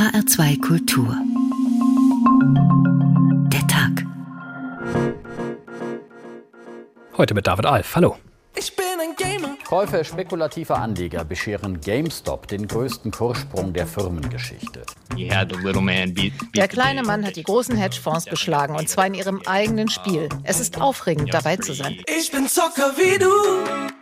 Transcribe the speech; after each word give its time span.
HR2 0.00 0.60
Kultur. 0.60 1.16
Der 3.52 3.66
Tag. 3.66 4.06
Heute 7.16 7.34
mit 7.34 7.46
David 7.46 7.66
Alf. 7.66 7.96
Hallo. 7.96 8.16
Ich 8.56 8.74
bin 8.76 8.84
ein 9.00 9.14
Gamer. 9.16 9.56
Käufe 9.66 10.04
spekulativer 10.04 10.78
Anleger 10.78 11.24
bescheren 11.24 11.80
GameStop 11.80 12.46
den 12.46 12.66
größten 12.66 13.10
Kurssprung 13.10 13.72
der 13.72 13.86
Firmengeschichte. 13.86 14.84
Der 15.18 16.68
kleine 16.68 17.02
Mann 17.02 17.26
hat 17.26 17.36
die 17.36 17.42
großen 17.42 17.76
Hedgefonds 17.76 18.24
geschlagen 18.26 18.76
und 18.76 18.88
zwar 18.88 19.06
in 19.06 19.14
ihrem 19.14 19.42
eigenen 19.44 19.88
Spiel. 19.88 20.28
Es 20.44 20.60
ist 20.60 20.80
aufregend, 20.80 21.34
dabei 21.34 21.56
zu 21.56 21.74
sein. 21.74 21.96
Ich 22.06 22.30
bin 22.30 22.48
Zocker 22.48 22.92
wie 22.96 23.18
du. 23.18 23.99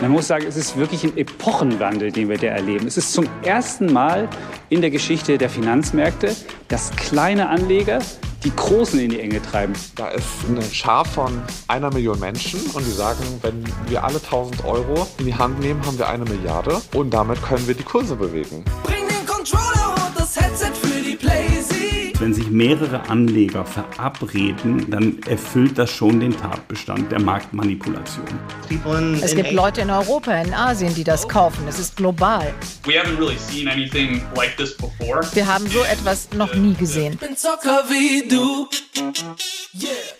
Man 0.00 0.10
muss 0.10 0.26
sagen, 0.26 0.44
es 0.46 0.56
ist 0.56 0.76
wirklich 0.76 1.04
ein 1.04 1.16
Epochenwandel, 1.16 2.10
den 2.10 2.28
wir 2.28 2.36
da 2.36 2.48
erleben. 2.48 2.86
Es 2.86 2.96
ist 2.96 3.12
zum 3.12 3.26
ersten 3.42 3.92
Mal 3.92 4.28
in 4.68 4.80
der 4.80 4.90
Geschichte 4.90 5.38
der 5.38 5.48
Finanzmärkte, 5.48 6.34
dass 6.68 6.90
kleine 6.96 7.48
Anleger 7.48 8.00
die 8.44 8.54
Großen 8.54 8.98
in 8.98 9.10
die 9.10 9.20
Enge 9.20 9.40
treiben. 9.40 9.72
Da 9.96 10.08
ist 10.08 10.26
eine 10.48 10.62
Schar 10.62 11.04
von 11.04 11.40
einer 11.68 11.92
Million 11.92 12.20
Menschen 12.20 12.60
und 12.74 12.84
die 12.86 12.90
sagen, 12.90 13.24
wenn 13.42 13.64
wir 13.88 14.04
alle 14.04 14.16
1000 14.16 14.64
Euro 14.64 15.06
in 15.18 15.26
die 15.26 15.34
Hand 15.34 15.60
nehmen, 15.60 15.84
haben 15.86 15.96
wir 15.96 16.08
eine 16.08 16.24
Milliarde 16.24 16.80
und 16.92 17.10
damit 17.10 17.42
können 17.42 17.66
wir 17.66 17.74
die 17.74 17.84
Kurse 17.84 18.16
bewegen. 18.16 18.64
Bring 18.82 19.08
den 19.08 19.26
Controller 19.26 19.94
und 20.06 20.20
das 20.20 20.38
Headset 20.38 20.83
Wenn 22.20 22.32
sich 22.32 22.48
mehrere 22.48 23.08
Anleger 23.08 23.64
verabreden, 23.64 24.88
dann 24.90 25.18
erfüllt 25.26 25.76
das 25.76 25.90
schon 25.90 26.20
den 26.20 26.36
Tatbestand 26.36 27.10
der 27.10 27.20
Marktmanipulation. 27.20 28.24
Es 29.20 29.34
gibt 29.34 29.52
Leute 29.52 29.80
in 29.80 29.90
Europa, 29.90 30.32
in 30.40 30.54
Asien, 30.54 30.94
die 30.94 31.02
das 31.02 31.28
kaufen. 31.28 31.66
Es 31.68 31.78
ist 31.78 31.96
global. 31.96 32.54
Wir 32.84 33.02
haben 35.46 35.66
so 35.66 35.82
etwas 35.82 36.28
noch 36.32 36.54
nie 36.54 36.74
gesehen. 36.74 37.14
Ich 37.14 37.18
bin 37.18 37.36
Zocker 37.36 37.84
wie 37.88 38.28
du. 38.28 38.68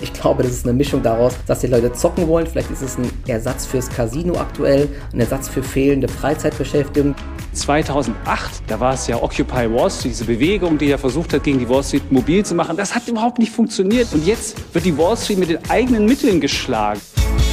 Ich 0.01 0.13
glaube, 0.13 0.43
das 0.43 0.53
ist 0.53 0.67
eine 0.67 0.75
Mischung 0.75 1.01
daraus, 1.03 1.35
dass 1.47 1.61
die 1.61 1.69
Leute 1.69 1.93
zocken 1.93 2.27
wollen. 2.27 2.47
Vielleicht 2.47 2.73
ist 2.73 2.83
es 2.83 2.99
ein 2.99 3.09
Ersatz 3.29 3.67
fürs 3.67 3.89
Casino 3.89 4.37
aktuell, 4.37 4.89
ein 5.13 5.21
Ersatz 5.21 5.49
für 5.49 5.63
fehlende 5.63 6.09
Freizeitbeschäftigung. 6.09 7.15
2008, 7.55 8.63
da 8.67 8.81
war 8.81 8.95
es 8.95 9.07
ja 9.07 9.23
Occupy 9.23 9.71
Wall 9.71 9.91
Street, 9.91 10.13
diese 10.13 10.25
Bewegung, 10.25 10.77
die 10.79 10.87
ja 10.87 10.99
versucht 10.99 11.33
hat, 11.33 11.45
gegen 11.45 11.59
die 11.59 11.69
Wall 11.69 11.83
Street 11.83 12.11
mobil 12.11 12.45
zu 12.45 12.55
machen. 12.55 12.77
Das 12.77 12.95
hat 12.95 13.09
überhaupt 13.09 13.39
nicht 13.39 13.53
funktioniert. 13.53 14.09
Und 14.13 14.27
jetzt 14.27 14.57
wird 14.75 14.85
die 14.85 14.97
Wall 14.99 15.17
Street 15.17 15.39
mit 15.39 15.51
den 15.51 15.71
eigenen 15.71 16.07
Mitteln 16.07 16.41
geschlagen. 16.41 17.01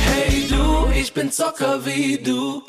Hey 0.06 0.48
du, 0.50 0.90
ich 1.00 1.14
bin 1.14 1.32
Zocker 1.32 1.86
wie 1.86 2.18
du. 2.18 2.64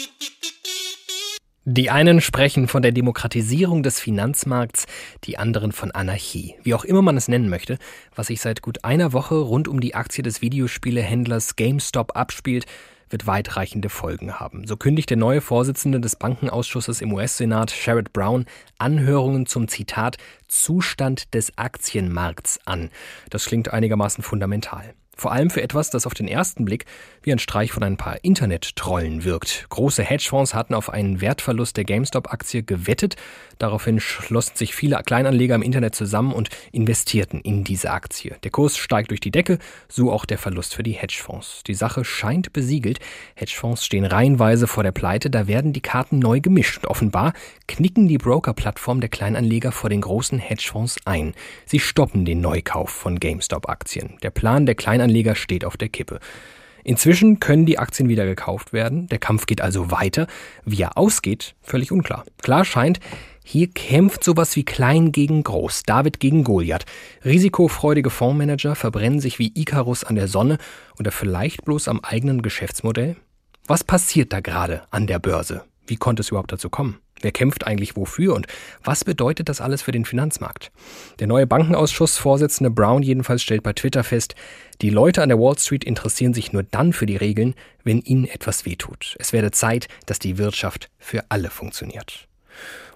Die 1.64 1.90
einen 1.90 2.20
sprechen 2.20 2.66
von 2.66 2.82
der 2.82 2.90
Demokratisierung 2.90 3.84
des 3.84 4.00
Finanzmarkts, 4.00 4.86
die 5.22 5.38
anderen 5.38 5.70
von 5.70 5.92
Anarchie. 5.92 6.56
Wie 6.64 6.74
auch 6.74 6.84
immer 6.84 7.02
man 7.02 7.16
es 7.16 7.28
nennen 7.28 7.48
möchte, 7.48 7.78
was 8.16 8.26
sich 8.26 8.40
seit 8.40 8.62
gut 8.62 8.84
einer 8.84 9.12
Woche 9.12 9.36
rund 9.36 9.68
um 9.68 9.80
die 9.80 9.94
Aktie 9.94 10.24
des 10.24 10.42
Videospielehändlers 10.42 11.54
GameStop 11.54 12.16
abspielt, 12.16 12.66
wird 13.10 13.28
weitreichende 13.28 13.90
Folgen 13.90 14.40
haben. 14.40 14.66
So 14.66 14.76
kündigt 14.76 15.10
der 15.10 15.18
neue 15.18 15.40
Vorsitzende 15.40 16.00
des 16.00 16.16
Bankenausschusses 16.16 17.00
im 17.00 17.12
US-Senat, 17.12 17.70
Sherrod 17.70 18.12
Brown, 18.12 18.46
Anhörungen 18.78 19.46
zum 19.46 19.68
Zitat 19.68 20.16
Zustand 20.48 21.32
des 21.32 21.56
Aktienmarkts 21.58 22.58
an. 22.64 22.90
Das 23.30 23.44
klingt 23.44 23.72
einigermaßen 23.72 24.24
fundamental. 24.24 24.94
Vor 25.16 25.32
allem 25.32 25.50
für 25.50 25.62
etwas, 25.62 25.90
das 25.90 26.06
auf 26.06 26.14
den 26.14 26.26
ersten 26.26 26.64
Blick 26.64 26.86
wie 27.22 27.32
ein 27.32 27.38
Streich 27.38 27.70
von 27.70 27.82
ein 27.82 27.96
paar 27.96 28.24
Internet-Trollen 28.24 29.24
wirkt. 29.24 29.66
Große 29.68 30.02
Hedgefonds 30.02 30.54
hatten 30.54 30.74
auf 30.74 30.90
einen 30.90 31.20
Wertverlust 31.20 31.76
der 31.76 31.84
GameStop-Aktie 31.84 32.62
gewettet. 32.62 33.16
Daraufhin 33.58 34.00
schlossen 34.00 34.56
sich 34.56 34.74
viele 34.74 35.00
Kleinanleger 35.04 35.54
im 35.54 35.62
Internet 35.62 35.94
zusammen 35.94 36.32
und 36.32 36.48
investierten 36.72 37.40
in 37.40 37.62
diese 37.62 37.90
Aktie. 37.90 38.34
Der 38.42 38.50
Kurs 38.50 38.76
steigt 38.76 39.10
durch 39.10 39.20
die 39.20 39.30
Decke, 39.30 39.58
so 39.88 40.10
auch 40.10 40.24
der 40.24 40.38
Verlust 40.38 40.74
für 40.74 40.82
die 40.82 40.92
Hedgefonds. 40.92 41.62
Die 41.66 41.74
Sache 41.74 42.04
scheint 42.04 42.52
besiegelt. 42.52 42.98
Hedgefonds 43.36 43.84
stehen 43.84 44.04
reihenweise 44.04 44.66
vor 44.66 44.82
der 44.82 44.92
Pleite, 44.92 45.30
da 45.30 45.46
werden 45.46 45.72
die 45.72 45.80
Karten 45.80 46.18
neu 46.18 46.40
gemischt. 46.40 46.78
Und 46.78 46.86
offenbar 46.86 47.34
knicken 47.68 48.08
die 48.08 48.18
Broker-Plattform 48.18 49.00
der 49.00 49.10
Kleinanleger 49.10 49.70
vor 49.70 49.90
den 49.90 50.00
großen 50.00 50.38
Hedgefonds 50.38 50.96
ein. 51.04 51.34
Sie 51.66 51.78
stoppen 51.78 52.24
den 52.24 52.40
Neukauf 52.40 52.90
von 52.90 53.20
GameStop-Aktien. 53.20 54.16
Der 54.22 54.30
Plan 54.30 54.66
der 54.66 54.74
Kleinanleger 54.74 55.01
steht 55.34 55.64
auf 55.64 55.76
der 55.76 55.88
Kippe. 55.88 56.20
Inzwischen 56.84 57.38
können 57.38 57.66
die 57.66 57.78
Aktien 57.78 58.08
wieder 58.08 58.26
gekauft 58.26 58.72
werden. 58.72 59.06
Der 59.06 59.18
Kampf 59.18 59.46
geht 59.46 59.60
also 59.60 59.90
weiter. 59.90 60.26
Wie 60.64 60.82
er 60.82 60.98
ausgeht, 60.98 61.54
völlig 61.60 61.92
unklar. 61.92 62.24
Klar 62.42 62.64
scheint, 62.64 62.98
hier 63.44 63.68
kämpft 63.68 64.24
sowas 64.24 64.54
wie 64.56 64.64
Klein 64.64 65.12
gegen 65.12 65.42
Groß, 65.42 65.82
David 65.84 66.20
gegen 66.20 66.44
Goliath. 66.44 66.84
Risikofreudige 67.24 68.10
Fondsmanager 68.10 68.74
verbrennen 68.74 69.20
sich 69.20 69.38
wie 69.38 69.52
Icarus 69.54 70.04
an 70.04 70.14
der 70.14 70.28
Sonne 70.28 70.58
oder 70.98 71.12
vielleicht 71.12 71.64
bloß 71.64 71.88
am 71.88 72.00
eigenen 72.00 72.42
Geschäftsmodell? 72.42 73.16
Was 73.66 73.84
passiert 73.84 74.32
da 74.32 74.40
gerade 74.40 74.82
an 74.90 75.06
der 75.06 75.18
Börse? 75.18 75.64
Wie 75.86 75.96
konnte 75.96 76.20
es 76.20 76.30
überhaupt 76.30 76.52
dazu 76.52 76.70
kommen? 76.70 76.98
Wer 77.22 77.32
kämpft 77.32 77.66
eigentlich 77.66 77.96
wofür 77.96 78.34
und 78.34 78.46
was 78.84 79.04
bedeutet 79.04 79.48
das 79.48 79.60
alles 79.60 79.82
für 79.82 79.92
den 79.92 80.04
Finanzmarkt? 80.04 80.70
Der 81.20 81.26
neue 81.26 81.46
Bankenausschussvorsitzende 81.46 82.70
Brown 82.70 83.02
jedenfalls 83.02 83.42
stellt 83.42 83.62
bei 83.62 83.72
Twitter 83.72 84.04
fest, 84.04 84.34
die 84.82 84.90
Leute 84.90 85.22
an 85.22 85.28
der 85.28 85.38
Wall 85.38 85.58
Street 85.58 85.84
interessieren 85.84 86.34
sich 86.34 86.52
nur 86.52 86.64
dann 86.64 86.92
für 86.92 87.06
die 87.06 87.16
Regeln, 87.16 87.54
wenn 87.84 88.00
ihnen 88.00 88.26
etwas 88.26 88.66
wehtut. 88.66 89.16
Es 89.18 89.32
werde 89.32 89.52
Zeit, 89.52 89.88
dass 90.06 90.18
die 90.18 90.38
Wirtschaft 90.38 90.90
für 90.98 91.24
alle 91.28 91.50
funktioniert. 91.50 92.28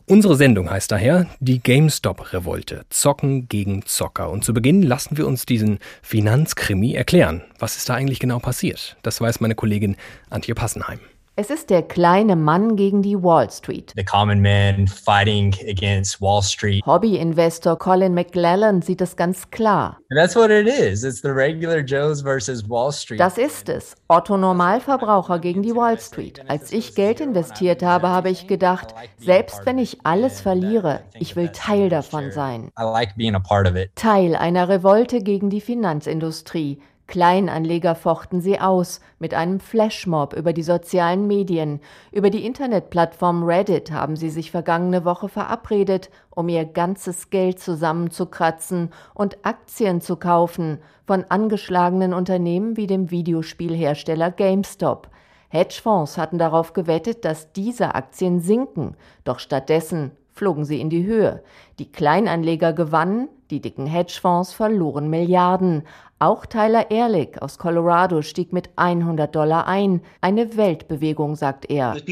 Unsere 0.08 0.36
Sendung 0.36 0.70
heißt 0.70 0.92
daher 0.92 1.26
die 1.40 1.60
GameStop-Revolte. 1.60 2.84
Zocken 2.90 3.48
gegen 3.48 3.84
Zocker. 3.86 4.30
Und 4.30 4.44
zu 4.44 4.54
Beginn 4.54 4.82
lassen 4.82 5.16
wir 5.16 5.26
uns 5.26 5.46
diesen 5.46 5.80
Finanzkrimi 6.00 6.94
erklären. 6.94 7.42
Was 7.58 7.76
ist 7.76 7.88
da 7.88 7.94
eigentlich 7.94 8.20
genau 8.20 8.38
passiert? 8.38 8.96
Das 9.02 9.20
weiß 9.20 9.40
meine 9.40 9.56
Kollegin 9.56 9.96
Antje 10.30 10.54
Passenheim. 10.54 11.00
Es 11.38 11.50
ist 11.50 11.68
der 11.68 11.82
kleine 11.82 12.34
Mann 12.34 12.76
gegen 12.76 13.02
die 13.02 13.22
Wall 13.22 13.50
Street. 13.50 13.92
The 13.94 14.02
common 14.02 14.40
man 14.40 14.88
fighting 14.88 15.54
against 15.68 16.18
Wall 16.22 16.40
Street. 16.40 16.82
Hobbyinvestor 16.86 17.78
Colin 17.78 18.14
McLellan 18.14 18.80
sieht 18.80 19.02
es 19.02 19.16
ganz 19.16 19.50
klar. 19.50 19.98
And 20.08 20.18
that's 20.18 20.34
what 20.34 20.48
it 20.48 20.66
is. 20.66 21.04
It's 21.04 21.20
the 21.20 21.28
regular 21.28 21.80
Joes 21.80 22.22
versus 22.22 22.66
Wall 22.66 22.90
Street. 22.90 23.20
Das 23.20 23.36
ist 23.36 23.68
es. 23.68 23.94
Otto 24.08 24.38
Normalverbraucher 24.38 25.38
gegen 25.38 25.60
die 25.62 25.76
Wall 25.76 26.00
Street. 26.00 26.40
Als 26.48 26.72
ich 26.72 26.94
Geld 26.94 27.20
investiert 27.20 27.82
habe, 27.82 28.08
habe 28.08 28.30
ich 28.30 28.46
gedacht, 28.46 28.94
selbst 29.18 29.60
wenn 29.66 29.76
ich 29.76 29.98
alles 30.06 30.40
verliere, 30.40 31.02
ich 31.20 31.36
will 31.36 31.50
Teil 31.50 31.90
davon 31.90 32.32
sein. 32.32 32.70
I 32.80 32.84
like 32.84 33.14
being 33.14 33.34
a 33.34 33.40
part 33.40 33.68
of 33.68 33.76
it. 33.76 33.90
Teil 33.94 34.36
einer 34.36 34.70
Revolte 34.70 35.20
gegen 35.20 35.50
die 35.50 35.60
Finanzindustrie. 35.60 36.80
Kleinanleger 37.06 37.94
fochten 37.94 38.40
sie 38.40 38.58
aus 38.58 39.00
mit 39.20 39.32
einem 39.32 39.60
Flashmob 39.60 40.34
über 40.34 40.52
die 40.52 40.64
sozialen 40.64 41.26
Medien. 41.26 41.80
Über 42.10 42.30
die 42.30 42.44
Internetplattform 42.44 43.44
Reddit 43.44 43.92
haben 43.92 44.16
sie 44.16 44.30
sich 44.30 44.50
vergangene 44.50 45.04
Woche 45.04 45.28
verabredet, 45.28 46.10
um 46.30 46.48
ihr 46.48 46.64
ganzes 46.64 47.30
Geld 47.30 47.60
zusammenzukratzen 47.60 48.90
und 49.14 49.38
Aktien 49.44 50.00
zu 50.00 50.16
kaufen 50.16 50.78
von 51.06 51.24
angeschlagenen 51.28 52.12
Unternehmen 52.12 52.76
wie 52.76 52.88
dem 52.88 53.10
Videospielhersteller 53.10 54.32
GameStop. 54.32 55.08
Hedgefonds 55.48 56.18
hatten 56.18 56.38
darauf 56.38 56.72
gewettet, 56.72 57.24
dass 57.24 57.52
diese 57.52 57.94
Aktien 57.94 58.40
sinken, 58.40 58.96
doch 59.22 59.38
stattdessen 59.38 60.10
flogen 60.36 60.64
sie 60.64 60.80
in 60.80 60.90
die 60.90 61.06
Höhe. 61.06 61.42
Die 61.78 61.90
Kleinanleger 61.90 62.72
gewannen, 62.72 63.28
die 63.50 63.60
dicken 63.60 63.86
Hedgefonds 63.86 64.52
verloren 64.52 65.08
Milliarden. 65.08 65.84
Auch 66.18 66.46
Tyler 66.46 66.90
Ehrlich 66.90 67.42
aus 67.42 67.58
Colorado 67.58 68.22
stieg 68.22 68.50
mit 68.50 68.70
100 68.76 69.36
Dollar 69.36 69.66
ein. 69.66 70.00
Eine 70.22 70.56
Weltbewegung, 70.56 71.36
sagt 71.36 71.68
er. 71.68 71.94
Es 71.94 72.06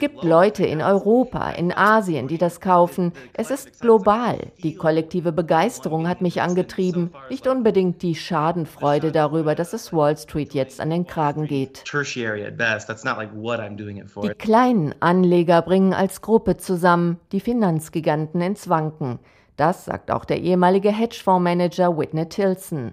gibt 0.00 0.24
Leute 0.24 0.66
in 0.66 0.82
Europa, 0.82 1.50
in 1.50 1.72
Asien, 1.72 2.26
die 2.26 2.36
das 2.36 2.60
kaufen. 2.60 3.12
Es 3.32 3.52
ist 3.52 3.80
global. 3.80 4.38
Die 4.64 4.74
kollektive 4.74 5.30
Begeisterung 5.30 6.08
hat 6.08 6.20
mich 6.20 6.42
angetrieben, 6.42 7.12
nicht 7.30 7.46
unbedingt 7.46 8.02
die 8.02 8.16
Schadenfreude 8.16 9.12
darüber, 9.12 9.54
dass 9.54 9.72
es 9.72 9.92
Wall 9.92 10.16
Street 10.16 10.52
jetzt 10.52 10.80
an 10.80 10.90
den 10.90 11.06
Kragen 11.06 11.46
geht. 11.46 11.84
Die 14.22 14.34
kleinen 14.36 14.94
Anleger 14.98 15.62
bringen 15.62 15.94
als 15.94 16.22
Gruppe 16.22 16.56
zusammen 16.56 17.20
die 17.30 17.38
Finanzgiganten 17.38 18.40
ins 18.40 18.68
Wanken. 18.68 19.20
Das 19.56 19.84
sagt 19.84 20.10
auch 20.10 20.24
der 20.24 20.40
ehemalige 20.40 20.90
Hedgefondsmanager 20.90 21.96
Whitney 21.96 22.28
Tilson. 22.28 22.92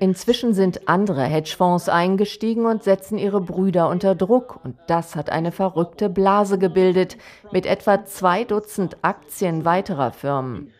Inzwischen 0.00 0.54
sind 0.54 0.88
andere 0.88 1.24
Hedgefonds 1.24 1.90
eingestiegen 1.90 2.64
und 2.64 2.82
setzen 2.82 3.18
ihre 3.18 3.42
Brüder 3.42 3.90
unter 3.90 4.14
Druck. 4.14 4.60
Und 4.64 4.76
das 4.86 5.16
hat 5.16 5.28
eine 5.30 5.52
verrückte 5.52 6.08
Blase 6.08 6.58
gebildet 6.58 7.18
mit 7.52 7.66
etwa 7.66 8.06
zwei 8.06 8.44
Dutzend 8.44 8.96
Aktien 9.02 9.66
weiterer 9.66 10.12
Firmen. 10.12 10.70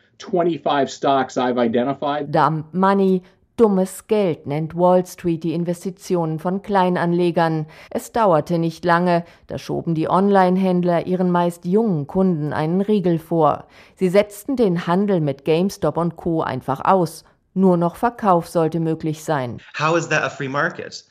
Dump 2.24 2.72
Money, 2.72 3.22
Dummes 3.60 4.06
Geld 4.06 4.46
nennt 4.46 4.74
Wall 4.74 5.04
Street 5.04 5.44
die 5.44 5.52
Investitionen 5.52 6.38
von 6.38 6.62
Kleinanlegern. 6.62 7.66
Es 7.90 8.10
dauerte 8.10 8.58
nicht 8.58 8.86
lange, 8.86 9.22
da 9.48 9.58
schoben 9.58 9.94
die 9.94 10.08
Online-Händler 10.08 11.06
ihren 11.06 11.30
meist 11.30 11.66
jungen 11.66 12.06
Kunden 12.06 12.54
einen 12.54 12.80
Riegel 12.80 13.18
vor. 13.18 13.66
Sie 13.96 14.08
setzten 14.08 14.56
den 14.56 14.86
Handel 14.86 15.20
mit 15.20 15.44
GameStop 15.44 15.98
und 15.98 16.16
Co. 16.16 16.40
einfach 16.40 16.82
aus 16.86 17.24
nur 17.54 17.76
noch 17.76 17.96
Verkauf 17.96 18.46
sollte 18.46 18.78
möglich 18.78 19.24
sein. 19.24 19.60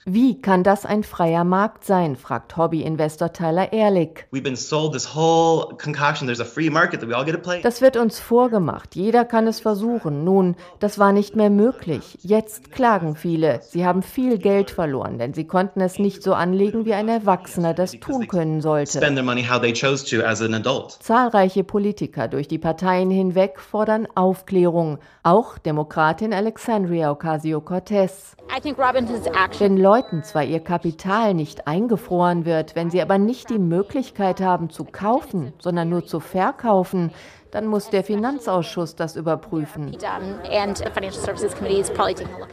Wie 0.05 0.41
kann 0.41 0.63
das 0.63 0.85
ein 0.85 1.03
freier 1.03 1.43
Markt 1.43 1.83
sein, 1.83 2.15
fragt 2.15 2.55
Hobbyinvestor 2.55 3.33
Tyler 3.33 3.73
Ehrlich. 3.73 4.25
Das 7.63 7.81
wird 7.81 7.97
uns 7.97 8.19
vorgemacht. 8.19 8.95
Jeder 8.95 9.25
kann 9.25 9.47
es 9.47 9.59
versuchen. 9.59 10.23
Nun, 10.23 10.55
das 10.79 10.97
war 10.97 11.11
nicht 11.11 11.35
mehr 11.35 11.49
möglich. 11.49 12.17
Jetzt 12.21 12.71
klagen 12.71 13.17
viele. 13.17 13.59
Sie 13.61 13.85
haben 13.85 14.01
viel 14.01 14.37
Geld 14.37 14.71
verloren, 14.71 15.17
denn 15.17 15.33
sie 15.33 15.45
konnten 15.45 15.81
es 15.81 15.99
nicht 15.99 16.23
so 16.23 16.33
anlegen, 16.33 16.85
wie 16.85 16.93
ein 16.93 17.09
Erwachsener 17.09 17.73
das 17.73 17.91
tun 17.99 18.29
können 18.29 18.61
sollte. 18.61 18.99
Zahlreiche 21.01 21.65
Politiker 21.65 22.29
durch 22.29 22.47
die 22.47 22.59
Parteien 22.59 23.11
hinweg 23.11 23.59
fordern 23.59 24.07
Aufklärung. 24.15 24.99
Auch 25.23 25.57
Demokratinnen 25.57 26.28
in 26.29 26.33
Alexandria 26.33 27.11
Ocasio-Cortez. 27.11 28.35
Wenn 29.57 29.77
Leuten 29.77 30.23
zwar 30.23 30.43
ihr 30.43 30.59
Kapital 30.59 31.33
nicht 31.33 31.67
eingefroren 31.67 32.45
wird, 32.45 32.75
wenn 32.75 32.91
sie 32.91 33.01
aber 33.01 33.17
nicht 33.17 33.49
die 33.49 33.57
Möglichkeit 33.57 34.39
haben 34.39 34.69
zu 34.69 34.85
kaufen, 34.85 35.53
sondern 35.57 35.89
nur 35.89 36.05
zu 36.05 36.19
verkaufen, 36.19 37.11
dann 37.51 37.67
muss 37.67 37.89
der 37.89 38.03
Finanzausschuss 38.03 38.95
das 38.95 39.15
überprüfen. 39.15 39.95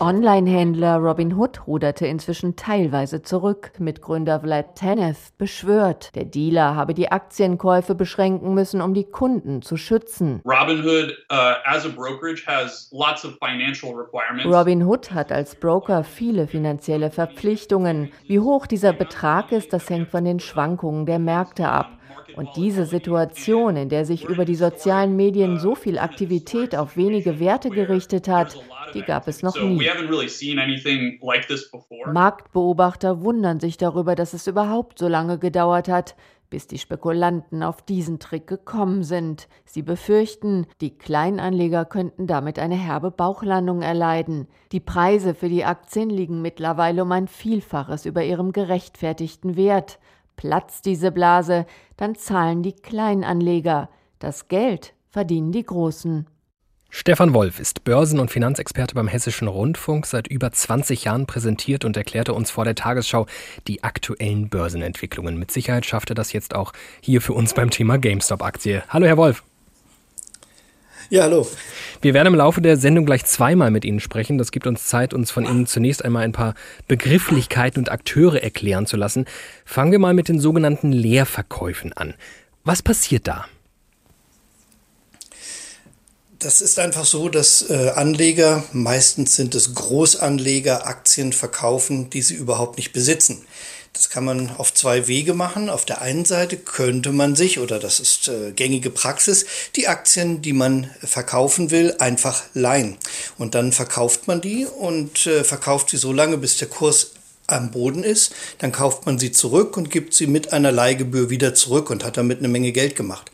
Online-Händler 0.01 0.97
Robinhood 0.97 1.67
ruderte 1.67 2.07
inzwischen 2.07 2.57
teilweise 2.57 3.23
zurück. 3.23 3.73
Mitgründer 3.79 4.41
Vlad 4.41 4.75
Tenev 4.75 5.33
beschwört, 5.39 6.15
der 6.15 6.25
Dealer 6.25 6.75
habe 6.75 6.95
die 6.95 7.11
Aktienkäufe 7.11 7.95
beschränken 7.95 8.55
müssen, 8.55 8.81
um 8.81 8.95
die 8.95 9.05
Kunden 9.05 9.63
zu 9.63 9.77
schützen. 9.77 10.41
Robinhood, 10.45 11.15
uh, 11.33 11.55
Robinhood 14.45 15.13
hat 15.13 15.33
als 15.33 15.55
Broker 15.55 16.05
viele 16.05 16.47
finanzielle 16.47 17.11
Verpflichtungen. 17.11 18.13
Wie 18.27 18.41
hoch 18.41 18.67
dieser 18.67 18.93
Betrag 18.93 19.53
ist, 19.53 19.73
das 19.73 19.89
hängt 19.91 20.09
von 20.11 20.25
den 20.25 20.41
Schwankungen 20.41 21.07
der 21.07 21.19
Märkte 21.19 21.69
ab. 21.69 21.91
Und 22.35 22.51
diese 22.57 22.85
Situation, 22.85 23.77
in 23.77 23.89
der 23.89 24.05
sich 24.05 24.25
über 24.25 24.45
die 24.45 24.55
sozialen 24.55 25.17
Medien 25.17 25.59
so 25.59 25.75
viel 25.75 25.99
Aktivität 25.99 26.77
auf 26.77 26.97
wenige 26.97 27.41
Werte 27.41 27.71
gerichtet 27.71 28.29
hat, 28.29 28.57
die 28.95 29.03
gab 29.03 29.29
es 29.29 29.43
noch 29.43 29.57
nie. 29.57 29.89
Marktbeobachter 32.13 33.23
wundern 33.23 33.61
sich 33.61 33.77
darüber, 33.77 34.15
dass 34.15 34.33
es 34.33 34.47
überhaupt 34.47 34.99
so 34.99 35.09
lange 35.09 35.39
gedauert 35.39 35.89
hat, 35.89 36.15
bis 36.51 36.67
die 36.67 36.79
Spekulanten 36.79 37.63
auf 37.63 37.83
diesen 37.83 38.19
Trick 38.19 38.47
gekommen 38.47 39.03
sind. 39.03 39.49
Sie 39.65 39.83
befürchten, 39.83 40.67
die 40.81 40.97
Kleinanleger 40.97 41.85
könnten 41.85 42.27
damit 42.27 42.59
eine 42.59 42.77
herbe 42.77 43.11
Bauchlandung 43.11 43.83
erleiden. 43.83 44.47
Die 44.73 44.81
Preise 44.81 45.35
für 45.35 45.49
die 45.49 45.65
Aktien 45.65 46.11
liegen 46.11 46.43
mittlerweile 46.43 47.03
um 47.03 47.13
ein 47.13 47.29
Vielfaches 47.29 48.07
über 48.07 48.25
ihrem 48.25 48.53
gerechtfertigten 48.53 49.57
Wert. 49.57 49.99
Platzt 50.37 50.87
diese 50.87 51.11
Blase, 51.11 51.67
dann 51.97 52.15
zahlen 52.15 52.63
die 52.63 52.75
Kleinanleger. 52.75 53.89
Das 54.19 54.49
Geld 54.49 54.95
verdienen 55.09 55.53
die 55.53 55.65
Großen. 55.65 56.27
Stefan 56.89 57.35
Wolf 57.35 57.59
ist 57.59 57.85
Börsen- 57.85 58.21
und 58.21 58.31
Finanzexperte 58.31 58.95
beim 58.95 59.09
Hessischen 59.09 59.49
Rundfunk, 59.49 60.07
seit 60.07 60.29
über 60.29 60.53
20 60.53 61.05
Jahren 61.05 61.27
präsentiert 61.27 61.85
und 61.85 61.97
erklärte 61.97 62.33
uns 62.33 62.51
vor 62.51 62.65
der 62.65 62.75
Tagesschau 62.75 63.27
die 63.67 63.83
aktuellen 63.83 64.49
Börsenentwicklungen. 64.49 65.39
Mit 65.39 65.51
Sicherheit 65.51 65.85
schafft 65.85 66.11
er 66.11 66.15
das 66.15 66.33
jetzt 66.33 66.55
auch 66.55 66.73
hier 67.01 67.21
für 67.21 67.33
uns 67.33 67.55
beim 67.55 67.71
Thema 67.71 67.99
GameStop-Aktie. 67.99 68.83
Hallo, 68.89 69.07
Herr 69.07 69.17
Wolf. 69.17 69.43
Ja, 71.09 71.23
hallo. 71.23 71.47
Wir 72.03 72.15
werden 72.15 72.29
im 72.29 72.35
Laufe 72.35 72.61
der 72.61 72.77
Sendung 72.77 73.07
gleich 73.07 73.25
zweimal 73.25 73.71
mit 73.71 73.85
Ihnen 73.85 74.01
sprechen. 74.01 74.39
Das 74.39 74.51
gibt 74.51 74.67
uns 74.67 74.87
Zeit, 74.87 75.15
uns 75.15 75.31
von 75.31 75.45
Ihnen 75.45 75.67
zunächst 75.67 76.05
einmal 76.05 76.25
ein 76.25 76.33
paar 76.33 76.55
Begrifflichkeiten 76.89 77.81
und 77.81 77.91
Akteure 77.91 78.43
erklären 78.43 78.87
zu 78.87 78.97
lassen. 78.97 79.27
Fangen 79.65 79.93
wir 79.93 79.99
mal 80.01 80.15
mit 80.15 80.29
den 80.29 80.41
sogenannten 80.41 80.93
Leerverkäufen 80.93 81.93
an. 81.93 82.15
Was 82.65 82.83
passiert 82.83 83.29
da? 83.29 83.47
Das 86.41 86.61
ist 86.61 86.79
einfach 86.79 87.05
so, 87.05 87.29
dass 87.29 87.71
äh, 87.71 87.93
Anleger, 87.95 88.65
meistens 88.73 89.37
sind 89.37 89.55
es 89.55 89.75
Großanleger, 89.75 90.87
Aktien 90.87 91.33
verkaufen, 91.33 92.11
die 92.11 92.21
sie 92.21 92.35
überhaupt 92.35 92.77
nicht 92.77 92.93
besitzen. 92.93 93.47
Das 93.97 94.11
kann 94.11 94.27
man 94.27 94.51
auf 94.59 94.75
zwei 94.75 95.09
Wege 95.09 95.33
machen. 95.33 95.71
Auf 95.71 95.87
der 95.87 96.03
einen 96.03 96.27
Seite 96.27 96.59
könnte 96.59 97.13
man 97.13 97.35
sich, 97.35 97.59
oder 97.59 97.79
das 97.79 97.99
ist 97.99 98.29
äh, 98.29 98.53
gängige 98.53 98.91
Praxis, 98.91 99.47
die 99.75 99.89
Aktien, 99.89 100.43
die 100.43 100.53
man 100.53 100.91
verkaufen 101.03 101.71
will, 101.71 101.97
einfach 101.99 102.43
leihen. 102.53 102.99
Und 103.39 103.55
dann 103.55 103.73
verkauft 103.73 104.29
man 104.29 104.43
die 104.43 104.67
und 104.67 105.27
äh, 105.27 105.45
verkauft 105.45 105.89
sie 105.89 105.97
so 105.97 106.13
lange, 106.13 106.37
bis 106.37 106.59
der 106.59 106.69
Kurs 106.69 107.13
am 107.47 107.71
Boden 107.71 108.03
ist, 108.03 108.33
dann 108.59 108.73
kauft 108.73 109.07
man 109.07 109.19
sie 109.19 109.33
zurück 109.33 109.77
und 109.77 109.91
gibt 109.91 110.15
sie 110.15 110.27
mit 110.27 110.53
einer 110.53 110.73
Leihgebühr 110.73 111.31
wieder 111.31 111.55
zurück 111.55 111.91
und 111.91 112.05
hat 112.05 112.17
damit 112.17 112.39
eine 112.39 112.49
Menge 112.49 112.73
Geld 112.73 112.97
gemacht. 112.97 113.31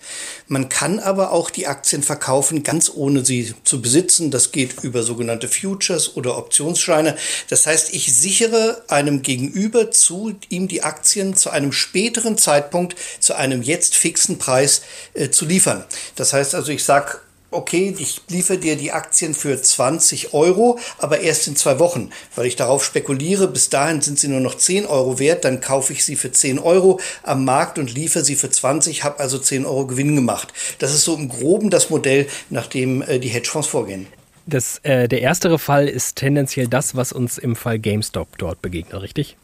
Man 0.49 0.69
kann 0.69 0.99
aber 0.99 1.33
auch 1.33 1.51
die 1.51 1.67
Aktien 1.67 2.03
verkaufen, 2.03 2.63
ganz 2.63 2.91
ohne 2.95 3.25
sie 3.25 3.55
zu 3.65 3.81
besitzen. 3.81 4.31
Das 4.31 4.53
geht 4.53 4.83
über 4.83 5.03
sogenannte 5.03 5.49
Futures 5.49 6.17
oder 6.17 6.37
Optionsscheine. 6.37 7.17
Das 7.49 7.67
heißt, 7.67 7.95
ich 7.95 8.15
sichere 8.15 8.83
einem 8.89 9.23
Gegenüber 9.23 9.91
zu, 9.91 10.35
ihm 10.49 10.69
die 10.69 10.83
Aktien 10.83 11.35
zu 11.37 11.51
einem 11.51 11.73
späteren 11.73 12.37
Zeitpunkt, 12.37 12.97
zu 13.21 13.35
einem 13.35 13.63
jetzt 13.63 13.95
fixen 13.95 14.39
Preis 14.39 14.83
äh, 15.15 15.31
zu 15.31 15.47
liefern. 15.47 15.85
Das 16.17 16.33
heißt 16.33 16.55
also, 16.55 16.71
ich 16.71 16.85
sage, 16.85 17.19
okay, 17.53 17.95
ich 17.99 18.23
liefere 18.29 18.59
dir 18.59 18.77
die 18.77 18.93
Aktien 18.93 19.35
für 19.35 19.61
20 19.61 20.35
Euro, 20.35 20.79
aber 20.99 21.21
erst 21.21 21.47
in 21.49 21.57
zwei 21.57 21.79
Wochen, 21.79 22.11
weil 22.35 22.47
ich 22.47 22.57
darauf 22.57 22.85
spekuliere, 22.85 23.49
bis 23.49 23.69
dahin 23.69 24.01
sind 24.01 24.19
sie 24.19 24.29
nur 24.29 24.41
noch 24.41 24.57
10 24.57 24.87
Euro 24.87 25.19
wert, 25.19 25.45
dann 25.45 25.61
kaufe 25.61 25.93
ich 25.93 26.05
sie 26.05 26.17
für 26.17 26.33
10 26.33 26.59
Euro 26.59 27.01
am 27.23 27.45
Markt 27.45 27.79
und 27.79 27.95
liefere 27.95 28.25
sie 28.25 28.37
für 28.37 28.51
20, 28.51 29.05
habe 29.05 29.21
also 29.21 29.39
10 29.39 29.67
Euro 29.67 29.87
Gewinn 29.87 30.17
gemacht. 30.17 30.53
Das 30.79 30.95
ist 30.95 31.05
so 31.05 31.15
im 31.15 31.29
groben 31.29 31.71
das 31.71 31.91
Modell, 31.91 32.27
nach 32.51 32.67
dem 32.67 33.03
äh, 33.03 33.19
die 33.19 33.29
Hedgefonds 33.29 33.69
vorgehen. 33.69 34.07
Das, 34.47 34.79
äh, 34.83 35.09
der 35.09 35.23
erstere 35.23 35.59
Fall 35.59 35.89
ist 35.89 36.17
tendenziell 36.17 36.67
das, 36.67 36.97
was 36.97 37.13
uns 37.13 37.39
im 37.39 37.55
Fall 37.55 37.79
GameStop 37.79 38.39
dort 38.39 38.61
begegnet, 38.61 39.01
richtig? 39.01 39.37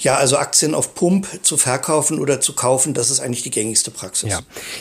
Ja, 0.00 0.16
also 0.16 0.36
Aktien 0.36 0.74
auf 0.74 0.94
Pump 0.94 1.26
zu 1.42 1.56
verkaufen 1.56 2.18
oder 2.18 2.40
zu 2.40 2.54
kaufen, 2.54 2.94
das 2.94 3.10
ist 3.10 3.20
eigentlich 3.20 3.42
die 3.42 3.50
gängigste 3.50 3.90
Praxis. 3.90 4.30
Ja. 4.30 4.40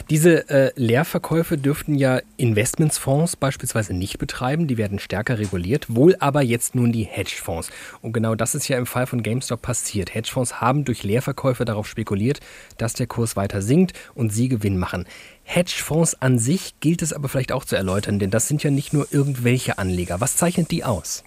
Diese 0.09 0.50
äh, 0.50 0.72
Leerverkäufe 0.75 1.58
dürften 1.58 1.96
ja 1.96 2.22
Investmentsfonds 2.38 3.36
beispielsweise 3.36 3.93
nicht 3.93 4.17
betreiben, 4.20 4.67
die 4.67 4.77
werden 4.77 5.00
stärker 5.00 5.39
reguliert, 5.39 5.93
wohl 5.93 6.15
aber 6.20 6.41
jetzt 6.41 6.75
nun 6.75 6.91
die 6.91 7.03
Hedgefonds. 7.03 7.70
Und 8.01 8.13
genau 8.13 8.36
das 8.36 8.55
ist 8.55 8.67
ja 8.67 8.77
im 8.77 8.86
Fall 8.86 9.08
von 9.08 9.24
GameStop 9.24 9.62
passiert. 9.62 10.13
Hedgefonds 10.13 10.62
haben 10.62 10.86
durch 10.86 11.03
Leerverkäufe 11.03 11.65
darauf 11.65 11.88
spekuliert, 11.88 12.39
dass 12.77 12.93
der 12.93 13.08
Kurs 13.08 13.36
weiter 13.36 13.62
sinkt 13.62 13.93
und 14.15 14.31
sie 14.31 14.48
Gewinn 14.50 14.77
machen. 14.77 15.05
Hedgefonds 15.43 16.22
an 16.22 16.39
sich 16.39 16.79
gilt 16.81 17.01
es 17.01 17.13
aber 17.13 17.29
vielleicht 17.29 17.51
auch 17.51 17.63
zu 17.63 17.75
erläutern, 17.75 18.20
denn 18.20 18.31
das 18.31 18.48
sind 18.48 18.63
ja 18.63 18.70
nicht 18.70 18.93
nur 18.93 19.08
irgendwelche 19.12 19.77
Anleger. 19.77 20.20
Was 20.20 20.36
zeichnet 20.36 20.72
die 20.72 20.84
aus? 20.84 21.24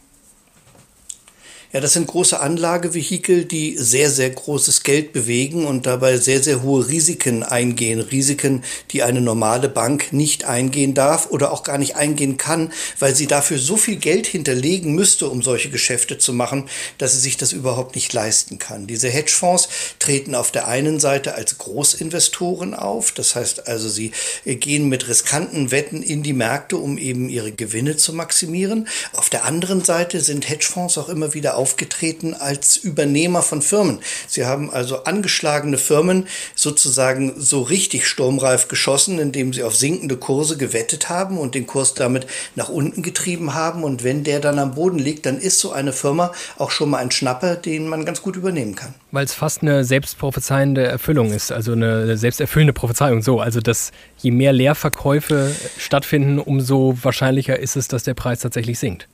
Ja, 1.72 1.78
das 1.78 1.92
sind 1.92 2.08
große 2.08 2.40
Anlagevehikel, 2.40 3.44
die 3.44 3.78
sehr, 3.78 4.10
sehr 4.10 4.30
großes 4.30 4.82
Geld 4.82 5.12
bewegen 5.12 5.66
und 5.66 5.86
dabei 5.86 6.16
sehr, 6.16 6.42
sehr 6.42 6.64
hohe 6.64 6.88
Risiken 6.88 7.44
eingehen. 7.44 8.00
Risiken, 8.00 8.64
die 8.90 9.04
eine 9.04 9.20
normale 9.20 9.68
Bank 9.68 10.12
nicht 10.12 10.46
eingehen 10.46 10.94
darf 10.94 11.30
oder 11.30 11.52
auch 11.52 11.62
gar 11.62 11.78
nicht 11.78 11.94
eingehen 11.94 12.38
kann, 12.38 12.72
weil 12.98 13.14
sie 13.14 13.28
dafür 13.28 13.60
so 13.60 13.76
viel 13.76 13.94
Geld 13.94 14.26
hinterlegen 14.26 14.96
müsste, 14.96 15.28
um 15.28 15.42
solche 15.42 15.70
Geschäfte 15.70 16.18
zu 16.18 16.32
machen, 16.32 16.68
dass 16.98 17.12
sie 17.12 17.20
sich 17.20 17.36
das 17.36 17.52
überhaupt 17.52 17.94
nicht 17.94 18.12
leisten 18.12 18.58
kann. 18.58 18.88
Diese 18.88 19.08
Hedgefonds 19.08 19.68
treten 20.00 20.34
auf 20.34 20.50
der 20.50 20.66
einen 20.66 20.98
Seite 20.98 21.36
als 21.36 21.56
Großinvestoren 21.58 22.74
auf. 22.74 23.12
Das 23.12 23.36
heißt 23.36 23.68
also, 23.68 23.88
sie 23.88 24.10
gehen 24.44 24.88
mit 24.88 25.06
riskanten 25.06 25.70
Wetten 25.70 26.02
in 26.02 26.24
die 26.24 26.32
Märkte, 26.32 26.78
um 26.78 26.98
eben 26.98 27.28
ihre 27.28 27.52
Gewinne 27.52 27.96
zu 27.96 28.12
maximieren. 28.12 28.88
Auf 29.12 29.30
der 29.30 29.44
anderen 29.44 29.84
Seite 29.84 30.20
sind 30.20 30.48
Hedgefonds 30.48 30.98
auch 30.98 31.08
immer 31.08 31.32
wieder 31.32 31.59
aufgetreten 31.60 32.32
als 32.32 32.78
Übernehmer 32.78 33.42
von 33.42 33.60
Firmen. 33.60 33.98
Sie 34.26 34.46
haben 34.46 34.70
also 34.70 35.04
angeschlagene 35.04 35.76
Firmen 35.76 36.26
sozusagen 36.54 37.34
so 37.36 37.60
richtig 37.60 38.08
sturmreif 38.08 38.68
geschossen, 38.68 39.18
indem 39.18 39.52
sie 39.52 39.62
auf 39.62 39.76
sinkende 39.76 40.16
Kurse 40.16 40.56
gewettet 40.56 41.10
haben 41.10 41.36
und 41.36 41.54
den 41.54 41.66
Kurs 41.66 41.92
damit 41.92 42.26
nach 42.54 42.70
unten 42.70 43.02
getrieben 43.02 43.52
haben. 43.52 43.84
Und 43.84 44.04
wenn 44.04 44.24
der 44.24 44.40
dann 44.40 44.58
am 44.58 44.74
Boden 44.74 44.98
liegt, 44.98 45.26
dann 45.26 45.36
ist 45.36 45.58
so 45.58 45.70
eine 45.72 45.92
Firma 45.92 46.32
auch 46.56 46.70
schon 46.70 46.88
mal 46.88 46.98
ein 46.98 47.10
Schnapper, 47.10 47.56
den 47.56 47.88
man 47.88 48.06
ganz 48.06 48.22
gut 48.22 48.36
übernehmen 48.36 48.74
kann. 48.74 48.94
Weil 49.10 49.26
es 49.26 49.34
fast 49.34 49.60
eine 49.60 49.84
selbstprophezeiende 49.84 50.86
Erfüllung 50.86 51.30
ist, 51.30 51.52
also 51.52 51.72
eine 51.72 52.16
selbsterfüllende 52.16 52.72
Prophezeiung. 52.72 53.20
So, 53.20 53.40
also 53.40 53.60
dass 53.60 53.90
je 54.16 54.30
mehr 54.30 54.54
Leerverkäufe 54.54 55.54
stattfinden, 55.76 56.38
umso 56.38 56.96
wahrscheinlicher 57.02 57.58
ist 57.58 57.76
es, 57.76 57.86
dass 57.86 58.04
der 58.04 58.14
Preis 58.14 58.40
tatsächlich 58.40 58.78
sinkt. 58.78 59.08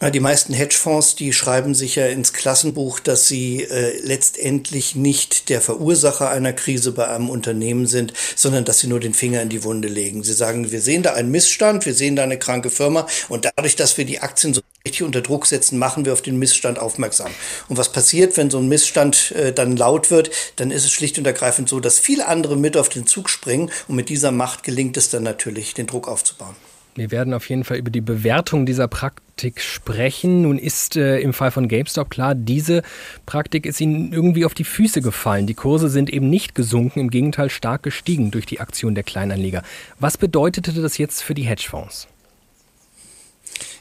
Die 0.00 0.20
meisten 0.20 0.52
Hedgefonds, 0.52 1.16
die 1.16 1.32
schreiben 1.32 1.74
sich 1.74 1.96
ja 1.96 2.06
ins 2.06 2.32
Klassenbuch, 2.32 3.00
dass 3.00 3.26
sie 3.26 3.64
äh, 3.64 3.98
letztendlich 4.00 4.94
nicht 4.94 5.48
der 5.48 5.60
Verursacher 5.60 6.30
einer 6.30 6.52
Krise 6.52 6.92
bei 6.92 7.08
einem 7.08 7.28
Unternehmen 7.28 7.88
sind, 7.88 8.12
sondern 8.36 8.64
dass 8.64 8.78
sie 8.78 8.86
nur 8.86 9.00
den 9.00 9.12
Finger 9.12 9.42
in 9.42 9.48
die 9.48 9.64
Wunde 9.64 9.88
legen. 9.88 10.22
Sie 10.22 10.34
sagen, 10.34 10.70
wir 10.70 10.80
sehen 10.82 11.02
da 11.02 11.14
einen 11.14 11.32
Missstand, 11.32 11.84
wir 11.84 11.94
sehen 11.94 12.14
da 12.14 12.22
eine 12.22 12.38
kranke 12.38 12.70
Firma 12.70 13.08
und 13.28 13.44
dadurch, 13.44 13.74
dass 13.74 13.98
wir 13.98 14.04
die 14.04 14.20
Aktien 14.20 14.54
so 14.54 14.60
richtig 14.86 15.02
unter 15.02 15.20
Druck 15.20 15.46
setzen, 15.46 15.80
machen 15.80 16.04
wir 16.04 16.12
auf 16.12 16.22
den 16.22 16.38
Missstand 16.38 16.78
aufmerksam. 16.78 17.32
Und 17.68 17.76
was 17.76 17.90
passiert, 17.90 18.36
wenn 18.36 18.50
so 18.50 18.58
ein 18.58 18.68
Missstand 18.68 19.32
äh, 19.32 19.52
dann 19.52 19.76
laut 19.76 20.12
wird, 20.12 20.30
dann 20.56 20.70
ist 20.70 20.84
es 20.84 20.92
schlicht 20.92 21.18
und 21.18 21.26
ergreifend 21.26 21.68
so, 21.68 21.80
dass 21.80 21.98
viele 21.98 22.28
andere 22.28 22.56
mit 22.56 22.76
auf 22.76 22.88
den 22.88 23.08
Zug 23.08 23.28
springen 23.28 23.68
und 23.88 23.96
mit 23.96 24.10
dieser 24.10 24.30
Macht 24.30 24.62
gelingt 24.62 24.96
es 24.96 25.10
dann 25.10 25.24
natürlich, 25.24 25.74
den 25.74 25.88
Druck 25.88 26.06
aufzubauen. 26.06 26.54
Wir 26.98 27.12
werden 27.12 27.32
auf 27.32 27.48
jeden 27.48 27.62
Fall 27.62 27.76
über 27.76 27.92
die 27.92 28.00
Bewertung 28.00 28.66
dieser 28.66 28.88
Praktik 28.88 29.60
sprechen. 29.60 30.42
Nun 30.42 30.58
ist 30.58 30.96
äh, 30.96 31.20
im 31.20 31.32
Fall 31.32 31.52
von 31.52 31.68
GameStop 31.68 32.10
klar, 32.10 32.34
diese 32.34 32.82
Praktik 33.24 33.66
ist 33.66 33.80
ihnen 33.80 34.12
irgendwie 34.12 34.44
auf 34.44 34.52
die 34.52 34.64
Füße 34.64 35.00
gefallen. 35.00 35.46
Die 35.46 35.54
Kurse 35.54 35.90
sind 35.90 36.10
eben 36.10 36.28
nicht 36.28 36.56
gesunken, 36.56 36.98
im 36.98 37.10
Gegenteil 37.10 37.50
stark 37.50 37.84
gestiegen 37.84 38.32
durch 38.32 38.46
die 38.46 38.58
Aktion 38.58 38.96
der 38.96 39.04
Kleinanleger. 39.04 39.62
Was 40.00 40.18
bedeutete 40.18 40.72
das 40.72 40.98
jetzt 40.98 41.22
für 41.22 41.34
die 41.34 41.44
Hedgefonds? 41.44 42.08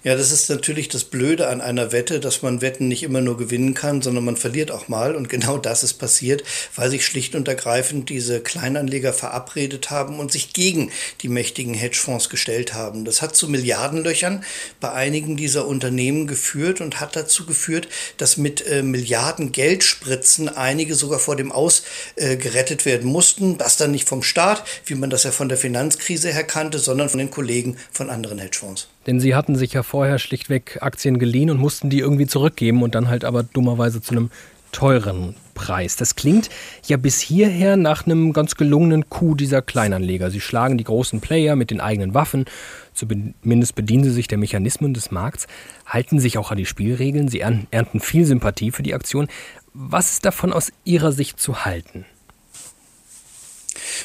Ja, 0.08 0.16
das 0.16 0.32
ist 0.32 0.50
natürlich 0.50 0.88
das 0.88 1.04
Blöde 1.04 1.50
an 1.50 1.60
einer 1.60 1.92
Wette, 1.92 2.22
dass 2.22 2.42
man 2.42 2.62
Wetten 2.62 2.88
nicht 2.88 3.04
immer 3.04 3.20
nur 3.20 3.36
gewinnen 3.36 3.74
kann, 3.74 4.02
sondern 4.02 4.24
man 4.24 4.38
verliert 4.38 4.72
auch 4.72 4.88
mal. 4.88 5.14
Und 5.18 5.28
genau 5.28 5.58
das 5.58 5.84
ist 5.84 5.96
passiert, 5.96 6.46
weil 6.78 6.90
sich 6.90 7.06
schlicht 7.06 7.36
und 7.36 7.50
ergreifend 7.50 8.08
diese 8.08 8.40
Kleinanleger 8.40 9.12
verabredet 9.12 9.90
haben 9.90 10.22
und 10.22 10.32
sich 10.32 10.54
gegen 10.54 10.94
die 11.24 11.28
mächtigen 11.28 11.74
Hedgefonds 11.74 12.30
gestellt 12.30 12.74
haben. 12.74 13.04
Das 13.04 13.22
hat 13.22 13.36
zu 13.36 13.50
Milliardenlöchern 13.50 14.46
bei 14.80 14.94
einigen 14.94 15.36
dieser 15.36 15.68
Unternehmen 15.68 16.26
geführt 16.26 16.80
und 16.80 17.02
hat 17.02 17.18
dazu 17.18 17.46
geführt, 17.46 17.90
dass 18.16 18.38
mit 18.38 18.66
äh, 18.66 18.84
Milliarden 18.84 19.52
Geldspritzen 19.52 20.48
einige 20.48 20.96
sogar 20.96 21.20
vor 21.20 21.36
dem 21.36 21.52
Aus 21.52 21.84
äh, 22.16 22.38
gerettet 22.38 22.86
werden 22.86 23.10
mussten. 23.12 23.58
Das 23.58 23.76
dann 23.76 23.92
nicht 23.92 24.08
vom 24.08 24.24
Staat, 24.24 24.64
wie 24.86 24.96
man 24.96 25.10
das 25.10 25.24
ja 25.24 25.32
von 25.32 25.50
der 25.50 25.58
Finanzkrise 25.58 26.32
her 26.32 26.46
kannte, 26.46 26.80
sondern 26.80 27.10
von 27.10 27.18
den 27.18 27.30
Kollegen 27.30 27.76
von 27.92 28.10
anderen 28.10 28.40
Hedgefonds. 28.40 28.88
Denn 29.08 29.22
sie 29.22 29.36
hatten 29.36 29.56
sich 29.56 29.72
ja 29.72 29.84
vorher 29.98 30.20
schlichtweg 30.20 30.78
Aktien 30.82 31.18
geliehen 31.18 31.50
und 31.50 31.60
mussten 31.60 31.90
die 31.90 31.98
irgendwie 31.98 32.28
zurückgeben 32.28 32.84
und 32.84 32.94
dann 32.94 33.08
halt 33.08 33.26
aber 33.26 33.42
dummerweise 33.42 34.00
zu 34.00 34.12
einem 34.12 34.30
teuren 34.72 35.34
Preis. 35.56 35.96
Das 35.96 36.16
klingt 36.16 36.52
ja 36.86 36.98
bis 36.98 37.20
hierher 37.20 37.78
nach 37.78 38.06
einem 38.06 38.32
ganz 38.32 38.54
gelungenen 38.54 39.10
Coup 39.10 39.36
dieser 39.36 39.64
Kleinanleger. 39.64 40.30
Sie 40.30 40.40
schlagen 40.40 40.78
die 40.78 40.84
großen 40.84 41.20
Player 41.20 41.56
mit 41.56 41.72
den 41.72 41.82
eigenen 41.82 42.14
Waffen, 42.14 42.46
zumindest 42.94 43.74
bedienen 43.74 44.04
sie 44.04 44.12
sich 44.12 44.28
der 44.28 44.38
Mechanismen 44.38 44.94
des 44.94 45.10
Markts, 45.10 45.48
halten 45.88 46.20
sich 46.20 46.38
auch 46.38 46.52
an 46.52 46.58
die 46.58 46.68
Spielregeln, 46.68 47.28
sie 47.28 47.40
ernten 47.40 48.00
viel 48.00 48.26
Sympathie 48.26 48.70
für 48.70 48.84
die 48.84 48.94
Aktion. 48.94 49.28
Was 49.74 50.12
ist 50.12 50.26
davon 50.26 50.54
aus 50.54 50.72
Ihrer 50.84 51.12
Sicht 51.12 51.40
zu 51.40 51.66
halten? 51.66 52.06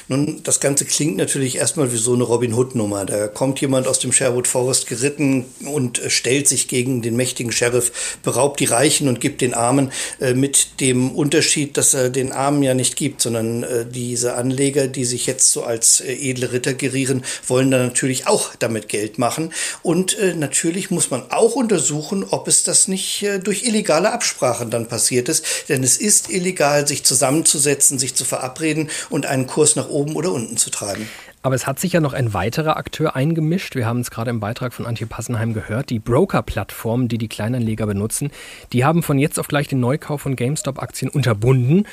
Nun, 0.08 0.42
das 0.42 0.60
Ganze 0.60 0.84
klingt 0.84 1.16
natürlich 1.16 1.56
erstmal 1.56 1.92
wie 1.92 1.96
so 1.96 2.14
eine 2.14 2.24
Robin 2.24 2.54
Hood-Nummer. 2.54 3.04
Da 3.04 3.28
kommt 3.28 3.60
jemand 3.60 3.86
aus 3.86 3.98
dem 3.98 4.12
Sherwood 4.12 4.46
Forest 4.46 4.86
geritten 4.86 5.44
und 5.64 6.02
äh, 6.02 6.10
stellt 6.10 6.48
sich 6.48 6.68
gegen 6.68 7.02
den 7.02 7.16
mächtigen 7.16 7.52
Sheriff, 7.52 8.18
beraubt 8.22 8.60
die 8.60 8.66
Reichen 8.66 9.08
und 9.08 9.20
gibt 9.20 9.40
den 9.40 9.54
Armen, 9.54 9.92
äh, 10.20 10.34
mit 10.34 10.80
dem 10.80 11.12
Unterschied, 11.12 11.76
dass 11.76 11.94
er 11.94 12.10
den 12.10 12.32
Armen 12.32 12.62
ja 12.62 12.74
nicht 12.74 12.96
gibt, 12.96 13.22
sondern 13.22 13.62
äh, 13.62 13.86
diese 13.86 14.34
Anleger, 14.34 14.88
die 14.88 15.04
sich 15.04 15.26
jetzt 15.26 15.50
so 15.52 15.64
als 15.64 16.00
äh, 16.00 16.12
edle 16.12 16.52
Ritter 16.52 16.74
gerieren, 16.74 17.24
wollen 17.46 17.70
dann 17.70 17.86
natürlich 17.86 18.26
auch 18.26 18.54
damit 18.58 18.88
Geld 18.88 19.18
machen. 19.18 19.52
Und 19.82 20.18
äh, 20.18 20.34
natürlich 20.34 20.90
muss 20.90 21.10
man 21.10 21.30
auch 21.30 21.54
untersuchen, 21.54 22.24
ob 22.30 22.48
es 22.48 22.64
das 22.64 22.88
nicht 22.88 23.22
äh, 23.22 23.38
durch 23.38 23.64
illegale 23.64 24.12
Absprachen 24.12 24.70
dann 24.70 24.88
passiert 24.88 25.28
ist. 25.28 25.44
Denn 25.68 25.82
es 25.82 25.96
ist 25.96 26.30
illegal, 26.30 26.86
sich 26.86 27.04
zusammenzusetzen, 27.04 27.98
sich 27.98 28.14
zu 28.14 28.24
verabreden 28.24 28.90
und 29.10 29.26
einen 29.26 29.46
Kurs 29.46 29.76
nach 29.76 29.81
oben 29.88 30.14
oder 30.14 30.32
unten 30.32 30.56
zu 30.56 30.70
treiben. 30.70 31.08
Aber 31.42 31.54
es 31.56 31.66
hat 31.66 31.80
sich 31.80 31.92
ja 31.92 32.00
noch 32.00 32.12
ein 32.12 32.34
weiterer 32.34 32.76
Akteur 32.76 33.16
eingemischt. 33.16 33.74
Wir 33.74 33.86
haben 33.86 34.00
es 34.00 34.10
gerade 34.10 34.30
im 34.30 34.38
Beitrag 34.38 34.72
von 34.72 34.86
Antje 34.86 35.06
Passenheim 35.06 35.54
gehört. 35.54 35.90
Die 35.90 35.98
Broker-Plattformen, 35.98 37.08
die 37.08 37.18
die 37.18 37.28
Kleinanleger 37.28 37.86
benutzen, 37.86 38.30
die 38.72 38.84
haben 38.84 39.02
von 39.02 39.18
jetzt 39.18 39.40
auf 39.40 39.48
gleich 39.48 39.66
den 39.66 39.80
Neukauf 39.80 40.22
von 40.22 40.36
GameStop-Aktien 40.36 41.10
unterbunden. 41.10 41.86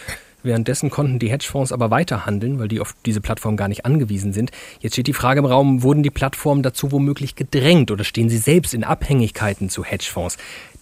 Währenddessen 0.44 0.90
konnten 0.90 1.20
die 1.20 1.30
Hedgefonds 1.30 1.72
aber 1.72 1.92
weiter 1.92 2.26
handeln, 2.26 2.60
weil 2.60 2.70
die 2.70 2.80
auf 2.80 2.96
diese 3.06 3.22
Plattform 3.22 3.58
gar 3.58 3.68
nicht 3.68 3.86
angewiesen 3.86 4.32
sind. 4.32 4.52
Jetzt 4.80 4.94
steht 4.94 5.08
die 5.08 5.14
Frage 5.14 5.40
im 5.40 5.46
Raum, 5.46 5.84
wurden 5.84 6.04
die 6.04 6.12
Plattformen 6.12 6.64
dazu 6.64 6.92
womöglich 6.92 7.36
gedrängt 7.36 7.92
oder 7.92 8.04
stehen 8.04 8.30
sie 8.30 8.38
selbst 8.38 8.74
in 8.74 8.84
Abhängigkeiten 8.84 9.70
zu 9.70 9.84
Hedgefonds? 9.84 10.38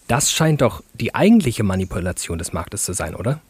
Das 0.06 0.30
scheint 0.30 0.60
doch 0.60 0.82
die 0.94 1.14
eigentliche 1.14 1.64
Manipulation 1.64 2.38
des 2.38 2.52
Marktes 2.52 2.84
zu 2.84 2.92
sein, 2.92 3.14
oder? 3.14 3.40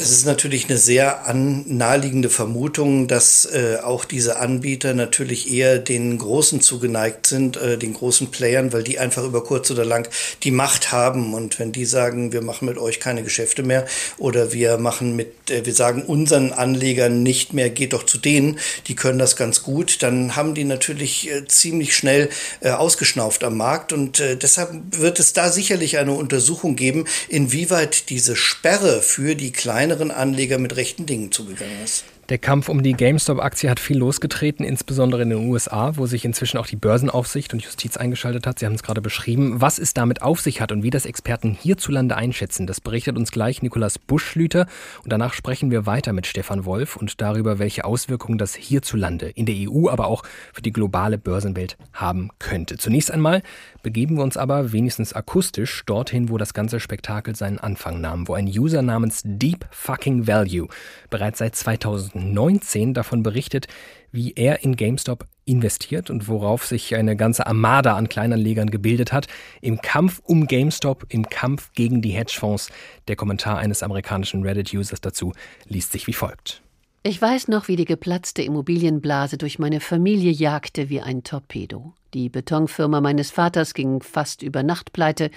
Das 0.00 0.12
ist 0.12 0.24
natürlich 0.24 0.64
eine 0.64 0.78
sehr 0.78 1.26
an, 1.26 1.62
naheliegende 1.66 2.30
Vermutung, 2.30 3.06
dass 3.06 3.44
äh, 3.44 3.76
auch 3.82 4.06
diese 4.06 4.38
Anbieter 4.38 4.94
natürlich 4.94 5.52
eher 5.52 5.78
den 5.78 6.16
Großen 6.16 6.62
zugeneigt 6.62 7.26
sind, 7.26 7.58
äh, 7.58 7.76
den 7.76 7.92
großen 7.92 8.30
Playern, 8.30 8.72
weil 8.72 8.82
die 8.82 8.98
einfach 8.98 9.24
über 9.24 9.44
kurz 9.44 9.70
oder 9.70 9.84
lang 9.84 10.08
die 10.42 10.52
Macht 10.52 10.90
haben. 10.90 11.34
Und 11.34 11.58
wenn 11.58 11.72
die 11.72 11.84
sagen, 11.84 12.32
wir 12.32 12.40
machen 12.40 12.66
mit 12.66 12.78
euch 12.78 12.98
keine 12.98 13.22
Geschäfte 13.22 13.62
mehr 13.62 13.84
oder 14.16 14.54
wir 14.54 14.78
machen 14.78 15.16
mit, 15.16 15.50
äh, 15.50 15.66
wir 15.66 15.74
sagen 15.74 16.02
unseren 16.06 16.54
Anlegern 16.54 17.22
nicht 17.22 17.52
mehr, 17.52 17.68
geht 17.68 17.92
doch 17.92 18.06
zu 18.06 18.16
denen, 18.16 18.58
die 18.86 18.96
können 18.96 19.18
das 19.18 19.36
ganz 19.36 19.62
gut, 19.62 20.02
dann 20.02 20.34
haben 20.34 20.54
die 20.54 20.64
natürlich 20.64 21.30
äh, 21.30 21.46
ziemlich 21.46 21.94
schnell 21.94 22.30
äh, 22.60 22.70
ausgeschnauft 22.70 23.44
am 23.44 23.58
Markt. 23.58 23.92
Und 23.92 24.18
äh, 24.18 24.38
deshalb 24.38 24.70
wird 24.96 25.20
es 25.20 25.34
da 25.34 25.52
sicherlich 25.52 25.98
eine 25.98 26.12
Untersuchung 26.12 26.74
geben, 26.74 27.04
inwieweit 27.28 28.08
diese 28.08 28.34
Sperre 28.34 29.02
für 29.02 29.34
die 29.34 29.52
kleinen 29.52 29.89
kleineren 29.90 30.12
Anleger 30.12 30.58
mit 30.58 30.76
rechten 30.76 31.04
Dingen 31.04 31.32
zugegangen 31.32 31.82
ist. 31.82 32.04
Der 32.28 32.38
Kampf 32.38 32.68
um 32.68 32.84
die 32.84 32.92
GameStop-Aktie 32.92 33.68
hat 33.68 33.80
viel 33.80 33.98
losgetreten, 33.98 34.64
insbesondere 34.64 35.22
in 35.22 35.30
den 35.30 35.48
USA, 35.48 35.96
wo 35.96 36.06
sich 36.06 36.24
inzwischen 36.24 36.58
auch 36.58 36.66
die 36.68 36.76
Börsenaufsicht 36.76 37.52
und 37.52 37.64
Justiz 37.64 37.96
eingeschaltet 37.96 38.46
hat. 38.46 38.60
Sie 38.60 38.66
haben 38.66 38.76
es 38.76 38.84
gerade 38.84 39.00
beschrieben. 39.00 39.60
Was 39.60 39.80
es 39.80 39.94
damit 39.94 40.22
auf 40.22 40.40
sich 40.40 40.60
hat 40.60 40.70
und 40.70 40.84
wie 40.84 40.90
das 40.90 41.06
Experten 41.06 41.54
hierzulande 41.60 42.14
einschätzen, 42.16 42.68
das 42.68 42.80
berichtet 42.80 43.16
uns 43.16 43.32
gleich 43.32 43.62
Nikolaus 43.62 43.98
Buschlüter. 43.98 44.68
Und 45.02 45.12
danach 45.12 45.34
sprechen 45.34 45.72
wir 45.72 45.86
weiter 45.86 46.12
mit 46.12 46.28
Stefan 46.28 46.64
Wolf 46.64 46.94
und 46.94 47.20
darüber, 47.20 47.58
welche 47.58 47.84
Auswirkungen 47.84 48.38
das 48.38 48.54
hierzulande 48.54 49.28
in 49.30 49.44
der 49.44 49.56
EU, 49.68 49.88
aber 49.88 50.06
auch 50.06 50.22
für 50.52 50.62
die 50.62 50.72
globale 50.72 51.18
Börsenwelt 51.18 51.76
haben 51.92 52.30
könnte. 52.38 52.76
Zunächst 52.76 53.10
einmal 53.10 53.42
begeben 53.82 54.16
wir 54.16 54.22
uns 54.22 54.36
aber 54.36 54.72
wenigstens 54.72 55.12
akustisch 55.12 55.82
dorthin, 55.86 56.28
wo 56.28 56.38
das 56.38 56.54
ganze 56.54 56.80
Spektakel 56.80 57.34
seinen 57.34 57.58
Anfang 57.58 58.00
nahm, 58.00 58.28
wo 58.28 58.34
ein 58.34 58.46
User 58.46 58.82
namens 58.82 59.22
Deep 59.24 59.66
Fucking 59.70 60.26
Value 60.26 60.68
bereits 61.10 61.38
seit 61.38 61.56
2019 61.56 62.94
davon 62.94 63.22
berichtet, 63.22 63.66
wie 64.12 64.32
er 64.34 64.62
in 64.64 64.76
GameStop 64.76 65.26
investiert 65.44 66.10
und 66.10 66.28
worauf 66.28 66.66
sich 66.66 66.94
eine 66.94 67.16
ganze 67.16 67.46
Armada 67.46 67.96
an 67.96 68.08
Kleinanlegern 68.08 68.70
gebildet 68.70 69.12
hat, 69.12 69.26
im 69.60 69.80
Kampf 69.80 70.20
um 70.24 70.46
GameStop, 70.46 71.06
im 71.08 71.28
Kampf 71.28 71.72
gegen 71.72 72.02
die 72.02 72.10
Hedgefonds. 72.10 72.70
Der 73.08 73.16
Kommentar 73.16 73.58
eines 73.58 73.82
amerikanischen 73.82 74.42
Reddit-Users 74.42 75.00
dazu 75.00 75.32
liest 75.66 75.92
sich 75.92 76.06
wie 76.06 76.12
folgt. 76.12 76.62
Ich 77.02 77.20
weiß 77.20 77.48
noch, 77.48 77.68
wie 77.68 77.76
die 77.76 77.86
geplatzte 77.86 78.42
Immobilienblase 78.42 79.38
durch 79.38 79.58
meine 79.58 79.80
Familie 79.80 80.30
jagte 80.30 80.90
wie 80.90 81.00
ein 81.00 81.22
Torpedo. 81.22 81.94
Die 82.12 82.28
Betonfirma 82.28 83.00
meines 83.00 83.30
Vaters 83.30 83.72
ging 83.72 84.02
fast 84.02 84.42
über 84.42 84.62
Nacht 84.62 84.92
pleite. 84.92 85.30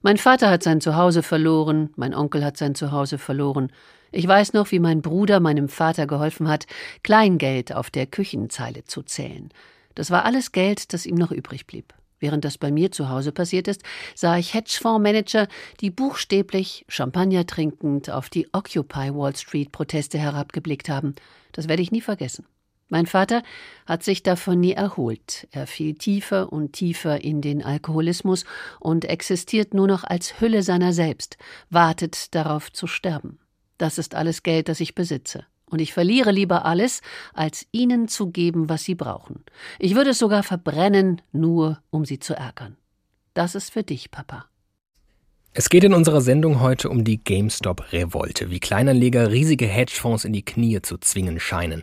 Mein 0.00 0.16
Vater 0.16 0.48
hat 0.48 0.62
sein 0.62 0.80
Zuhause 0.80 1.22
verloren, 1.22 1.90
mein 1.96 2.14
Onkel 2.14 2.42
hat 2.42 2.56
sein 2.56 2.74
Zuhause 2.74 3.18
verloren. 3.18 3.70
Ich 4.12 4.26
weiß 4.26 4.54
noch, 4.54 4.70
wie 4.70 4.78
mein 4.78 5.02
Bruder 5.02 5.40
meinem 5.40 5.68
Vater 5.68 6.06
geholfen 6.06 6.48
hat, 6.48 6.66
Kleingeld 7.02 7.74
auf 7.74 7.90
der 7.90 8.06
Küchenzeile 8.06 8.84
zu 8.84 9.02
zählen. 9.02 9.50
Das 9.94 10.10
war 10.10 10.24
alles 10.24 10.52
Geld, 10.52 10.94
das 10.94 11.04
ihm 11.04 11.16
noch 11.16 11.32
übrig 11.32 11.66
blieb. 11.66 11.92
Während 12.20 12.44
das 12.44 12.58
bei 12.58 12.70
mir 12.70 12.92
zu 12.92 13.08
Hause 13.08 13.32
passiert 13.32 13.66
ist, 13.66 13.82
sah 14.14 14.36
ich 14.36 14.54
Hedgefondsmanager, 14.54 15.48
die 15.80 15.90
buchstäblich 15.90 16.84
Champagner 16.88 17.46
trinkend 17.46 18.10
auf 18.10 18.28
die 18.28 18.46
Occupy 18.52 19.14
Wall 19.14 19.34
Street 19.34 19.72
Proteste 19.72 20.18
herabgeblickt 20.18 20.88
haben. 20.88 21.14
Das 21.52 21.66
werde 21.66 21.82
ich 21.82 21.90
nie 21.90 22.02
vergessen. 22.02 22.46
Mein 22.90 23.06
Vater 23.06 23.42
hat 23.86 24.02
sich 24.02 24.22
davon 24.22 24.60
nie 24.60 24.72
erholt. 24.72 25.46
Er 25.52 25.66
fiel 25.66 25.94
tiefer 25.94 26.52
und 26.52 26.72
tiefer 26.72 27.22
in 27.22 27.40
den 27.40 27.64
Alkoholismus 27.64 28.44
und 28.80 29.04
existiert 29.04 29.74
nur 29.74 29.86
noch 29.86 30.02
als 30.02 30.40
Hülle 30.40 30.62
seiner 30.62 30.92
selbst, 30.92 31.38
wartet 31.70 32.34
darauf 32.34 32.72
zu 32.72 32.88
sterben. 32.88 33.38
Das 33.78 33.96
ist 33.96 34.14
alles 34.14 34.42
Geld, 34.42 34.68
das 34.68 34.80
ich 34.80 34.94
besitze. 34.94 35.46
Und 35.70 35.78
ich 35.78 35.92
verliere 35.92 36.32
lieber 36.32 36.64
alles, 36.64 37.00
als 37.32 37.66
ihnen 37.72 38.08
zu 38.08 38.30
geben, 38.30 38.68
was 38.68 38.82
sie 38.82 38.94
brauchen. 38.94 39.44
Ich 39.78 39.94
würde 39.94 40.10
es 40.10 40.18
sogar 40.18 40.42
verbrennen, 40.42 41.22
nur 41.32 41.80
um 41.90 42.04
sie 42.04 42.18
zu 42.18 42.34
ärgern. 42.34 42.76
Das 43.34 43.54
ist 43.54 43.70
für 43.70 43.82
dich, 43.82 44.10
Papa. 44.10 44.46
Es 45.52 45.68
geht 45.68 45.82
in 45.82 45.94
unserer 45.94 46.20
Sendung 46.20 46.60
heute 46.60 46.88
um 46.88 47.02
die 47.02 47.18
GameStop-Revolte, 47.18 48.50
wie 48.50 48.60
Kleinanleger 48.60 49.32
riesige 49.32 49.66
Hedgefonds 49.66 50.24
in 50.24 50.32
die 50.32 50.44
Knie 50.44 50.80
zu 50.80 50.96
zwingen 50.98 51.40
scheinen. 51.40 51.82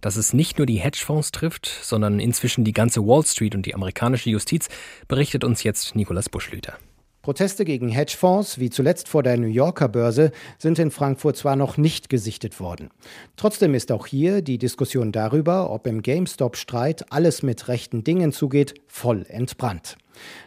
Dass 0.00 0.14
es 0.14 0.32
nicht 0.32 0.58
nur 0.58 0.66
die 0.66 0.78
Hedgefonds 0.78 1.32
trifft, 1.32 1.66
sondern 1.66 2.20
inzwischen 2.20 2.62
die 2.62 2.72
ganze 2.72 3.04
Wall 3.04 3.24
Street 3.24 3.56
und 3.56 3.66
die 3.66 3.74
amerikanische 3.74 4.30
Justiz, 4.30 4.68
berichtet 5.08 5.42
uns 5.42 5.64
jetzt 5.64 5.96
Nikolas 5.96 6.28
Buschlüter. 6.28 6.78
Proteste 7.22 7.64
gegen 7.64 7.88
Hedgefonds, 7.88 8.58
wie 8.58 8.70
zuletzt 8.70 9.08
vor 9.08 9.22
der 9.22 9.36
New 9.36 9.48
Yorker 9.48 9.88
Börse, 9.88 10.30
sind 10.58 10.78
in 10.78 10.90
Frankfurt 10.90 11.36
zwar 11.36 11.56
noch 11.56 11.76
nicht 11.76 12.08
gesichtet 12.08 12.60
worden. 12.60 12.90
Trotzdem 13.36 13.74
ist 13.74 13.90
auch 13.92 14.06
hier 14.06 14.40
die 14.40 14.58
Diskussion 14.58 15.12
darüber, 15.12 15.70
ob 15.70 15.86
im 15.86 16.02
GameStop-Streit 16.02 17.12
alles 17.12 17.42
mit 17.42 17.68
rechten 17.68 18.04
Dingen 18.04 18.32
zugeht, 18.32 18.74
voll 18.86 19.26
entbrannt. 19.28 19.96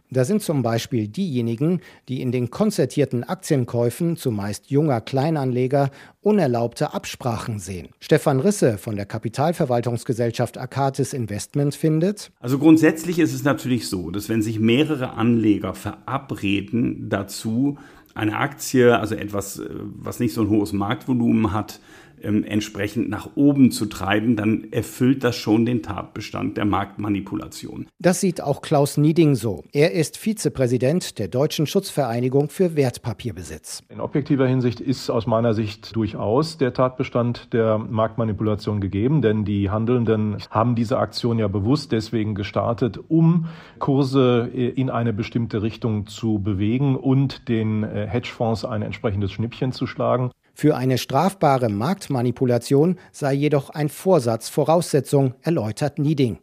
Da 0.10 0.26
sind 0.26 0.42
zum 0.42 0.62
Beispiel 0.62 1.08
diejenigen, 1.08 1.80
die 2.10 2.22
in 2.22 2.32
den 2.32 2.50
konzertierten 2.50 3.24
Aktienkäufen 3.24 4.18
zumeist 4.18 4.70
junger 4.70 5.00
Kleinanleger 5.00 5.90
unerlaubte 6.22 6.94
Absprachen 6.94 7.60
sehen. 7.60 7.90
Stefan 8.00 8.40
Risse 8.40 8.78
von 8.78 8.96
der 8.96 9.06
Kapitalverwaltungsgesellschaft 9.06 10.58
Akatis 10.58 11.14
Investment 11.14 11.76
findet. 11.76 12.32
Also 12.40 12.60
grundsätzlich 12.60 13.20
ist 13.20 13.34
es 13.34 13.44
natürlich 13.44 13.88
so, 13.88 14.12
dass 14.12 14.28
wenn 14.28 14.42
sich 14.42 14.60
mehrere 14.60 15.12
Anleger 15.14 15.74
verabreden 15.74 17.10
dazu, 17.10 17.78
eine 18.14 18.38
Aktie, 18.38 18.98
also 18.98 19.16
etwas, 19.16 19.60
äh, 19.60 19.70
was 19.70 20.20
nicht 20.20 20.34
so 20.34 20.42
ein 20.42 20.50
hohes 20.50 20.74
Marktvolumen 20.74 21.54
hat, 21.54 21.80
ähm, 22.24 22.44
entsprechend 22.44 23.10
nach 23.10 23.30
oben 23.36 23.72
zu 23.72 23.86
treiben, 23.86 24.36
dann 24.36 24.68
erfüllt 24.72 25.24
das 25.24 25.36
schon 25.36 25.66
den 25.66 25.84
Tatbestand 25.84 26.58
der 26.58 26.66
Marktmanipulation. 26.66 27.88
Das 28.00 28.22
sieht 28.22 28.42
auch 28.42 28.62
Klaus 28.62 28.98
Nieding 28.98 29.36
so. 29.36 29.64
Er 29.72 29.92
ist 29.92 30.18
Vizepräsident 30.18 31.20
der 31.20 31.28
Deutschen 31.28 31.68
Schutzvereinigung 31.68 32.50
für 32.50 32.76
Wertpapierbesitz. 32.76 33.84
In 33.90 34.00
objektiver 34.00 34.48
Hinsicht 34.48 34.80
ist 34.80 35.10
aus 35.10 35.28
meiner 35.28 35.54
Sicht 35.54 35.96
durchaus 35.96 36.58
der 36.58 36.74
Tatbestand 36.74 37.54
der 37.54 37.78
Marktmanipulation 37.78 38.82
gegeben, 38.82 39.22
denn 39.22 39.46
die 39.46 39.70
Handelnden 39.70 40.38
haben 40.50 40.76
diese 40.76 40.98
Aktion 40.98 41.40
ja 41.40 41.48
bewusst 41.48 41.92
deswegen 41.92 42.36
gestartet, 42.36 43.00
um 43.08 43.48
Kurse 43.80 44.50
in 44.54 44.90
eine 44.90 45.14
bestimmte 45.14 45.62
Richtung 45.62 46.08
zu 46.08 46.40
bewegen 46.40 46.96
und 46.96 47.48
den 47.48 47.84
äh, 47.84 48.08
Hedgefonds 48.08 48.66
ein 48.66 48.82
entsprechendes 48.82 49.32
Schnippchen 49.32 49.72
zu 49.72 49.88
schlagen. 49.88 50.32
Für 50.62 50.76
eine 50.76 51.00
strafbare 51.00 51.70
Marktmanipulation 51.70 53.00
sei 53.12 53.34
jedoch 53.34 53.72
ein 53.72 53.90
Vorsatz 53.90 54.48
Voraussetzung, 54.48 55.34
erläutert 55.42 55.98
Nieding. 55.98 56.38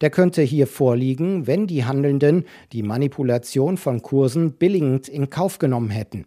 Der 0.00 0.10
könnte 0.10 0.42
hier 0.42 0.68
vorliegen, 0.68 1.48
wenn 1.48 1.66
die 1.66 1.84
Handelnden 1.84 2.44
die 2.70 2.84
Manipulation 2.84 3.76
von 3.76 4.00
Kursen 4.00 4.52
billigend 4.52 5.08
in 5.08 5.28
Kauf 5.28 5.58
genommen 5.58 5.90
hätten. 5.90 6.26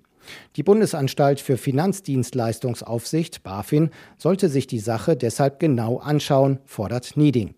Die 0.57 0.63
Bundesanstalt 0.63 1.39
für 1.39 1.55
Finanzdienstleistungsaufsicht 1.55 3.43
BaFin 3.43 3.91
sollte 4.17 4.49
sich 4.49 4.67
die 4.67 4.79
Sache 4.79 5.15
deshalb 5.15 5.61
genau 5.61 5.99
anschauen, 5.99 6.59
fordert 6.65 7.15
Nieding. 7.15 7.55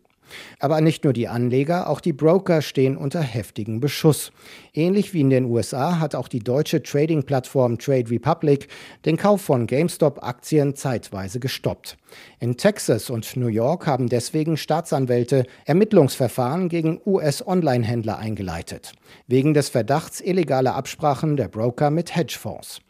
Aber 0.60 0.82
nicht 0.82 1.04
nur 1.04 1.14
die 1.14 1.28
Anleger, 1.28 1.90
auch 1.90 2.02
die 2.02 2.14
Broker 2.14 2.62
stehen 2.62 2.98
unter 2.98 3.22
heftigem 3.22 3.80
Beschuss. 3.80 4.32
Ähnlich 4.74 5.14
wie 5.14 5.22
in 5.22 5.30
den 5.30 5.46
USA 5.46 6.00
hat 6.00 6.16
auch 6.16 6.28
die 6.28 6.40
deutsche 6.40 6.84
Trading-Plattform 6.84 7.78
Trade 7.78 8.10
Republic 8.10 8.68
den 9.06 9.18
Kauf 9.18 9.42
von 9.42 9.68
GameStop-Aktien 9.68 10.76
zeitweise 10.76 11.40
gestoppt. 11.40 11.98
In 12.40 12.58
Texas 12.58 13.10
und 13.10 13.36
New 13.36 13.48
York 13.48 13.88
haben 13.88 14.08
deswegen 14.08 14.58
Staatsanwälte 14.58 15.46
Ermittlungsverfahren 15.66 16.70
gegen 16.70 17.00
US-Online-Händler 17.06 18.18
eingeleitet, 18.18 18.94
wegen 19.28 19.54
des 19.54 19.70
Verdachts 19.70 20.22
illegaler 20.22 20.76
Absprachen 20.76 21.38
der 21.38 21.48
Broker 21.48 21.90
mit 21.90 22.16
Hedgefonds. 22.16 22.82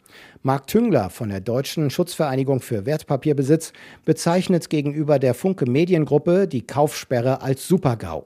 Marc 0.42 0.68
Tüngler 0.68 1.10
von 1.10 1.28
der 1.28 1.40
Deutschen 1.40 1.90
Schutzvereinigung 1.90 2.60
für 2.60 2.86
Wertpapierbesitz 2.86 3.74
bezeichnet 4.06 4.70
gegenüber 4.70 5.18
der 5.18 5.34
Funke 5.34 5.70
Mediengruppe 5.70 6.48
die 6.48 6.66
Kaufsperre 6.66 7.42
als 7.42 7.68
Supergau. 7.68 8.24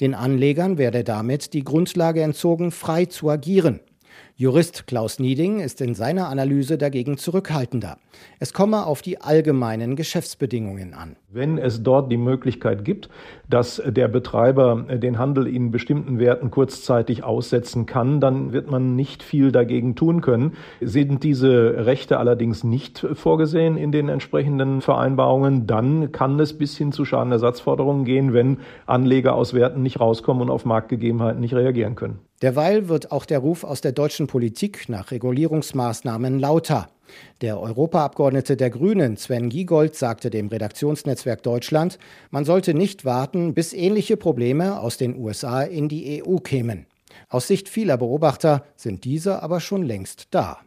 Den 0.00 0.14
Anlegern 0.14 0.78
werde 0.78 1.04
damit 1.04 1.52
die 1.52 1.62
Grundlage 1.62 2.22
entzogen, 2.22 2.70
frei 2.70 3.04
zu 3.04 3.28
agieren. 3.28 3.80
Jurist 4.40 4.86
Klaus 4.86 5.18
Nieding 5.18 5.60
ist 5.60 5.82
in 5.82 5.94
seiner 5.94 6.30
Analyse 6.30 6.78
dagegen 6.78 7.18
zurückhaltender. 7.18 7.98
Es 8.38 8.54
komme 8.54 8.86
auf 8.86 9.02
die 9.02 9.20
allgemeinen 9.20 9.96
Geschäftsbedingungen 9.96 10.94
an. 10.94 11.16
Wenn 11.28 11.58
es 11.58 11.82
dort 11.82 12.10
die 12.10 12.16
Möglichkeit 12.16 12.86
gibt, 12.86 13.10
dass 13.50 13.82
der 13.86 14.08
Betreiber 14.08 14.86
den 14.96 15.18
Handel 15.18 15.46
in 15.46 15.70
bestimmten 15.70 16.18
Werten 16.18 16.50
kurzzeitig 16.50 17.22
aussetzen 17.22 17.84
kann, 17.84 18.18
dann 18.22 18.54
wird 18.54 18.70
man 18.70 18.96
nicht 18.96 19.22
viel 19.22 19.52
dagegen 19.52 19.94
tun 19.94 20.22
können. 20.22 20.54
Sind 20.80 21.22
diese 21.22 21.84
Rechte 21.84 22.18
allerdings 22.18 22.64
nicht 22.64 23.06
vorgesehen 23.12 23.76
in 23.76 23.92
den 23.92 24.08
entsprechenden 24.08 24.80
Vereinbarungen, 24.80 25.66
dann 25.66 26.12
kann 26.12 26.40
es 26.40 26.56
bis 26.56 26.78
hin 26.78 26.92
zu 26.92 27.04
Schadenersatzforderungen 27.04 28.06
gehen, 28.06 28.32
wenn 28.32 28.60
Anleger 28.86 29.34
aus 29.34 29.52
Werten 29.52 29.82
nicht 29.82 30.00
rauskommen 30.00 30.44
und 30.44 30.50
auf 30.50 30.64
Marktgegebenheiten 30.64 31.42
nicht 31.42 31.52
reagieren 31.52 31.94
können. 31.94 32.20
Derweil 32.42 32.88
wird 32.88 33.12
auch 33.12 33.26
der 33.26 33.40
Ruf 33.40 33.64
aus 33.64 33.82
der 33.82 33.92
deutschen 33.92 34.26
Politik 34.30 34.88
nach 34.88 35.10
Regulierungsmaßnahmen 35.10 36.38
lauter. 36.38 36.88
Der 37.40 37.58
Europaabgeordnete 37.58 38.56
der 38.56 38.70
Grünen, 38.70 39.16
Sven 39.16 39.48
Giegold, 39.48 39.96
sagte 39.96 40.30
dem 40.30 40.46
Redaktionsnetzwerk 40.46 41.42
Deutschland, 41.42 41.98
man 42.30 42.44
sollte 42.44 42.72
nicht 42.72 43.04
warten, 43.04 43.54
bis 43.54 43.72
ähnliche 43.72 44.16
Probleme 44.16 44.78
aus 44.78 44.98
den 44.98 45.18
USA 45.18 45.62
in 45.62 45.88
die 45.88 46.22
EU 46.22 46.36
kämen. 46.36 46.86
Aus 47.28 47.48
Sicht 47.48 47.68
vieler 47.68 47.96
Beobachter 47.96 48.64
sind 48.76 49.02
diese 49.02 49.42
aber 49.42 49.58
schon 49.58 49.82
längst 49.82 50.28
da. 50.30 50.60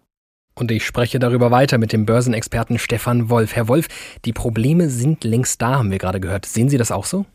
Und 0.56 0.70
ich 0.70 0.86
spreche 0.86 1.18
darüber 1.20 1.50
weiter 1.50 1.78
mit 1.78 1.94
dem 1.94 2.06
Börsenexperten 2.06 2.78
Stefan 2.78 3.30
Wolf. 3.30 3.56
Herr 3.56 3.70
Wolf, 3.70 3.88
die 4.26 4.34
Probleme 4.34 4.90
sind 4.90 5.24
längst 5.24 5.62
da, 5.62 5.78
haben 5.78 5.90
wir 5.90 6.00
gerade 6.00 6.20
gehört. 6.20 6.46
Sehen 6.46 6.68
Sie 6.68 6.78
das 6.78 6.92
auch 6.92 7.06
so? 7.06 7.26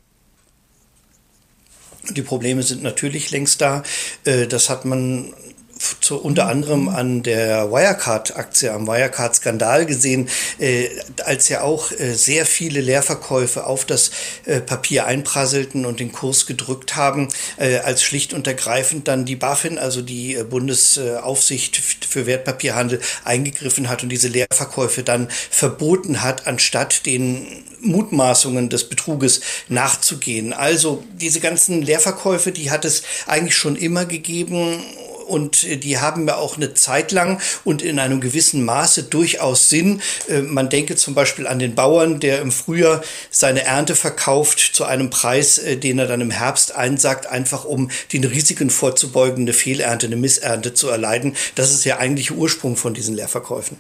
Die 2.11 2.23
Probleme 2.23 2.63
sind 2.63 2.83
natürlich 2.83 3.31
längst 3.31 3.63
da. 3.63 3.83
Äh, 4.25 4.47
das 4.47 4.69
hat 4.69 4.85
man 4.85 5.33
zu, 6.01 6.17
unter 6.21 6.47
anderem 6.49 6.89
an 6.89 7.23
der 7.23 7.71
Wirecard-Aktie, 7.71 8.73
am 8.73 8.87
Wirecard-Skandal 8.87 9.87
gesehen, 9.87 10.29
äh, 10.59 10.89
als 11.25 11.49
ja 11.49 11.63
auch 11.63 11.93
äh, 11.93 12.15
sehr 12.15 12.47
viele 12.47 12.81
Leerverkäufe 12.81 13.67
auf 13.67 13.85
das 13.85 14.11
äh, 14.45 14.61
Papier 14.61 15.07
einprasselten 15.07 15.87
und 15.87 16.01
den 16.01 16.13
Kurs 16.13 16.47
gedrückt 16.47 16.97
haben, 16.97 17.29
äh, 17.57 17.79
als 17.79 18.03
schlicht 18.03 18.33
und 18.33 18.47
ergreifend 18.47 19.09
dann 19.09 19.25
die 19.25 19.37
BaFin, 19.37 19.79
also 19.79 20.03
die 20.03 20.35
äh, 20.35 20.45
Bundesaufsicht 20.45 21.77
für 21.77 22.27
Wertpapierhandel, 22.27 23.01
eingegriffen 23.25 23.89
hat 23.89 24.03
und 24.03 24.09
diese 24.09 24.29
Leerverkäufe 24.29 25.03
dann 25.03 25.29
verboten 25.51 26.23
hat, 26.23 26.47
anstatt 26.47 27.07
den 27.07 27.65
Mutmaßungen 27.81 28.69
des 28.69 28.89
Betruges 28.89 29.41
nachzugehen. 29.69 30.53
Also 30.53 31.05
diese 31.15 31.41
ganzen 31.41 31.83
Leerverkäufe, 31.83 32.53
die 32.53 32.71
hat 32.71 32.85
es 32.85 33.03
eigentlich 33.27 33.57
schon 33.57 33.77
immer 33.77 34.05
gegeben 34.05 34.83
und 35.29 35.65
äh, 35.65 35.77
die 35.77 35.99
haben 35.99 36.27
ja 36.27 36.37
auch 36.37 36.57
eine 36.57 36.75
Zeit 36.75 37.13
lang 37.13 37.41
und 37.65 37.83
in 37.83 37.99
einem 37.99 38.21
gewissen 38.21 38.65
Maße 38.65 39.05
durchaus 39.05 39.69
Sinn. 39.69 40.01
Äh, 40.29 40.43
man 40.43 40.69
denke 40.69 40.97
zum 40.97 41.15
Beispiel 41.15 41.47
an 41.47 41.59
den 41.59 41.75
Bauern, 41.75 42.21
der 42.21 42.41
im 42.41 42.51
Frühjahr 42.51 43.03
seine 43.31 43.65
Ernte 43.65 43.95
verkauft 43.95 44.59
zu 44.73 44.85
einem 44.85 45.11
Preis, 45.11 45.59
äh, 45.59 45.77
den 45.77 45.99
er 45.99 46.07
dann 46.07 46.21
im 46.21 46.31
Herbst 46.31 46.75
einsagt, 46.75 47.27
einfach 47.27 47.65
um 47.65 47.91
den 48.13 48.25
Risiken 48.25 48.71
vorzubeugen, 48.71 49.43
eine 49.43 49.53
Fehlernte, 49.53 50.07
eine 50.07 50.17
Missernte 50.17 50.75
zu 50.75 50.89
erleiden. 50.89 51.37
Das 51.55 51.73
ist 51.73 51.85
ja 51.85 51.99
eigentlich 51.99 52.33
Ursprung 52.33 52.77
von 52.77 52.95
diesen 52.95 53.15
Leerverkäufen. 53.15 53.79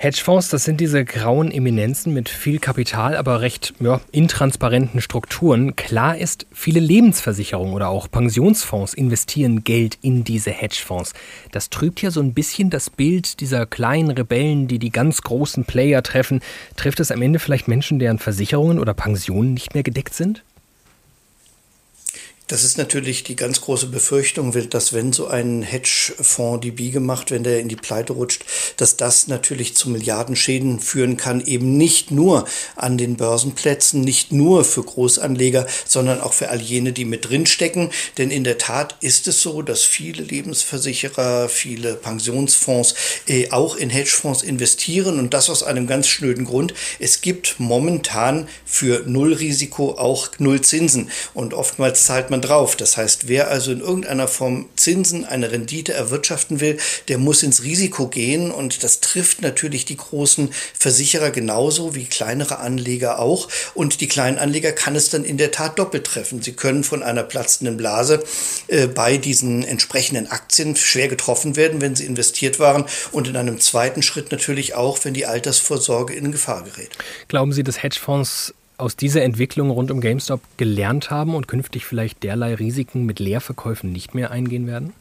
Hedgefonds, 0.00 0.48
das 0.48 0.62
sind 0.62 0.80
diese 0.80 1.04
grauen 1.04 1.50
Eminenzen 1.50 2.14
mit 2.14 2.28
viel 2.28 2.60
Kapital, 2.60 3.16
aber 3.16 3.40
recht 3.40 3.74
ja, 3.80 4.00
intransparenten 4.12 5.00
Strukturen. 5.00 5.74
Klar 5.74 6.16
ist, 6.16 6.46
viele 6.52 6.78
Lebensversicherungen 6.78 7.74
oder 7.74 7.88
auch 7.88 8.08
Pensionsfonds 8.08 8.94
investieren 8.94 9.64
Geld 9.64 9.98
in 10.00 10.22
diese 10.22 10.52
Hedgefonds. 10.52 11.14
Das 11.50 11.68
trübt 11.68 12.00
ja 12.00 12.12
so 12.12 12.20
ein 12.20 12.32
bisschen 12.32 12.70
das 12.70 12.90
Bild 12.90 13.40
dieser 13.40 13.66
kleinen 13.66 14.12
Rebellen, 14.12 14.68
die 14.68 14.78
die 14.78 14.90
ganz 14.90 15.20
großen 15.22 15.64
Player 15.64 16.00
treffen. 16.04 16.42
Trifft 16.76 17.00
es 17.00 17.10
am 17.10 17.20
Ende 17.20 17.40
vielleicht 17.40 17.66
Menschen, 17.66 17.98
deren 17.98 18.20
Versicherungen 18.20 18.78
oder 18.78 18.94
Pensionen 18.94 19.52
nicht 19.52 19.74
mehr 19.74 19.82
gedeckt 19.82 20.14
sind? 20.14 20.44
Das 22.48 22.64
ist 22.64 22.78
natürlich 22.78 23.24
die 23.24 23.36
ganz 23.36 23.60
große 23.60 23.88
Befürchtung, 23.88 24.54
dass 24.70 24.94
wenn 24.94 25.12
so 25.12 25.26
ein 25.26 25.60
Hedgefonds 25.60 26.62
die 26.62 26.70
Biege 26.70 26.98
macht, 26.98 27.30
wenn 27.30 27.44
der 27.44 27.60
in 27.60 27.68
die 27.68 27.76
Pleite 27.76 28.14
rutscht, 28.14 28.42
dass 28.78 28.96
das 28.96 29.28
natürlich 29.28 29.76
zu 29.76 29.90
Milliardenschäden 29.90 30.80
führen 30.80 31.18
kann, 31.18 31.44
eben 31.44 31.76
nicht 31.76 32.10
nur 32.10 32.46
an 32.74 32.96
den 32.96 33.18
Börsenplätzen, 33.18 34.00
nicht 34.00 34.32
nur 34.32 34.64
für 34.64 34.82
Großanleger, 34.82 35.66
sondern 35.86 36.22
auch 36.22 36.32
für 36.32 36.48
all 36.48 36.62
jene, 36.62 36.94
die 36.94 37.04
mit 37.04 37.28
drinstecken. 37.28 37.90
Denn 38.16 38.30
in 38.30 38.44
der 38.44 38.56
Tat 38.56 38.96
ist 39.02 39.28
es 39.28 39.42
so, 39.42 39.60
dass 39.60 39.82
viele 39.82 40.22
Lebensversicherer, 40.22 41.50
viele 41.50 41.96
Pensionsfonds 41.96 42.94
äh, 43.26 43.50
auch 43.50 43.76
in 43.76 43.90
Hedgefonds 43.90 44.42
investieren 44.42 45.18
und 45.18 45.34
das 45.34 45.50
aus 45.50 45.62
einem 45.62 45.86
ganz 45.86 46.08
schnöden 46.08 46.46
Grund. 46.46 46.72
Es 46.98 47.20
gibt 47.20 47.56
momentan 47.58 48.48
für 48.64 49.02
Nullrisiko 49.04 49.98
auch 49.98 50.30
Nullzinsen 50.38 51.10
und 51.34 51.52
oftmals 51.52 52.04
zahlt 52.04 52.30
man 52.30 52.37
man 52.38 52.42
drauf. 52.42 52.76
Das 52.76 52.96
heißt, 52.96 53.28
wer 53.28 53.48
also 53.48 53.72
in 53.72 53.80
irgendeiner 53.80 54.28
Form 54.28 54.68
Zinsen, 54.76 55.24
eine 55.24 55.50
Rendite 55.50 55.92
erwirtschaften 55.92 56.60
will, 56.60 56.78
der 57.08 57.18
muss 57.18 57.42
ins 57.42 57.62
Risiko 57.62 58.08
gehen 58.08 58.50
und 58.50 58.84
das 58.84 59.00
trifft 59.00 59.42
natürlich 59.42 59.84
die 59.84 59.96
großen 59.96 60.50
Versicherer 60.78 61.30
genauso 61.30 61.94
wie 61.94 62.04
kleinere 62.04 62.58
Anleger 62.58 63.18
auch 63.18 63.48
und 63.74 64.00
die 64.00 64.08
kleinen 64.08 64.38
Anleger 64.38 64.72
kann 64.72 64.96
es 64.96 65.10
dann 65.10 65.24
in 65.24 65.36
der 65.36 65.50
Tat 65.50 65.78
doppelt 65.78 66.04
treffen. 66.04 66.42
Sie 66.42 66.52
können 66.52 66.84
von 66.84 67.02
einer 67.02 67.22
platzenden 67.22 67.76
Blase 67.76 68.22
äh, 68.68 68.86
bei 68.86 69.16
diesen 69.16 69.64
entsprechenden 69.64 70.30
Aktien 70.30 70.76
schwer 70.76 71.08
getroffen 71.08 71.56
werden, 71.56 71.80
wenn 71.80 71.96
sie 71.96 72.06
investiert 72.06 72.58
waren 72.58 72.84
und 73.12 73.28
in 73.28 73.36
einem 73.36 73.60
zweiten 73.60 74.02
Schritt 74.02 74.30
natürlich 74.30 74.74
auch, 74.74 74.98
wenn 75.04 75.14
die 75.14 75.26
Altersvorsorge 75.26 76.14
in 76.14 76.32
Gefahr 76.32 76.62
gerät. 76.62 76.90
Glauben 77.28 77.52
Sie, 77.52 77.62
dass 77.62 77.82
Hedgefonds 77.82 78.54
aus 78.78 78.96
dieser 78.96 79.22
Entwicklung 79.22 79.70
rund 79.70 79.90
um 79.90 80.00
GameStop 80.00 80.40
gelernt 80.56 81.10
haben 81.10 81.34
und 81.34 81.48
künftig 81.48 81.84
vielleicht 81.84 82.22
derlei 82.22 82.54
Risiken 82.54 83.04
mit 83.04 83.18
Leerverkäufen 83.18 83.92
nicht 83.92 84.14
mehr 84.14 84.30
eingehen 84.30 84.66
werden? 84.66 84.94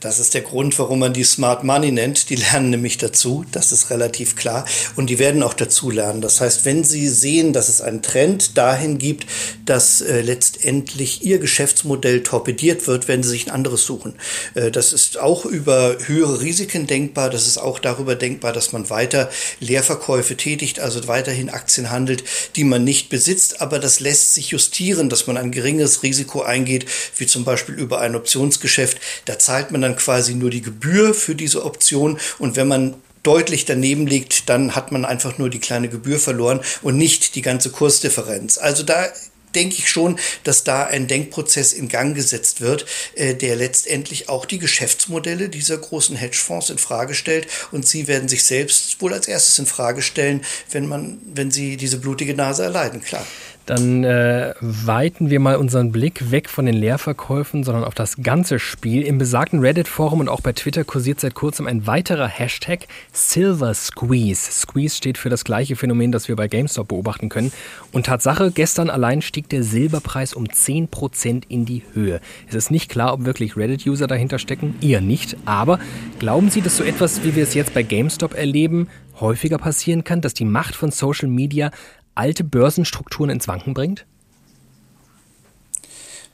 Das 0.00 0.20
ist 0.20 0.34
der 0.34 0.42
Grund, 0.42 0.78
warum 0.78 1.00
man 1.00 1.12
die 1.12 1.24
Smart 1.24 1.64
Money 1.64 1.90
nennt. 1.90 2.30
Die 2.30 2.36
lernen 2.36 2.70
nämlich 2.70 2.98
dazu, 2.98 3.44
das 3.50 3.72
ist 3.72 3.90
relativ 3.90 4.36
klar. 4.36 4.64
Und 4.96 5.10
die 5.10 5.18
werden 5.18 5.42
auch 5.42 5.54
dazu 5.54 5.90
lernen. 5.90 6.20
Das 6.20 6.40
heißt, 6.40 6.64
wenn 6.64 6.84
sie 6.84 7.08
sehen, 7.08 7.52
dass 7.52 7.68
es 7.68 7.80
einen 7.80 8.02
Trend 8.02 8.56
dahin 8.56 8.98
gibt, 8.98 9.26
dass 9.64 10.00
äh, 10.00 10.20
letztendlich 10.20 11.24
ihr 11.24 11.38
Geschäftsmodell 11.38 12.22
torpediert 12.22 12.86
wird, 12.86 13.08
werden 13.08 13.22
sie 13.22 13.30
sich 13.30 13.46
ein 13.46 13.52
anderes 13.52 13.84
suchen. 13.84 14.14
Äh, 14.54 14.70
das 14.70 14.92
ist 14.92 15.18
auch 15.18 15.44
über 15.44 15.96
höhere 16.06 16.40
Risiken 16.40 16.86
denkbar. 16.86 17.30
Das 17.30 17.46
ist 17.46 17.58
auch 17.58 17.78
darüber 17.78 18.14
denkbar, 18.14 18.52
dass 18.52 18.72
man 18.72 18.90
weiter 18.90 19.30
Leerverkäufe 19.60 20.36
tätigt, 20.36 20.80
also 20.80 21.08
weiterhin 21.08 21.50
Aktien 21.50 21.90
handelt, 21.90 22.22
die 22.56 22.64
man 22.64 22.84
nicht 22.84 23.08
besitzt. 23.08 23.60
Aber 23.60 23.78
das 23.78 23.98
lässt 23.98 24.34
sich 24.34 24.50
justieren, 24.50 25.08
dass 25.08 25.26
man 25.26 25.36
ein 25.36 25.50
geringes 25.50 26.02
Risiko 26.02 26.42
eingeht, 26.42 26.86
wie 27.16 27.26
zum 27.26 27.44
Beispiel 27.44 27.74
über 27.74 28.00
ein 28.00 28.14
Optionsgeschäft. 28.14 28.98
Da 29.24 29.38
zahlt 29.38 29.70
man 29.72 29.82
dann 29.82 29.87
dann 29.88 29.96
quasi 29.96 30.34
nur 30.34 30.50
die 30.50 30.62
Gebühr 30.62 31.14
für 31.14 31.34
diese 31.34 31.64
Option 31.64 32.18
und 32.38 32.56
wenn 32.56 32.68
man 32.68 32.94
deutlich 33.22 33.64
daneben 33.64 34.06
liegt, 34.06 34.48
dann 34.48 34.74
hat 34.74 34.92
man 34.92 35.04
einfach 35.04 35.38
nur 35.38 35.50
die 35.50 35.58
kleine 35.58 35.88
Gebühr 35.88 36.18
verloren 36.18 36.60
und 36.82 36.96
nicht 36.96 37.34
die 37.34 37.42
ganze 37.42 37.70
Kursdifferenz. 37.70 38.58
Also 38.58 38.84
da 38.84 39.06
denke 39.54 39.76
ich 39.78 39.88
schon, 39.88 40.18
dass 40.44 40.62
da 40.62 40.84
ein 40.84 41.08
Denkprozess 41.08 41.72
in 41.72 41.88
Gang 41.88 42.14
gesetzt 42.14 42.60
wird, 42.60 42.86
äh, 43.14 43.34
der 43.34 43.56
letztendlich 43.56 44.28
auch 44.28 44.44
die 44.44 44.58
Geschäftsmodelle 44.58 45.48
dieser 45.48 45.78
großen 45.78 46.16
Hedgefonds 46.16 46.70
in 46.70 46.78
Frage 46.78 47.14
stellt 47.14 47.48
und 47.72 47.86
sie 47.86 48.06
werden 48.08 48.28
sich 48.28 48.44
selbst 48.44 49.00
wohl 49.00 49.12
als 49.12 49.26
erstes 49.26 49.58
in 49.58 49.66
Frage 49.66 50.02
stellen, 50.02 50.44
wenn 50.70 50.86
man 50.86 51.18
wenn 51.34 51.50
sie 51.50 51.76
diese 51.76 51.98
blutige 51.98 52.34
Nase 52.34 52.62
erleiden, 52.64 53.02
klar. 53.02 53.26
Dann 53.68 54.02
äh, 54.02 54.54
weiten 54.62 55.28
wir 55.28 55.40
mal 55.40 55.56
unseren 55.56 55.92
Blick 55.92 56.30
weg 56.30 56.48
von 56.48 56.64
den 56.64 56.74
Leerverkäufen, 56.74 57.64
sondern 57.64 57.84
auf 57.84 57.94
das 57.94 58.16
ganze 58.22 58.58
Spiel. 58.58 59.02
Im 59.02 59.18
besagten 59.18 59.60
Reddit-Forum 59.60 60.20
und 60.20 60.30
auch 60.30 60.40
bei 60.40 60.54
Twitter 60.54 60.84
kursiert 60.84 61.20
seit 61.20 61.34
kurzem 61.34 61.66
ein 61.66 61.86
weiterer 61.86 62.28
Hashtag 62.28 62.86
Silver 63.12 63.74
Squeeze. 63.74 64.50
Squeeze 64.50 64.96
steht 64.96 65.18
für 65.18 65.28
das 65.28 65.44
gleiche 65.44 65.76
Phänomen, 65.76 66.12
das 66.12 66.28
wir 66.28 66.36
bei 66.36 66.48
GameStop 66.48 66.88
beobachten 66.88 67.28
können. 67.28 67.52
Und 67.92 68.06
Tatsache, 68.06 68.52
gestern 68.52 68.88
allein 68.88 69.20
stieg 69.20 69.50
der 69.50 69.62
Silberpreis 69.62 70.32
um 70.32 70.44
10% 70.46 71.42
in 71.50 71.66
die 71.66 71.82
Höhe. 71.92 72.22
Es 72.48 72.54
ist 72.54 72.70
nicht 72.70 72.90
klar, 72.90 73.12
ob 73.12 73.26
wirklich 73.26 73.58
Reddit-User 73.58 74.06
dahinter 74.06 74.38
stecken. 74.38 74.76
Eher 74.80 75.02
nicht. 75.02 75.36
Aber 75.44 75.78
glauben 76.18 76.48
Sie, 76.48 76.62
dass 76.62 76.78
so 76.78 76.84
etwas, 76.84 77.22
wie 77.22 77.36
wir 77.36 77.42
es 77.42 77.52
jetzt 77.52 77.74
bei 77.74 77.82
GameStop 77.82 78.32
erleben, 78.32 78.88
häufiger 79.20 79.58
passieren 79.58 80.04
kann, 80.04 80.20
dass 80.20 80.34
die 80.34 80.44
Macht 80.44 80.74
von 80.74 80.90
Social 80.90 81.28
Media 81.28 81.70
alte 82.18 82.44
Börsenstrukturen 82.44 83.30
ins 83.30 83.48
Wanken 83.48 83.74
bringt? 83.74 84.04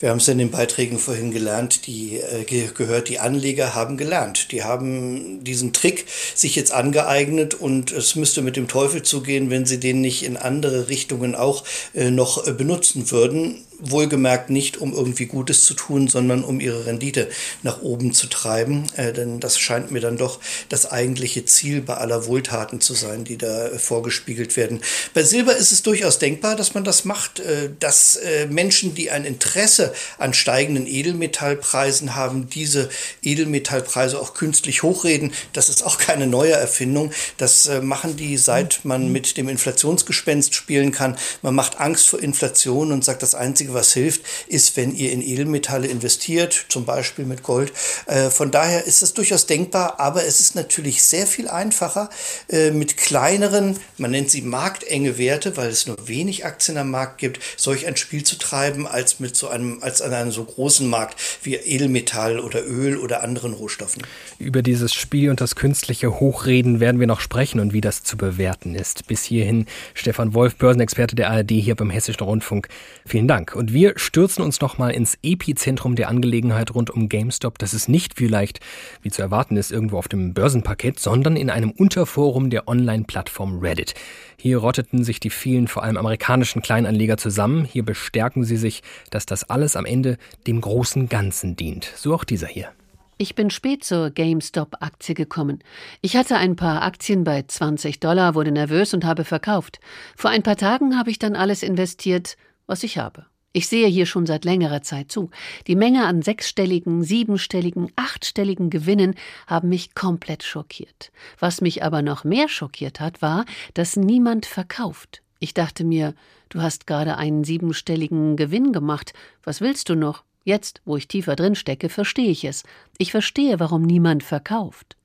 Wir 0.01 0.11
haben 0.11 0.18
es 0.18 0.29
in 0.29 0.38
den 0.38 0.51
Beiträgen 0.51 0.99
vorhin 0.99 1.31
gelernt, 1.31 1.87
die 1.87 2.16
äh, 2.16 2.44
gehört, 2.44 3.09
die 3.09 3.20
Anleger 3.20 3.75
haben 3.75 3.97
gelernt. 3.97 4.51
Die 4.51 4.64
haben 4.64 5.44
diesen 5.44 5.73
Trick 5.73 6.07
sich 6.35 6.57
jetzt 6.57 6.73
angeeignet 6.73 7.55
und 7.55 7.92
es 7.92 8.16
müsste 8.16 8.42
mit 8.42 8.57
dem 8.57 8.66
Teufel 8.66 9.03
zugehen, 9.03 9.51
wenn 9.51 9.66
sie 9.66 9.79
den 9.79 10.01
nicht 10.01 10.25
in 10.25 10.37
andere 10.37 10.88
Richtungen 10.88 11.35
auch 11.35 11.64
äh, 11.94 12.11
noch 12.11 12.47
äh, 12.47 12.53
benutzen 12.53 13.11
würden 13.11 13.64
wohlgemerkt 13.79 14.51
nicht, 14.51 14.77
um 14.77 14.93
irgendwie 14.93 15.27
Gutes 15.27 15.65
zu 15.65 15.75
tun, 15.75 16.09
sondern 16.09 16.45
um 16.45 16.61
ihre 16.61 16.87
Rendite 16.87 17.29
nach 17.63 17.83
oben 17.83 18.13
zu 18.13 18.27
treiben. 18.27 18.87
Äh, 18.97 19.13
denn 19.13 19.41
das 19.41 19.59
scheint 19.59 19.91
mir 19.91 20.01
dann 20.01 20.17
doch 20.17 20.41
das 20.69 20.91
eigentliche 20.91 21.45
Ziel 21.45 21.81
bei 21.81 21.95
aller 21.95 22.27
Wohltaten 22.27 22.81
zu 22.81 22.95
sein, 22.95 23.25
die 23.25 23.37
da 23.37 23.69
äh, 23.69 23.79
vorgespiegelt 23.79 24.57
werden. 24.57 24.81
Bei 25.13 25.23
Silber 25.23 25.57
ist 25.57 25.73
es 25.73 25.83
durchaus 25.83 26.19
denkbar, 26.19 26.57
dass 26.57 26.75
man 26.75 26.85
das 26.85 27.05
macht, 27.05 27.41
äh, 27.41 27.71
dass 27.81 28.17
äh, 28.17 28.47
Menschen, 28.47 28.95
die 28.95 29.11
ein 29.11 29.25
Interesse 29.25 29.93
an 30.19 30.35
steigenden 30.35 30.87
Edelmetallpreisen 30.87 32.15
haben, 32.15 32.49
diese 32.49 32.89
Edelmetallpreise 33.23 34.21
auch 34.21 34.35
künstlich 34.35 34.83
hochreden. 34.83 35.33
Das 35.53 35.69
ist 35.69 35.85
auch 35.85 35.99
keine 35.99 36.27
neue 36.27 36.53
Erfindung. 36.53 37.13
Das 37.37 37.67
äh, 37.67 37.81
machen 37.81 38.17
die, 38.17 38.37
seit 38.37 38.85
man 38.85 39.13
mit 39.13 39.37
dem 39.37 39.49
Inflationsgespenst 39.49 40.55
spielen 40.55 40.93
kann. 40.93 41.17
Man 41.43 41.55
macht 41.55 41.81
Angst 41.81 42.09
vor 42.09 42.21
Inflation 42.21 42.93
und 42.93 43.05
sagt, 43.05 43.23
das 43.23 43.35
Einzige, 43.35 43.63
was 43.72 43.92
hilft, 43.92 44.22
ist, 44.48 44.77
wenn 44.77 44.94
ihr 44.94 45.12
in 45.12 45.22
Edelmetalle 45.22 45.87
investiert, 45.87 46.66
zum 46.68 46.85
Beispiel 46.85 47.24
mit 47.24 47.42
Gold. 47.42 47.72
Äh, 48.07 48.31
von 48.31 48.50
daher 48.50 48.85
ist 48.85 49.03
es 49.03 49.14
durchaus 49.14 49.46
denkbar, 49.46 50.00
aber 50.00 50.24
es 50.24 50.40
ist 50.40 50.55
natürlich 50.55 51.03
sehr 51.03 51.27
viel 51.27 51.48
einfacher 51.48 52.11
äh, 52.48 52.70
mit 52.70 52.96
kleineren, 52.96 53.79
man 53.96 54.11
nennt 54.11 54.31
sie 54.31 54.42
marktenge 54.42 55.18
Werte, 55.18 55.57
weil 55.57 55.70
es 55.70 55.87
nur 55.87 56.09
wenig 56.09 56.44
Aktien 56.44 56.77
am 56.77 56.90
Markt 56.90 57.18
gibt, 57.18 57.40
solch 57.57 57.87
ein 57.87 57.96
Spiel 57.96 58.24
zu 58.24 58.37
treiben, 58.37 58.87
als 58.87 59.20
mit 59.20 59.37
so 59.37 59.48
einem, 59.48 59.83
als 59.83 60.03
an 60.03 60.12
einem 60.12 60.33
so 60.33 60.44
großen 60.44 60.87
Markt 60.87 61.18
wie 61.42 61.55
Edelmetall 61.55 62.40
oder 62.40 62.64
Öl 62.66 62.98
oder 62.98 63.22
anderen 63.22 63.55
Rohstoffen. 63.55 64.03
Über 64.38 64.62
dieses 64.62 64.92
Spiel 64.92 65.31
und 65.31 65.40
das 65.40 65.55
künstliche 65.55 66.18
Hochreden 66.18 66.81
werden 66.81 66.99
wir 66.99 67.07
noch 67.07 67.20
sprechen 67.20 67.61
und 67.61 67.73
wie 67.73 67.81
das 67.81 68.03
zu 68.03 68.16
bewerten 68.16 68.75
ist. 68.75 69.07
Bis 69.07 69.23
hierhin 69.23 69.66
Stefan 69.94 70.35
Wolf, 70.35 70.57
Börsenexperte 70.57 71.14
der 71.14 71.31
ARD 71.31 71.53
hier 71.53 71.77
beim 71.77 71.90
Hessischen 71.90 72.25
Rundfunk. 72.25 72.68
Vielen 73.07 73.29
Dank. 73.29 73.55
Und 73.55 73.73
wir 73.73 73.92
stürzen 73.97 74.42
uns 74.42 74.61
nochmal 74.61 74.90
ins 74.90 75.16
Epizentrum 75.23 75.94
der 75.94 76.09
Angelegenheit 76.09 76.75
rund 76.75 76.90
um 76.90 77.09
GameStop. 77.09 77.59
Das 77.59 77.75
ist 77.75 77.88
nicht 77.88 78.14
vielleicht, 78.16 78.61
wie 79.03 79.11
zu 79.11 79.23
erwarten 79.23 79.57
ist, 79.57 79.70
irgendwo 79.70 79.99
auf 79.99 80.09
dem 80.09 80.35
Börsenparkett, 80.35 80.99
sondern 80.99 81.37
in 81.37 81.49
einem 81.49 81.70
Unterforum 81.70 82.51
der 82.51 82.66
Online-Plattform 82.66 83.61
Reddit. 83.61 83.94
Hier 84.37 84.59
rotteten 84.59 85.05
sich 85.05 85.20
die 85.20 85.31
vielen, 85.31 85.68
vor 85.68 85.85
allem 85.85 85.97
amerikanischen 85.97 86.61
Kleinanleger 86.61 87.16
zusammen. 87.18 87.64
Hier 87.64 87.85
bestärken 87.85 88.44
sie 88.44 88.57
sich, 88.57 88.83
dass 89.11 89.27
das 89.27 89.44
alles 89.44 89.77
am 89.77 89.87
Ende 89.87 90.18
dem 90.47 90.61
großen 90.61 91.09
Ganzen 91.09 91.55
dient. 91.55 91.90
So 91.97 92.14
auch 92.14 92.25
dieser 92.25 92.49
hier. 92.49 92.68
Ich 93.16 93.37
bin 93.37 93.50
spät 93.50 93.85
zur 93.85 94.11
GameStop-Aktie 94.11 95.14
gekommen. 95.14 95.62
Ich 96.00 96.16
hatte 96.16 96.37
ein 96.37 96.57
paar 96.57 96.83
Aktien 96.83 97.22
bei 97.22 97.42
20 97.42 98.00
Dollar, 98.00 98.35
wurde 98.35 98.50
nervös 98.50 98.92
und 98.92 99.05
habe 99.05 99.24
verkauft. 99.24 99.79
Vor 100.16 100.31
ein 100.31 100.42
paar 100.42 100.57
Tagen 100.57 100.98
habe 100.98 101.11
ich 101.11 101.20
dann 101.20 101.37
alles 101.37 101.62
investiert, 101.62 102.37
was 102.66 102.83
ich 102.83 102.98
habe. 102.98 103.27
Ich 103.53 103.68
sehe 103.68 103.87
hier 103.87 104.07
schon 104.07 104.27
seit 104.27 104.44
längerer 104.44 104.83
Zeit 104.83 105.12
zu. 105.12 105.31
Die 105.68 105.77
Menge 105.77 106.07
an 106.07 106.22
sechsstelligen, 106.22 107.05
siebenstelligen, 107.05 107.92
achtstelligen 107.94 108.68
Gewinnen 108.68 109.14
haben 109.46 109.68
mich 109.68 109.94
komplett 109.94 110.42
schockiert. 110.42 111.12
Was 111.38 111.61
mich 111.61 111.85
aber 111.85 112.03
noch 112.03 112.24
mehr 112.24 112.48
schockiert 112.48 112.98
hat, 112.98 113.22
war, 113.22 113.44
dass 113.74 113.94
niemand 113.94 114.44
verkauft. 114.44 115.22
Ich 115.38 115.55
dachte 115.55 115.85
mir, 115.85 116.14
du 116.48 116.62
hast 116.62 116.88
gerade 116.88 117.16
einen 117.16 117.44
siebenstelligen 117.44 118.35
Gewinn 118.35 118.72
gemacht. 118.72 119.12
Was 119.44 119.61
willst 119.61 119.88
du 119.88 119.94
noch? 119.94 120.24
Jetzt, 120.45 120.83
wo 120.85 120.97
ich 120.97 121.09
tiefer 121.09 121.37
drin 121.37 121.55
stecke, 121.55 121.89
verstehe 121.89 122.31
ich 122.31 122.45
es. 122.45 122.63
Ich 122.99 123.11
verstehe, 123.11 123.59
warum 123.61 123.83
niemand 123.83 124.23
verkauft. 124.23 124.97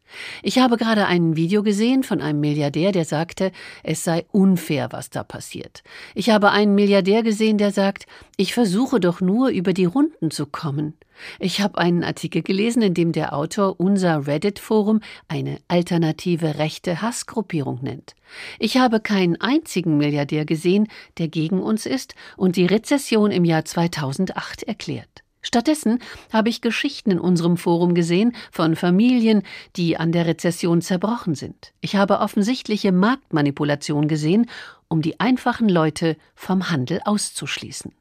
Ich 0.42 0.60
habe 0.60 0.78
gerade 0.78 1.06
ein 1.06 1.36
Video 1.36 1.64
gesehen 1.64 2.04
von 2.04 2.22
einem 2.22 2.40
Milliardär, 2.40 2.92
der 2.92 3.06
sagte, 3.06 3.52
es 3.84 4.04
sei 4.04 4.26
unfair, 4.32 4.92
was 4.92 5.10
da 5.10 5.24
passiert. 5.24 5.84
Ich 6.16 6.30
habe 6.30 6.52
einen 6.52 6.76
Milliardär 6.76 7.24
gesehen, 7.24 7.58
der 7.58 7.72
sagt, 7.72 8.06
ich 8.38 8.54
versuche 8.54 9.00
doch 9.00 9.22
nur 9.22 9.50
über 9.50 9.74
die 9.74 9.86
Runden 9.86 10.32
zu 10.32 10.46
kommen. 10.46 10.96
Ich 11.38 11.60
habe 11.60 11.78
einen 11.78 12.04
Artikel 12.04 12.42
gelesen, 12.42 12.82
in 12.82 12.94
dem 12.94 13.12
der 13.12 13.34
Autor 13.34 13.80
unser 13.80 14.26
Reddit-Forum 14.26 15.02
eine 15.28 15.60
alternative 15.68 16.58
rechte 16.58 17.02
Hassgruppierung 17.02 17.80
nennt. 17.82 18.16
Ich 18.58 18.78
habe 18.78 19.02
keinen 19.02 19.40
einzigen 19.42 19.98
Milliardär 19.98 20.46
gesehen, 20.46 20.88
der 21.18 21.28
gegen 21.28 21.62
uns 21.62 21.86
ist 21.86 22.16
und 22.38 22.56
die 22.56 22.66
Rezession 22.66 23.32
im 23.32 23.44
Jahr 23.44 23.66
2008 23.66 24.64
erklärt. 24.64 25.24
Stattdessen 25.42 26.00
habe 26.34 26.50
ich 26.50 26.62
Geschichten 26.62 27.12
in 27.12 27.20
unserem 27.20 27.56
Forum 27.56 27.94
gesehen 27.94 28.34
von 28.52 28.76
Familien, 28.76 29.44
die 29.76 29.98
an 29.98 30.12
der 30.12 30.26
Rezession 30.26 30.82
zerbrochen 30.82 31.34
sind. 31.34 31.74
Ich 31.80 31.96
habe 31.96 32.20
offensichtliche 32.20 32.92
Marktmanipulation 32.92 34.08
gesehen, 34.08 34.50
um 34.90 35.02
die 35.02 35.20
einfachen 35.20 35.70
Leute 35.70 36.18
vom 36.36 36.70
Handel 36.70 37.00
auszuschließen. 37.06 37.94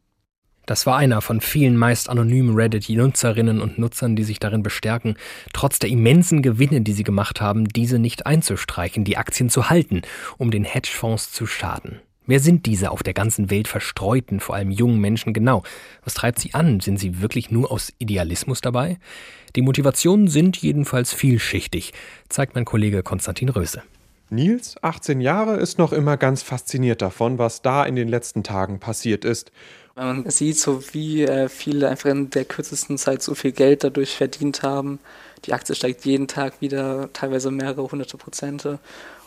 Das 0.66 0.84
war 0.84 0.98
einer 0.98 1.22
von 1.22 1.40
vielen 1.40 1.78
meist 1.78 2.10
anonymen 2.10 2.54
Reddit-Nutzerinnen 2.54 3.62
und 3.62 3.78
Nutzern, 3.78 4.16
die 4.16 4.24
sich 4.24 4.38
darin 4.38 4.62
bestärken, 4.62 5.16
trotz 5.54 5.78
der 5.78 5.88
immensen 5.88 6.42
Gewinne, 6.42 6.82
die 6.82 6.92
sie 6.92 7.04
gemacht 7.04 7.40
haben, 7.40 7.68
diese 7.68 7.98
nicht 7.98 8.26
einzustreichen, 8.26 9.04
die 9.04 9.16
Aktien 9.16 9.48
zu 9.48 9.70
halten, 9.70 10.02
um 10.36 10.50
den 10.50 10.64
Hedgefonds 10.64 11.32
zu 11.32 11.46
schaden. 11.46 12.00
Wer 12.28 12.40
sind 12.40 12.66
diese 12.66 12.90
auf 12.90 13.02
der 13.02 13.14
ganzen 13.14 13.50
Welt 13.50 13.68
verstreuten, 13.68 14.38
vor 14.38 14.54
allem 14.54 14.70
jungen 14.70 15.00
Menschen 15.00 15.32
genau? 15.32 15.62
Was 16.04 16.12
treibt 16.12 16.38
sie 16.38 16.52
an? 16.52 16.78
Sind 16.80 17.00
sie 17.00 17.22
wirklich 17.22 17.50
nur 17.50 17.72
aus 17.72 17.90
Idealismus 17.96 18.60
dabei? 18.60 18.98
Die 19.56 19.62
Motivationen 19.62 20.28
sind 20.28 20.58
jedenfalls 20.58 21.14
vielschichtig, 21.14 21.94
zeigt 22.28 22.54
mein 22.54 22.66
Kollege 22.66 23.02
Konstantin 23.02 23.48
Röse. 23.48 23.82
Nils, 24.28 24.76
18 24.82 25.22
Jahre, 25.22 25.56
ist 25.56 25.78
noch 25.78 25.94
immer 25.94 26.18
ganz 26.18 26.42
fasziniert 26.42 27.00
davon, 27.00 27.38
was 27.38 27.62
da 27.62 27.84
in 27.84 27.96
den 27.96 28.08
letzten 28.08 28.42
Tagen 28.44 28.78
passiert 28.78 29.24
ist. 29.24 29.50
Man 29.96 30.28
sieht 30.28 30.58
so, 30.58 30.82
wie 30.92 31.22
äh, 31.22 31.48
viele 31.48 31.88
einfach 31.88 32.10
in 32.10 32.28
der 32.28 32.44
kürzesten 32.44 32.98
Zeit 32.98 33.22
so 33.22 33.34
viel 33.34 33.52
Geld 33.52 33.84
dadurch 33.84 34.14
verdient 34.14 34.62
haben. 34.62 34.98
Die 35.46 35.54
Aktie 35.54 35.74
steigt 35.74 36.04
jeden 36.04 36.28
Tag 36.28 36.60
wieder, 36.60 37.08
teilweise 37.14 37.50
mehrere 37.50 37.90
hunderte 37.90 38.18
Prozente. 38.18 38.80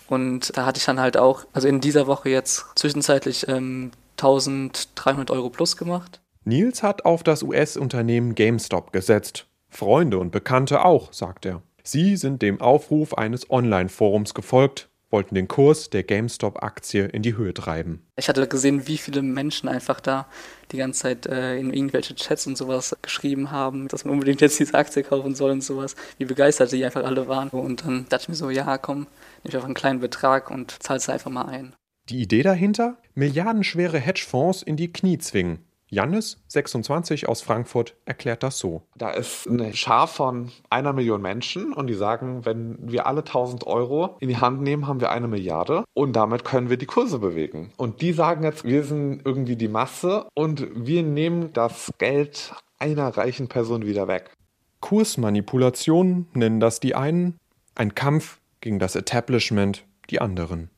Und 0.07 0.55
da 0.57 0.65
hatte 0.65 0.77
ich 0.77 0.85
dann 0.85 0.99
halt 0.99 1.17
auch, 1.17 1.45
also 1.53 1.67
in 1.67 1.81
dieser 1.81 2.07
Woche 2.07 2.29
jetzt 2.29 2.65
zwischenzeitlich 2.75 3.47
ähm, 3.47 3.91
1300 4.17 5.31
Euro 5.31 5.49
plus 5.49 5.77
gemacht. 5.77 6.21
Nils 6.43 6.83
hat 6.83 7.05
auf 7.05 7.23
das 7.23 7.43
US-Unternehmen 7.43 8.35
GameStop 8.35 8.91
gesetzt. 8.91 9.47
Freunde 9.69 10.17
und 10.19 10.31
Bekannte 10.31 10.83
auch, 10.83 11.13
sagt 11.13 11.45
er. 11.45 11.61
Sie 11.83 12.15
sind 12.17 12.41
dem 12.41 12.61
Aufruf 12.61 13.13
eines 13.15 13.49
Online-Forums 13.49 14.33
gefolgt, 14.33 14.89
wollten 15.12 15.36
den 15.36 15.47
Kurs 15.47 15.89
der 15.89 16.04
GameStop-Aktie 16.04 17.06
in 17.06 17.21
die 17.21 17.36
Höhe 17.36 17.54
treiben. 17.54 18.02
Ich 18.15 18.30
hatte 18.30 18.47
gesehen, 18.47 18.88
wie 18.88 18.97
viele 18.97 19.21
Menschen 19.21 19.69
einfach 19.69 20.00
da 20.00 20.28
die 20.71 20.78
ganze 20.78 21.02
Zeit 21.02 21.26
äh, 21.26 21.58
in 21.58 21.74
irgendwelche 21.74 22.15
Chats 22.15 22.47
und 22.47 22.58
sowas 22.58 22.95
geschrieben 23.02 23.52
haben, 23.52 23.88
dass 23.88 24.06
man 24.06 24.13
unbedingt 24.13 24.41
jetzt 24.41 24.60
diese 24.60 24.74
Aktie 24.74 25.04
kaufen 25.04 25.36
soll 25.36 25.52
und 25.52 25.63
sowas, 25.63 25.95
wie 26.17 26.26
begeistert 26.26 26.71
die 26.71 26.84
einfach 26.86 27.04
alle 27.04 27.28
waren. 27.28 27.50
Und 27.50 27.86
dann 27.86 28.06
dachte 28.10 28.24
ich 28.24 28.30
mir 28.30 28.36
so, 28.36 28.50
ja, 28.50 28.78
komm, 28.78 29.00
nehme 29.00 29.10
ich 29.43 29.56
einfach 29.56 29.67
einen 29.67 29.76
kleinen 29.76 30.00
Betrag 30.00 30.50
und 30.50 30.82
zahle 30.82 30.97
es 30.97 31.10
einfach 31.10 31.32
mal 31.32 31.45
ein. 31.45 31.74
Die 32.10 32.21
Idee 32.21 32.43
dahinter? 32.43 32.97
Milliardenschwere 33.13 34.00
Hedgefonds 34.00 34.63
in 34.63 34.76
die 34.76 34.91
Knie 34.91 35.17
zwingen. 35.17 35.60
Jannis, 35.93 36.41
26 36.47 37.27
aus 37.27 37.41
Frankfurt, 37.41 37.95
erklärt 38.06 38.43
das 38.43 38.58
so. 38.58 38.84
Da 38.95 39.12
ist 39.12 39.45
eine 39.45 39.73
Schar 39.73 40.08
von 40.08 40.49
einer 40.69 40.93
Million 40.93 41.21
Menschen 41.21 41.73
und 41.73 41.88
die 41.88 41.95
sagen, 41.95 42.45
wenn 42.45 42.77
wir 42.80 43.08
alle 43.08 43.19
1000 43.19 43.67
Euro 43.67 44.15
in 44.21 44.30
die 44.30 44.38
Hand 44.38 44.62
nehmen, 44.62 44.88
haben 44.88 45.01
wir 45.01 45.12
eine 45.12 45.27
Milliarde 45.27 45.84
und 45.93 46.15
damit 46.15 46.45
können 46.45 46.69
wir 46.69 46.77
die 46.77 46.86
Kurse 46.86 47.19
bewegen. 47.19 47.73
Und 47.75 48.01
die 48.01 48.13
sagen 48.13 48.43
jetzt, 48.43 48.63
wir 48.63 48.86
sind 48.86 49.25
irgendwie 49.25 49.58
die 49.58 49.67
Masse 49.67 50.27
und 50.34 50.65
wir 50.73 51.04
nehmen 51.04 51.51
das 51.51 51.91
Geld 51.97 52.54
einer 52.80 53.10
reichen 53.10 53.49
Person 53.49 53.86
wieder 53.86 54.08
weg. 54.08 54.32
Kursmanipulation 54.80 56.27
nennen 56.34 56.62
das 56.62 56.80
die 56.80 56.95
einen, 56.95 57.38
ein 57.75 57.95
Kampf 57.95 58.39
gegen 58.62 58.80
das 58.80 58.95
Establishment 58.95 59.86
die 60.10 60.21
anderen. 60.21 60.69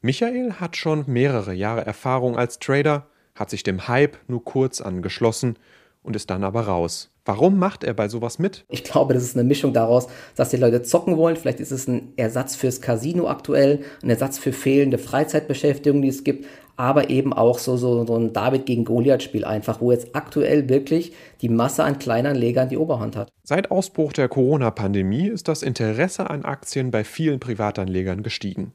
Michael 0.00 0.54
hat 0.54 0.78
schon 0.78 1.04
mehrere 1.06 1.52
Jahre 1.52 1.84
Erfahrung 1.84 2.38
als 2.38 2.58
Trader, 2.58 3.06
hat 3.38 3.50
sich 3.50 3.62
dem 3.62 3.88
Hype 3.88 4.16
nur 4.26 4.44
kurz 4.44 4.80
angeschlossen 4.80 5.56
und 6.02 6.16
ist 6.16 6.30
dann 6.30 6.44
aber 6.44 6.62
raus. 6.62 7.10
Warum 7.24 7.58
macht 7.58 7.84
er 7.84 7.92
bei 7.92 8.08
sowas 8.08 8.38
mit? 8.38 8.64
Ich 8.70 8.84
glaube, 8.84 9.12
das 9.12 9.22
ist 9.22 9.36
eine 9.36 9.46
Mischung 9.46 9.74
daraus, 9.74 10.06
dass 10.34 10.48
die 10.48 10.56
Leute 10.56 10.82
zocken 10.82 11.18
wollen. 11.18 11.36
Vielleicht 11.36 11.60
ist 11.60 11.72
es 11.72 11.86
ein 11.86 12.14
Ersatz 12.16 12.56
fürs 12.56 12.80
Casino 12.80 13.28
aktuell, 13.28 13.80
ein 14.02 14.08
Ersatz 14.08 14.38
für 14.38 14.52
fehlende 14.52 14.96
Freizeitbeschäftigung, 14.96 16.00
die 16.00 16.08
es 16.08 16.24
gibt, 16.24 16.46
aber 16.78 17.10
eben 17.10 17.34
auch 17.34 17.58
so, 17.58 17.76
so, 17.76 18.06
so 18.06 18.16
ein 18.16 18.32
David 18.32 18.64
gegen 18.64 18.86
Goliath-Spiel 18.86 19.44
einfach, 19.44 19.82
wo 19.82 19.92
jetzt 19.92 20.14
aktuell 20.14 20.68
wirklich 20.70 21.12
die 21.42 21.50
Masse 21.50 21.84
an 21.84 21.98
Kleinanlegern 21.98 22.70
die 22.70 22.78
Oberhand 22.78 23.16
hat. 23.16 23.28
Seit 23.42 23.70
Ausbruch 23.70 24.14
der 24.14 24.28
Corona-Pandemie 24.28 25.28
ist 25.28 25.48
das 25.48 25.62
Interesse 25.62 26.30
an 26.30 26.44
Aktien 26.44 26.90
bei 26.90 27.04
vielen 27.04 27.40
Privatanlegern 27.40 28.22
gestiegen. 28.22 28.72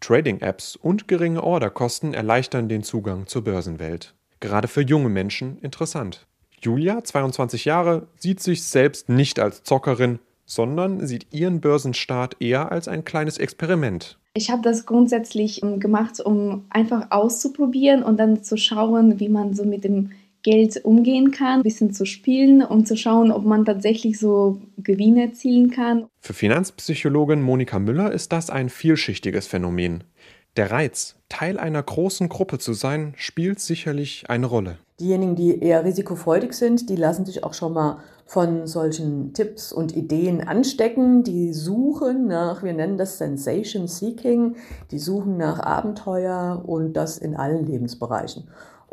Trading-Apps 0.00 0.76
und 0.76 1.08
geringe 1.08 1.42
Orderkosten 1.42 2.14
erleichtern 2.14 2.68
den 2.68 2.82
Zugang 2.82 3.26
zur 3.26 3.44
Börsenwelt. 3.44 4.14
Gerade 4.40 4.68
für 4.68 4.82
junge 4.82 5.08
Menschen 5.08 5.58
interessant. 5.58 6.26
Julia, 6.60 7.04
22 7.04 7.64
Jahre, 7.64 8.08
sieht 8.16 8.40
sich 8.40 8.64
selbst 8.64 9.08
nicht 9.08 9.38
als 9.38 9.62
Zockerin, 9.64 10.18
sondern 10.46 11.06
sieht 11.06 11.32
ihren 11.32 11.60
Börsenstart 11.60 12.36
eher 12.40 12.72
als 12.72 12.88
ein 12.88 13.04
kleines 13.04 13.38
Experiment. 13.38 14.18
Ich 14.36 14.50
habe 14.50 14.62
das 14.62 14.84
grundsätzlich 14.84 15.62
ähm, 15.62 15.78
gemacht, 15.78 16.20
um 16.20 16.64
einfach 16.68 17.10
auszuprobieren 17.10 18.02
und 18.02 18.18
dann 18.18 18.42
zu 18.42 18.56
schauen, 18.56 19.20
wie 19.20 19.28
man 19.28 19.54
so 19.54 19.64
mit 19.64 19.84
dem 19.84 20.10
Geld 20.44 20.84
umgehen 20.84 21.30
kann, 21.30 21.60
ein 21.60 21.62
bisschen 21.62 21.92
zu 21.92 22.04
spielen, 22.04 22.62
um 22.62 22.84
zu 22.84 22.96
schauen, 22.96 23.32
ob 23.32 23.44
man 23.44 23.64
tatsächlich 23.64 24.18
so 24.18 24.60
Gewinne 24.76 25.22
erzielen 25.22 25.70
kann. 25.70 26.06
Für 26.20 26.34
Finanzpsychologin 26.34 27.42
Monika 27.42 27.78
Müller 27.78 28.12
ist 28.12 28.30
das 28.30 28.50
ein 28.50 28.68
vielschichtiges 28.68 29.46
Phänomen. 29.46 30.04
Der 30.56 30.70
Reiz, 30.70 31.16
Teil 31.28 31.58
einer 31.58 31.82
großen 31.82 32.28
Gruppe 32.28 32.58
zu 32.58 32.74
sein, 32.74 33.14
spielt 33.16 33.58
sicherlich 33.58 34.26
eine 34.28 34.46
Rolle. 34.46 34.78
Diejenigen, 35.00 35.34
die 35.34 35.58
eher 35.58 35.84
risikofreudig 35.84 36.52
sind, 36.52 36.88
die 36.88 36.94
lassen 36.94 37.24
sich 37.26 37.42
auch 37.42 37.54
schon 37.54 37.72
mal 37.72 37.98
von 38.26 38.66
solchen 38.66 39.32
Tipps 39.32 39.72
und 39.72 39.96
Ideen 39.96 40.46
anstecken. 40.46 41.24
Die 41.24 41.52
suchen 41.52 42.28
nach, 42.28 42.62
wir 42.62 42.72
nennen 42.72 42.98
das 42.98 43.18
Sensation 43.18 43.88
Seeking, 43.88 44.56
die 44.90 44.98
suchen 44.98 45.36
nach 45.36 45.58
Abenteuer 45.58 46.62
und 46.64 46.92
das 46.92 47.18
in 47.18 47.34
allen 47.34 47.66
Lebensbereichen. 47.66 48.44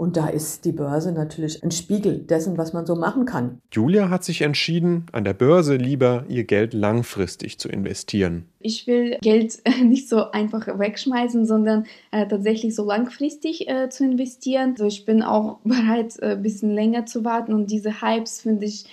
Und 0.02 0.18
da 0.18 0.30
ist 0.30 0.66
die 0.66 0.72
Börse 0.72 1.12
natürlich 1.12 1.64
ein 1.64 1.70
Spiegel 1.70 2.18
dessen, 2.18 2.58
was 2.58 2.74
man 2.74 2.88
so 2.88 2.96
machen 2.96 3.26
kann. 3.26 3.62
Julia 3.72 4.10
hat 4.10 4.24
sich 4.24 4.42
entschieden, 4.42 5.06
an 5.12 5.24
der 5.24 5.36
Börse 5.36 5.76
lieber 5.76 6.26
ihr 6.28 6.44
Geld 6.44 6.74
langfristig 6.74 7.60
zu 7.60 7.70
investieren. 7.70 8.46
Ich 8.58 8.88
will 8.88 9.20
Geld 9.22 9.62
nicht 9.84 10.10
so 10.10 10.32
einfach 10.32 10.68
wegschmeißen, 10.80 11.46
sondern 11.46 11.86
äh, 12.10 12.28
tatsächlich 12.28 12.74
so 12.74 12.84
langfristig 12.84 13.70
äh, 13.70 13.90
zu 13.92 14.04
investieren. 14.04 14.72
Also 14.72 14.88
ich 14.88 15.06
bin 15.06 15.22
auch 15.22 15.60
bereit, 15.64 16.18
äh, 16.18 16.32
ein 16.32 16.42
bisschen 16.42 16.74
länger 16.74 17.06
zu 17.06 17.24
warten 17.24 17.54
und 17.54 17.70
diese 17.70 18.02
Hypes 18.02 18.42
finde 18.42 18.66
ich 18.66 18.86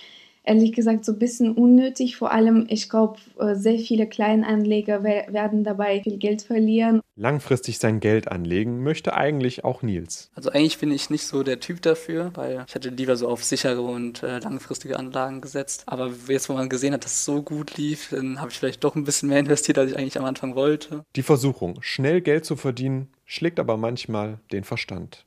ehrlich 0.48 0.72
gesagt 0.72 1.04
so 1.04 1.12
ein 1.12 1.18
bisschen 1.18 1.52
unnötig. 1.52 2.16
Vor 2.16 2.32
allem, 2.32 2.66
ich 2.68 2.88
glaube, 2.88 3.18
äh, 3.38 3.54
sehr 3.54 3.78
viele 3.78 4.06
Kleinanleger 4.06 5.04
werden 5.04 5.62
dabei 5.62 6.02
viel 6.02 6.16
Geld 6.16 6.42
verlieren. 6.42 7.00
Langfristig 7.16 7.78
sein 7.78 8.00
Geld 8.00 8.28
anlegen 8.28 8.82
möchte 8.82 9.14
eigentlich 9.14 9.64
auch 9.64 9.82
Nils. 9.82 10.30
Also 10.34 10.50
eigentlich 10.50 10.78
bin 10.78 10.90
ich 10.90 11.11
nicht 11.11 11.26
so 11.26 11.42
der 11.42 11.61
Typ 11.61 11.82
dafür, 11.82 12.30
weil 12.34 12.64
ich 12.66 12.74
hätte 12.74 12.88
lieber 12.88 13.16
so 13.16 13.28
auf 13.28 13.44
sichere 13.44 13.82
und 13.82 14.22
äh, 14.22 14.38
langfristige 14.38 14.98
Anlagen 14.98 15.40
gesetzt. 15.40 15.82
Aber 15.87 16.11
jetzt, 16.28 16.48
wo 16.48 16.54
man 16.54 16.68
gesehen 16.68 16.94
hat, 16.94 17.04
dass 17.04 17.12
es 17.12 17.24
so 17.24 17.42
gut 17.42 17.76
lief, 17.76 18.08
dann 18.11 18.40
habe 18.40 18.50
ich 18.50 18.58
vielleicht 18.58 18.82
doch 18.84 18.94
ein 18.94 19.04
bisschen 19.04 19.28
mehr 19.28 19.40
investiert, 19.40 19.78
als 19.78 19.90
ich 19.90 19.98
eigentlich 19.98 20.18
am 20.18 20.24
Anfang 20.24 20.54
wollte. 20.54 21.04
Die 21.16 21.22
Versuchung, 21.22 21.78
schnell 21.82 22.20
Geld 22.20 22.44
zu 22.44 22.56
verdienen, 22.56 23.08
schlägt 23.24 23.61
aber 23.61 23.76
manchmal 23.76 24.38
den 24.52 24.64
Verstand. 24.64 25.26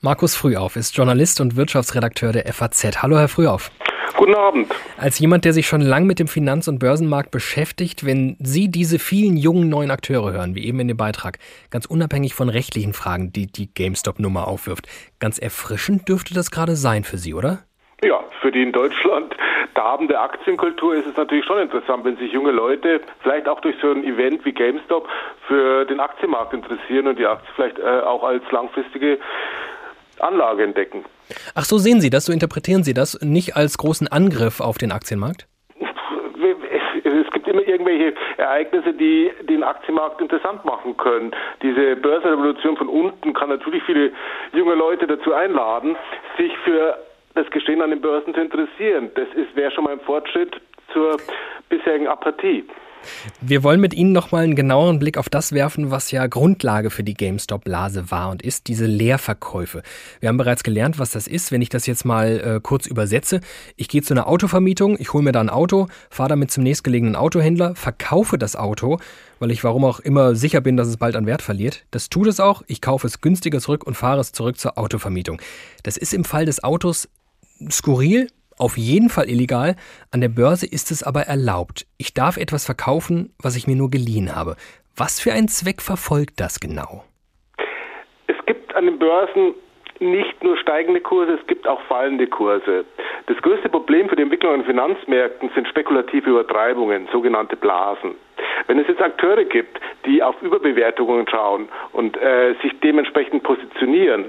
Markus 0.00 0.34
Frühauf 0.34 0.76
ist 0.76 0.94
Journalist 0.94 1.40
und 1.40 1.56
Wirtschaftsredakteur 1.56 2.32
der 2.32 2.52
FAZ. 2.52 3.02
Hallo, 3.02 3.18
Herr 3.18 3.28
Frühauf. 3.28 3.70
Guten 4.16 4.34
Abend. 4.34 4.74
Als 4.96 5.18
jemand, 5.18 5.44
der 5.44 5.52
sich 5.52 5.66
schon 5.66 5.82
lang 5.82 6.06
mit 6.06 6.18
dem 6.18 6.26
Finanz- 6.26 6.68
und 6.68 6.78
Börsenmarkt 6.78 7.30
beschäftigt, 7.30 8.06
wenn 8.06 8.36
Sie 8.40 8.68
diese 8.68 8.98
vielen 8.98 9.36
jungen 9.36 9.68
neuen 9.68 9.90
Akteure 9.90 10.32
hören, 10.32 10.54
wie 10.54 10.66
eben 10.66 10.80
in 10.80 10.88
dem 10.88 10.96
Beitrag, 10.96 11.38
ganz 11.70 11.84
unabhängig 11.84 12.34
von 12.34 12.48
rechtlichen 12.48 12.94
Fragen, 12.94 13.30
die 13.30 13.46
die 13.46 13.72
GameStop-Nummer 13.72 14.48
aufwirft, 14.48 14.88
ganz 15.20 15.38
erfrischend 15.38 16.08
dürfte 16.08 16.32
das 16.32 16.50
gerade 16.50 16.76
sein 16.76 17.04
für 17.04 17.18
Sie, 17.18 17.34
oder? 17.34 17.58
Ja, 18.02 18.24
für 18.40 18.50
die 18.50 18.62
in 18.62 18.72
Deutschland 18.72 19.34
darbende 19.74 20.18
Aktienkultur 20.18 20.94
ist 20.94 21.06
es 21.06 21.16
natürlich 21.16 21.44
schon 21.44 21.58
interessant, 21.58 22.04
wenn 22.04 22.16
sich 22.16 22.32
junge 22.32 22.50
Leute 22.50 23.00
vielleicht 23.20 23.48
auch 23.48 23.60
durch 23.60 23.76
so 23.82 23.90
ein 23.90 24.04
Event 24.04 24.44
wie 24.44 24.52
GameStop 24.52 25.08
für 25.46 25.84
den 25.84 26.00
Aktienmarkt 26.00 26.54
interessieren 26.54 27.06
und 27.06 27.18
die 27.18 27.26
Aktie 27.26 27.48
vielleicht 27.54 27.78
äh, 27.78 28.00
auch 28.00 28.22
als 28.22 28.42
langfristige 28.50 29.18
Anlage 30.20 30.64
entdecken. 30.64 31.04
Ach 31.54 31.64
so 31.64 31.78
sehen 31.78 32.00
Sie 32.00 32.10
das, 32.10 32.26
so 32.26 32.32
interpretieren 32.32 32.84
Sie 32.84 32.94
das, 32.94 33.18
nicht 33.22 33.56
als 33.56 33.78
großen 33.78 34.08
Angriff 34.08 34.60
auf 34.60 34.78
den 34.78 34.92
Aktienmarkt? 34.92 35.46
Es 37.04 37.30
gibt 37.32 37.48
immer 37.48 37.66
irgendwelche 37.66 38.14
Ereignisse, 38.36 38.92
die 38.92 39.30
den 39.48 39.62
Aktienmarkt 39.62 40.20
interessant 40.20 40.64
machen 40.64 40.96
können. 40.96 41.30
Diese 41.62 41.96
Börsenrevolution 41.96 42.76
von 42.76 42.88
unten 42.88 43.32
kann 43.32 43.48
natürlich 43.48 43.82
viele 43.84 44.12
junge 44.52 44.74
Leute 44.74 45.06
dazu 45.06 45.32
einladen, 45.32 45.96
sich 46.36 46.52
für 46.64 46.98
das 47.34 47.48
Geschehen 47.50 47.82
an 47.82 47.90
den 47.90 48.00
Börsen 48.00 48.34
zu 48.34 48.40
interessieren. 48.40 49.10
Das 49.14 49.28
wäre 49.54 49.70
schon 49.70 49.84
mal 49.84 49.92
ein 49.92 50.00
Fortschritt 50.00 50.60
zur 50.92 51.18
bisherigen 51.68 52.08
Apathie. 52.08 52.64
Wir 53.40 53.62
wollen 53.62 53.80
mit 53.80 53.94
Ihnen 53.94 54.12
nochmal 54.12 54.44
einen 54.44 54.56
genaueren 54.56 54.98
Blick 54.98 55.18
auf 55.18 55.28
das 55.28 55.52
werfen, 55.52 55.90
was 55.90 56.10
ja 56.10 56.26
Grundlage 56.26 56.90
für 56.90 57.04
die 57.04 57.14
GameStop-Blase 57.14 58.10
war 58.10 58.30
und 58.30 58.42
ist, 58.42 58.68
diese 58.68 58.86
Leerverkäufe. 58.86 59.82
Wir 60.20 60.28
haben 60.28 60.36
bereits 60.36 60.62
gelernt, 60.62 60.98
was 60.98 61.10
das 61.10 61.26
ist. 61.26 61.52
Wenn 61.52 61.62
ich 61.62 61.68
das 61.68 61.86
jetzt 61.86 62.04
mal 62.04 62.40
äh, 62.40 62.60
kurz 62.62 62.86
übersetze, 62.86 63.40
ich 63.76 63.88
gehe 63.88 64.02
zu 64.02 64.14
einer 64.14 64.26
Autovermietung, 64.26 64.96
ich 64.98 65.12
hole 65.12 65.24
mir 65.24 65.32
da 65.32 65.40
ein 65.40 65.50
Auto, 65.50 65.88
fahre 66.10 66.30
damit 66.30 66.50
zum 66.50 66.62
nächstgelegenen 66.62 67.16
Autohändler, 67.16 67.74
verkaufe 67.74 68.38
das 68.38 68.56
Auto, 68.56 68.98
weil 69.38 69.50
ich 69.50 69.64
warum 69.64 69.84
auch 69.84 70.00
immer 70.00 70.34
sicher 70.34 70.60
bin, 70.60 70.76
dass 70.76 70.88
es 70.88 70.96
bald 70.96 71.16
an 71.16 71.26
Wert 71.26 71.42
verliert. 71.42 71.84
Das 71.90 72.08
tut 72.08 72.26
es 72.26 72.40
auch, 72.40 72.62
ich 72.66 72.80
kaufe 72.80 73.06
es 73.06 73.20
günstiger 73.20 73.60
zurück 73.60 73.86
und 73.86 73.94
fahre 73.94 74.20
es 74.20 74.32
zurück 74.32 74.58
zur 74.58 74.78
Autovermietung. 74.78 75.40
Das 75.82 75.96
ist 75.96 76.14
im 76.14 76.24
Fall 76.24 76.46
des 76.46 76.64
Autos 76.64 77.08
skurril, 77.70 78.28
auf 78.58 78.76
jeden 78.76 79.08
Fall 79.08 79.28
illegal, 79.28 79.76
an 80.10 80.20
der 80.20 80.28
Börse 80.28 80.66
ist 80.66 80.90
es 80.90 81.02
aber 81.02 81.22
erlaubt. 81.22 81.86
Ich 81.98 82.14
darf 82.14 82.36
etwas 82.36 82.64
verkaufen, 82.64 83.34
was 83.42 83.56
ich 83.56 83.66
mir 83.66 83.76
nur 83.76 83.90
geliehen 83.90 84.34
habe. 84.34 84.56
Was 84.96 85.20
für 85.20 85.32
einen 85.32 85.48
Zweck 85.48 85.82
verfolgt 85.82 86.40
das 86.40 86.58
genau? 86.60 87.04
Es 88.26 88.74
an 88.74 88.86
den 88.86 88.98
Börsen 88.98 89.54
nicht 90.00 90.42
nur 90.42 90.56
steigende 90.58 91.00
Kurse, 91.00 91.38
es 91.40 91.46
gibt 91.46 91.66
auch 91.66 91.80
fallende 91.88 92.26
Kurse. 92.26 92.84
Das 93.26 93.36
größte 93.38 93.68
Problem 93.68 94.08
für 94.08 94.16
die 94.16 94.22
Entwicklung 94.22 94.54
an 94.54 94.64
Finanzmärkten 94.64 95.50
sind 95.54 95.66
spekulative 95.66 96.30
Übertreibungen, 96.30 97.08
sogenannte 97.12 97.56
Blasen. 97.56 98.14
Wenn 98.68 98.78
es 98.78 98.86
jetzt 98.86 99.02
Akteure 99.02 99.44
gibt, 99.44 99.80
die 100.04 100.22
auf 100.22 100.40
Überbewertungen 100.42 101.26
schauen 101.28 101.68
und 101.92 102.16
äh, 102.16 102.54
sich 102.62 102.72
dementsprechend 102.80 103.42
positionieren, 103.42 104.26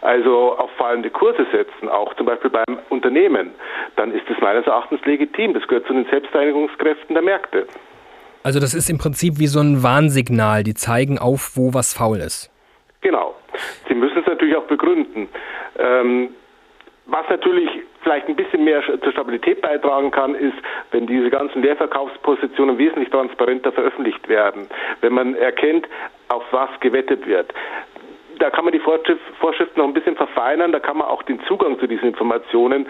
also 0.00 0.56
auf 0.58 0.70
fallende 0.76 1.10
Kurse 1.10 1.46
setzen, 1.52 1.88
auch 1.88 2.14
zum 2.14 2.26
Beispiel 2.26 2.50
beim 2.50 2.78
Unternehmen, 2.88 3.52
dann 3.94 4.12
ist 4.12 4.28
das 4.28 4.38
meines 4.40 4.66
Erachtens 4.66 5.00
legitim. 5.04 5.54
Das 5.54 5.66
gehört 5.68 5.86
zu 5.86 5.92
den 5.92 6.06
Selbstreinigungskräften 6.06 7.14
der 7.14 7.22
Märkte. 7.22 7.66
Also 8.42 8.58
das 8.58 8.74
ist 8.74 8.90
im 8.90 8.98
Prinzip 8.98 9.38
wie 9.38 9.46
so 9.46 9.60
ein 9.60 9.84
Warnsignal, 9.84 10.64
die 10.64 10.74
zeigen 10.74 11.18
auf, 11.18 11.52
wo 11.54 11.74
was 11.74 11.94
faul 11.94 12.18
ist. 12.18 12.50
Genau. 13.00 13.36
Sie 13.86 13.94
müssen 13.94 14.18
es 14.18 14.26
natürlich 14.26 14.56
auch 14.56 14.64
begründen. 14.64 15.28
Ähm, 15.78 16.30
was 17.06 17.28
natürlich 17.28 17.68
vielleicht 18.02 18.28
ein 18.28 18.36
bisschen 18.36 18.64
mehr 18.64 18.82
zur 19.02 19.12
Stabilität 19.12 19.60
beitragen 19.62 20.10
kann, 20.10 20.34
ist, 20.34 20.56
wenn 20.90 21.06
diese 21.06 21.30
ganzen 21.30 21.62
Leerverkaufspositionen 21.62 22.78
wesentlich 22.78 23.10
transparenter 23.10 23.72
veröffentlicht 23.72 24.28
werden, 24.28 24.66
wenn 25.00 25.12
man 25.12 25.34
erkennt, 25.34 25.88
auf 26.28 26.44
was 26.50 26.70
gewettet 26.80 27.26
wird. 27.26 27.52
Da 28.38 28.50
kann 28.50 28.64
man 28.64 28.72
die 28.72 28.80
Vorschriften 28.80 29.78
noch 29.78 29.86
ein 29.86 29.94
bisschen 29.94 30.16
verfeinern, 30.16 30.72
da 30.72 30.80
kann 30.80 30.96
man 30.96 31.06
auch 31.06 31.22
den 31.22 31.40
Zugang 31.46 31.78
zu 31.78 31.86
diesen 31.86 32.08
Informationen 32.08 32.86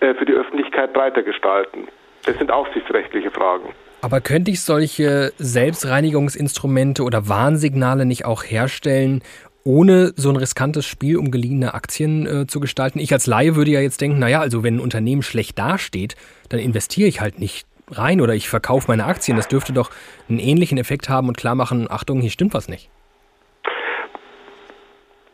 äh, 0.00 0.14
für 0.14 0.24
die 0.24 0.32
Öffentlichkeit 0.32 0.92
breiter 0.92 1.22
gestalten. 1.22 1.88
Das 2.24 2.36
sind 2.38 2.50
aufsichtsrechtliche 2.50 3.30
Fragen. 3.30 3.72
Aber 4.02 4.20
könnte 4.20 4.50
ich 4.50 4.62
solche 4.62 5.32
Selbstreinigungsinstrumente 5.36 7.02
oder 7.02 7.28
Warnsignale 7.28 8.06
nicht 8.06 8.24
auch 8.24 8.42
herstellen, 8.42 9.22
ohne 9.64 10.12
so 10.16 10.30
ein 10.30 10.36
riskantes 10.36 10.86
Spiel 10.86 11.16
um 11.16 11.30
geliehene 11.30 11.74
Aktien 11.74 12.26
äh, 12.26 12.46
zu 12.46 12.60
gestalten? 12.60 12.98
Ich 12.98 13.12
als 13.12 13.26
Laie 13.26 13.56
würde 13.56 13.70
ja 13.70 13.80
jetzt 13.80 14.00
denken, 14.00 14.18
naja, 14.18 14.40
also 14.40 14.62
wenn 14.62 14.76
ein 14.76 14.80
Unternehmen 14.80 15.22
schlecht 15.22 15.58
dasteht, 15.58 16.16
dann 16.48 16.60
investiere 16.60 17.08
ich 17.08 17.20
halt 17.20 17.38
nicht 17.38 17.66
rein 17.90 18.20
oder 18.20 18.34
ich 18.34 18.48
verkaufe 18.48 18.86
meine 18.88 19.04
Aktien. 19.04 19.36
Das 19.36 19.48
dürfte 19.48 19.72
doch 19.72 19.90
einen 20.28 20.38
ähnlichen 20.38 20.78
Effekt 20.78 21.08
haben 21.08 21.28
und 21.28 21.36
klar 21.36 21.54
machen, 21.54 21.90
Achtung, 21.90 22.20
hier 22.20 22.30
stimmt 22.30 22.54
was 22.54 22.68
nicht. 22.68 22.90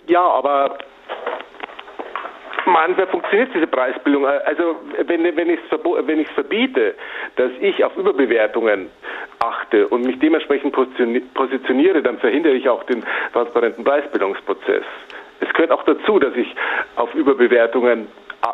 Ja, 0.09 0.23
aber 0.23 0.79
manchmal 2.67 3.07
funktioniert 3.07 3.51
diese 3.55 3.67
Preisbildung. 3.67 4.27
Also 4.27 4.77
wenn, 5.07 5.25
wenn 5.37 5.51
ich 5.51 6.29
es 6.29 6.35
verbiete, 6.35 6.95
dass 7.37 7.51
ich 7.61 7.83
auf 7.85 7.97
Überbewertungen 7.97 8.89
achte 9.39 9.89
und 9.89 10.05
mich 10.05 10.19
dementsprechend 10.19 10.75
positioniere, 11.35 12.03
dann 12.03 12.19
verhindere 12.19 12.55
ich 12.55 12.69
auch 12.69 12.85
den 12.85 13.05
transparenten 13.33 13.85
Preisbildungsprozess. 13.85 14.85
Es 15.41 15.53
gehört 15.53 15.71
auch 15.71 15.85
dazu, 15.85 16.19
dass 16.19 16.35
ich 16.35 16.55
auf 16.97 17.15
Überbewertungen 17.15 18.09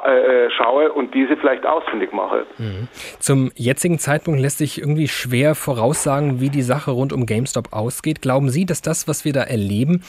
äh, 0.05 0.47
äh, 0.47 0.51
schaue 0.51 0.93
und 0.93 1.15
diese 1.15 1.37
vielleicht 1.37 1.67
ausfindig 1.67 2.13
mache. 2.13 2.47
Mhm. 2.59 2.89
Zum 3.19 3.53
jetzigen 3.55 3.99
Zeitpunkt 3.99 4.41
lässt 4.41 4.59
sich 4.59 4.79
irgendwie 4.79 5.07
schwer 5.09 5.55
voraussagen, 5.55 6.41
wie 6.41 6.51
die 6.51 6.63
Sache 6.63 6.93
rund 6.93 7.13
um 7.13 7.27
GameStop 7.27 7.73
ausgeht. 7.73 8.23
Glauben 8.23 8.49
Sie, 8.49 8.65
dass 8.65 8.81
das, 8.81 9.07
was 9.07 9.25
wir 9.25 9.33
da 9.33 9.43
erleben, 9.43 10.03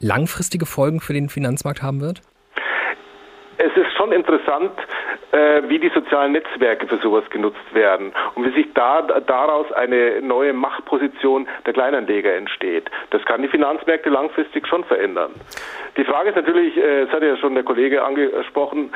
langfristige 0.00 0.66
Folgen 0.66 1.00
für 1.00 1.12
den 1.12 1.28
Finanzmarkt 1.28 1.82
haben 1.82 2.00
wird? 2.00 2.22
Es 3.58 3.76
ist 3.76 3.92
schon 3.96 4.12
interessant, 4.12 4.70
äh, 5.32 5.62
wie 5.68 5.78
die 5.78 5.88
sozialen 5.88 6.32
Netzwerke 6.32 6.86
für 6.86 6.98
sowas 6.98 7.28
genutzt 7.30 7.74
werden 7.74 8.12
und 8.34 8.46
wie 8.46 8.54
sich 8.54 8.72
da, 8.72 9.02
daraus 9.02 9.70
eine 9.72 10.22
neue 10.22 10.52
Machtposition 10.52 11.48
der 11.66 11.72
Kleinanleger 11.72 12.34
entsteht. 12.34 12.88
Das 13.10 13.24
kann 13.24 13.42
die 13.42 13.48
Finanzmärkte 13.48 14.10
langfristig 14.10 14.66
schon 14.68 14.84
verändern. 14.84 15.32
Die 15.96 16.04
Frage 16.04 16.30
ist 16.30 16.36
natürlich, 16.36 16.76
äh, 16.76 17.06
das 17.06 17.12
hat 17.12 17.22
ja 17.22 17.36
schon 17.36 17.54
der 17.54 17.64
Kollege 17.64 18.04
angesprochen, 18.04 18.92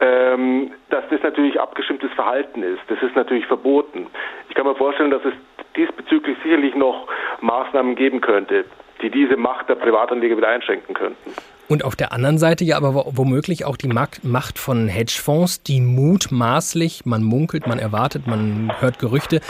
ähm, 0.00 0.72
dass 0.88 1.04
das 1.10 1.22
natürlich 1.22 1.60
abgestimmtes 1.60 2.10
Verhalten 2.14 2.62
ist. 2.62 2.80
Das 2.88 3.02
ist 3.02 3.14
natürlich 3.14 3.46
verboten. 3.46 4.06
Ich 4.48 4.54
kann 4.54 4.66
mir 4.66 4.74
vorstellen, 4.74 5.10
dass 5.10 5.24
es 5.26 5.34
diesbezüglich 5.76 6.38
sicherlich 6.42 6.74
noch 6.74 7.06
Maßnahmen 7.42 7.94
geben 7.94 8.22
könnte, 8.22 8.64
die 9.02 9.10
diese 9.10 9.36
Macht 9.36 9.68
der 9.68 9.74
Privatanleger 9.74 10.38
wieder 10.38 10.48
einschränken 10.48 10.94
könnten. 10.94 11.34
Und 11.68 11.84
auf 11.84 11.96
der 11.96 12.12
anderen 12.12 12.38
Seite 12.38 12.64
ja 12.64 12.76
aber 12.76 13.06
womöglich 13.16 13.64
auch 13.64 13.76
die 13.76 13.88
Macht 13.88 14.58
von 14.58 14.86
Hedgefonds, 14.86 15.62
die 15.62 15.80
mutmaßlich, 15.80 17.06
man 17.06 17.24
munkelt, 17.24 17.66
man 17.66 17.80
erwartet, 17.80 18.26
man 18.26 18.70
hört 18.78 19.00
Gerüchte, 19.00 19.40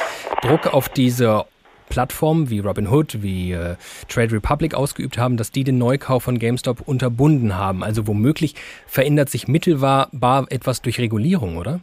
Druck 0.41 0.73
auf 0.73 0.89
diese 0.89 1.45
Plattformen 1.89 2.51
wie 2.51 2.61
Robinhood, 2.61 3.23
wie 3.23 3.53
äh, 3.53 3.77
Trade 4.09 4.33
Republic 4.33 4.75
ausgeübt 4.75 5.19
haben, 5.19 5.37
dass 5.37 5.53
die 5.53 5.63
den 5.63 5.79
Neukauf 5.79 6.25
von 6.25 6.39
GameStop 6.39 6.81
unterbunden 6.81 7.57
haben. 7.57 7.85
Also 7.85 8.07
womöglich 8.07 8.55
verändert 8.87 9.29
sich 9.29 9.47
mittelbar 9.47 10.09
etwas 10.49 10.83
durch 10.83 10.99
Regulierung, 10.99 11.59
oder? 11.59 11.81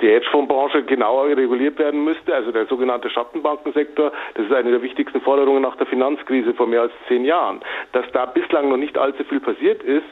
Die 0.00 0.08
Hedgefondsbranche 0.08 0.84
genauer 0.84 1.28
reguliert 1.28 1.78
werden 1.78 2.04
müsste, 2.04 2.34
also 2.34 2.52
der 2.52 2.66
sogenannte 2.66 3.10
Schattenbankensektor. 3.10 4.12
Das 4.34 4.46
ist 4.46 4.52
eine 4.52 4.70
der 4.70 4.82
wichtigsten 4.82 5.20
Forderungen 5.20 5.62
nach 5.62 5.76
der 5.76 5.86
Finanzkrise 5.86 6.54
vor 6.54 6.66
mehr 6.66 6.82
als 6.82 6.92
zehn 7.08 7.24
Jahren. 7.24 7.60
Dass 7.92 8.04
da 8.12 8.26
bislang 8.26 8.68
noch 8.68 8.76
nicht 8.76 8.96
allzu 8.96 9.24
viel 9.24 9.40
passiert 9.40 9.82
ist, 9.82 10.06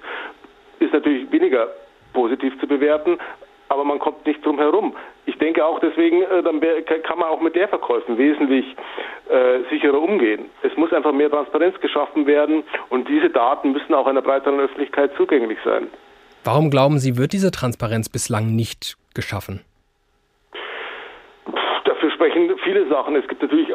ist 0.81 0.93
natürlich 0.93 1.31
weniger 1.31 1.69
positiv 2.13 2.59
zu 2.61 2.67
bewerten, 2.67 3.19
aber 3.69 3.85
man 3.85 3.99
kommt 3.99 4.27
nicht 4.27 4.45
drum 4.45 4.59
herum. 4.59 4.95
Ich 5.27 5.37
denke 5.39 5.65
auch 5.65 5.81
deswegen, 5.81 6.23
äh, 6.23 6.43
dann 6.43 6.61
kann 7.03 7.19
man 7.19 7.29
auch 7.29 7.41
mit 7.41 7.57
der 7.57 7.69
Verkäufen 7.69 8.17
wesentlich 8.17 8.65
äh, 9.29 9.69
sicherer 9.71 10.01
umgehen. 10.01 10.47
Es 10.63 10.77
muss 10.77 10.93
einfach 10.93 11.13
mehr 11.13 11.31
Transparenz 11.31 11.79
geschaffen 11.81 12.27
werden 12.27 12.63
und 12.91 13.09
diese 13.09 13.29
Daten 13.29 13.73
müssen 13.73 13.93
auch 13.95 14.07
einer 14.07 14.23
breiteren 14.23 14.61
Öffentlichkeit 14.61 15.11
zugänglich 15.17 15.59
sein. 15.65 15.89
Warum 16.45 16.71
glauben 16.71 16.99
Sie, 16.99 17.17
wird 17.17 17.33
diese 17.33 17.51
Transparenz 17.51 18.09
bislang 18.09 18.55
nicht 18.55 18.97
geschaffen? 19.17 19.65
dafür 21.97 22.11
sprechen 22.11 22.57
viele 22.63 22.87
Sachen. 22.89 23.17
Es 23.17 23.27
gibt 23.27 23.43
natürlich 23.43 23.69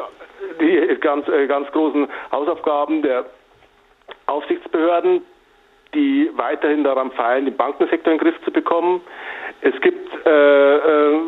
die 0.60 0.96
ganz, 1.00 1.28
äh, 1.28 1.46
ganz 1.46 1.70
großen 1.72 2.06
Hausaufgaben 2.30 3.02
der 3.02 3.26
Aufsichtsbehörden, 4.26 5.22
die 5.94 6.30
weiterhin 6.34 6.84
daran 6.84 7.10
feilen, 7.12 7.46
den 7.46 7.56
Bankensektor 7.56 8.12
in 8.12 8.18
den 8.18 8.24
Griff 8.24 8.40
zu 8.44 8.50
bekommen. 8.50 9.00
Es 9.60 9.78
gibt 9.80 10.26
äh, 10.26 10.76
äh, 10.76 11.20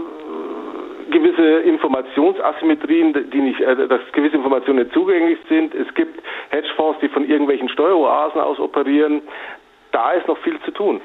gewisse 1.10 1.60
Informationsasymmetrien, 1.60 3.30
die 3.30 3.40
nicht, 3.40 3.60
äh, 3.60 3.88
dass 3.88 4.00
gewisse 4.12 4.36
Informationen 4.36 4.80
nicht 4.80 4.92
zugänglich 4.92 5.38
sind. 5.48 5.74
Es 5.74 5.92
gibt 5.94 6.22
Hedgefonds, 6.50 7.00
die 7.00 7.08
von 7.08 7.28
irgendwelchen 7.28 7.68
Steueroasen 7.68 8.40
aus 8.40 8.58
operieren. 8.58 9.22
Da 9.92 10.12
ist 10.12 10.26
noch 10.28 10.38
viel 10.38 10.58
zu 10.60 10.70
tun. 10.70 11.00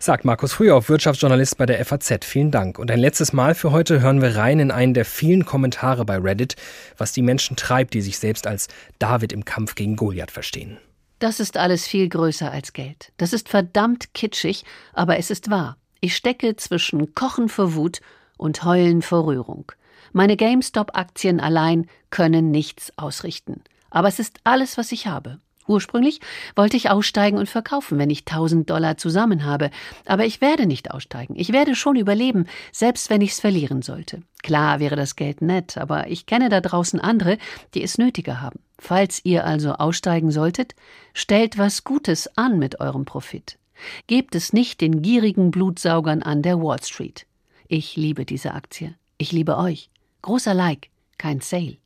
Sagt 0.00 0.24
Markus 0.24 0.52
Frühauf, 0.52 0.88
Wirtschaftsjournalist 0.88 1.56
bei 1.56 1.66
der 1.66 1.84
FAZ. 1.84 2.24
Vielen 2.24 2.50
Dank. 2.50 2.78
Und 2.78 2.90
ein 2.90 2.98
letztes 2.98 3.32
Mal 3.32 3.54
für 3.54 3.70
heute 3.70 4.00
hören 4.00 4.20
wir 4.20 4.36
rein 4.36 4.60
in 4.60 4.70
einen 4.70 4.94
der 4.94 5.04
vielen 5.04 5.44
Kommentare 5.44 6.04
bei 6.04 6.18
Reddit, 6.18 6.56
was 6.96 7.12
die 7.12 7.22
Menschen 7.22 7.56
treibt, 7.56 7.94
die 7.94 8.02
sich 8.02 8.18
selbst 8.18 8.46
als 8.46 8.68
David 8.98 9.32
im 9.32 9.44
Kampf 9.44 9.74
gegen 9.74 9.96
Goliath 9.96 10.30
verstehen. 10.30 10.78
Das 11.18 11.40
ist 11.40 11.56
alles 11.56 11.86
viel 11.86 12.08
größer 12.08 12.50
als 12.50 12.72
Geld. 12.72 13.12
Das 13.16 13.32
ist 13.32 13.48
verdammt 13.48 14.12
kitschig, 14.14 14.64
aber 14.92 15.18
es 15.18 15.30
ist 15.30 15.50
wahr. 15.50 15.76
Ich 16.00 16.16
stecke 16.16 16.56
zwischen 16.56 17.14
Kochen 17.14 17.48
vor 17.48 17.74
Wut 17.74 18.00
und 18.36 18.64
Heulen 18.64 19.00
vor 19.00 19.26
Rührung. 19.26 19.72
Meine 20.12 20.36
GameStop-Aktien 20.36 21.40
allein 21.40 21.88
können 22.10 22.50
nichts 22.50 22.92
ausrichten. 22.96 23.62
Aber 23.90 24.08
es 24.08 24.18
ist 24.18 24.38
alles, 24.44 24.76
was 24.76 24.92
ich 24.92 25.06
habe. 25.06 25.38
Ursprünglich 25.66 26.20
wollte 26.56 26.76
ich 26.76 26.90
aussteigen 26.90 27.38
und 27.38 27.48
verkaufen, 27.48 27.98
wenn 27.98 28.10
ich 28.10 28.20
1000 28.20 28.68
Dollar 28.68 28.96
zusammen 28.96 29.44
habe. 29.44 29.70
Aber 30.04 30.26
ich 30.26 30.40
werde 30.40 30.66
nicht 30.66 30.90
aussteigen. 30.90 31.34
Ich 31.36 31.52
werde 31.52 31.74
schon 31.74 31.96
überleben, 31.96 32.46
selbst 32.72 33.10
wenn 33.10 33.20
ich's 33.20 33.40
verlieren 33.40 33.82
sollte. 33.82 34.22
Klar 34.42 34.78
wäre 34.78 34.96
das 34.96 35.16
Geld 35.16 35.40
nett, 35.40 35.78
aber 35.78 36.08
ich 36.08 36.26
kenne 36.26 36.50
da 36.50 36.60
draußen 36.60 37.00
andere, 37.00 37.38
die 37.74 37.82
es 37.82 37.96
nötiger 37.96 38.42
haben. 38.42 38.60
Falls 38.78 39.24
ihr 39.24 39.46
also 39.46 39.72
aussteigen 39.72 40.30
solltet, 40.30 40.74
stellt 41.14 41.56
was 41.56 41.84
Gutes 41.84 42.36
an 42.36 42.58
mit 42.58 42.80
eurem 42.80 43.06
Profit. 43.06 43.58
Gebt 44.06 44.34
es 44.34 44.52
nicht 44.52 44.80
den 44.80 45.02
gierigen 45.02 45.50
Blutsaugern 45.50 46.22
an 46.22 46.42
der 46.42 46.60
Wall 46.60 46.82
Street. 46.82 47.26
Ich 47.68 47.96
liebe 47.96 48.24
diese 48.24 48.52
Aktie. 48.52 48.94
Ich 49.16 49.32
liebe 49.32 49.56
euch. 49.56 49.90
Großer 50.22 50.54
Like, 50.54 50.90
kein 51.18 51.40
Sale. 51.40 51.78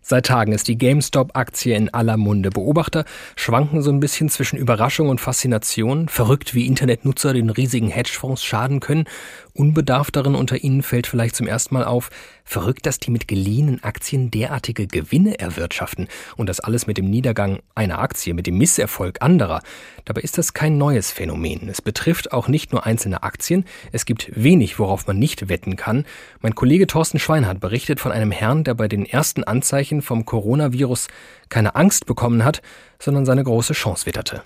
Seit 0.00 0.26
Tagen 0.26 0.52
ist 0.52 0.68
die 0.68 0.78
GameStop-Aktie 0.78 1.74
in 1.74 1.92
aller 1.92 2.16
Munde. 2.16 2.50
Beobachter 2.50 3.04
schwanken 3.36 3.82
so 3.82 3.90
ein 3.90 4.00
bisschen 4.00 4.30
zwischen 4.30 4.56
Überraschung 4.56 5.08
und 5.08 5.20
Faszination. 5.20 6.08
Verrückt, 6.08 6.54
wie 6.54 6.66
Internetnutzer 6.66 7.34
den 7.34 7.50
riesigen 7.50 7.88
Hedgefonds 7.88 8.42
schaden 8.42 8.80
können. 8.80 9.04
Unbedarfteren 9.52 10.34
unter 10.34 10.62
ihnen 10.62 10.82
fällt 10.82 11.06
vielleicht 11.06 11.36
zum 11.36 11.46
ersten 11.46 11.74
Mal 11.74 11.84
auf, 11.84 12.10
Verrückt, 12.50 12.86
dass 12.86 12.98
die 12.98 13.10
mit 13.10 13.28
geliehenen 13.28 13.84
Aktien 13.84 14.30
derartige 14.30 14.86
Gewinne 14.86 15.38
erwirtschaften 15.38 16.08
und 16.38 16.48
das 16.48 16.60
alles 16.60 16.86
mit 16.86 16.96
dem 16.96 17.10
Niedergang 17.10 17.60
einer 17.74 17.98
Aktie, 17.98 18.32
mit 18.32 18.46
dem 18.46 18.56
Misserfolg 18.56 19.20
anderer. 19.20 19.60
Dabei 20.06 20.22
ist 20.22 20.38
das 20.38 20.54
kein 20.54 20.78
neues 20.78 21.10
Phänomen. 21.10 21.68
Es 21.68 21.82
betrifft 21.82 22.32
auch 22.32 22.48
nicht 22.48 22.72
nur 22.72 22.86
einzelne 22.86 23.22
Aktien. 23.22 23.66
Es 23.92 24.06
gibt 24.06 24.32
wenig, 24.34 24.78
worauf 24.78 25.06
man 25.06 25.18
nicht 25.18 25.50
wetten 25.50 25.76
kann. 25.76 26.06
Mein 26.40 26.54
Kollege 26.54 26.86
Thorsten 26.86 27.18
Schweinhardt 27.18 27.60
berichtet 27.60 28.00
von 28.00 28.12
einem 28.12 28.30
Herrn, 28.30 28.64
der 28.64 28.72
bei 28.72 28.88
den 28.88 29.04
ersten 29.04 29.44
Anzeichen 29.44 30.00
vom 30.00 30.24
Coronavirus 30.24 31.08
keine 31.50 31.74
Angst 31.74 32.06
bekommen 32.06 32.46
hat, 32.46 32.62
sondern 32.98 33.26
seine 33.26 33.44
große 33.44 33.74
Chance 33.74 34.06
witterte. 34.06 34.42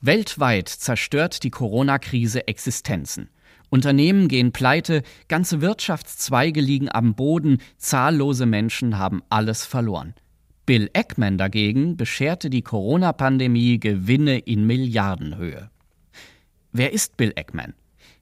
Weltweit 0.00 0.70
zerstört 0.70 1.42
die 1.42 1.50
Corona-Krise 1.50 2.48
Existenzen. 2.48 3.28
Unternehmen 3.72 4.28
gehen 4.28 4.52
pleite, 4.52 5.02
ganze 5.28 5.62
Wirtschaftszweige 5.62 6.60
liegen 6.60 6.90
am 6.92 7.14
Boden, 7.14 7.56
zahllose 7.78 8.44
Menschen 8.44 8.98
haben 8.98 9.22
alles 9.30 9.64
verloren. 9.64 10.12
Bill 10.66 10.90
Eckman 10.92 11.38
dagegen 11.38 11.96
bescherte 11.96 12.50
die 12.50 12.60
Corona-Pandemie 12.60 13.80
Gewinne 13.80 14.40
in 14.40 14.66
Milliardenhöhe. 14.66 15.70
Wer 16.72 16.92
ist 16.92 17.16
Bill 17.16 17.32
Eckman? 17.34 17.72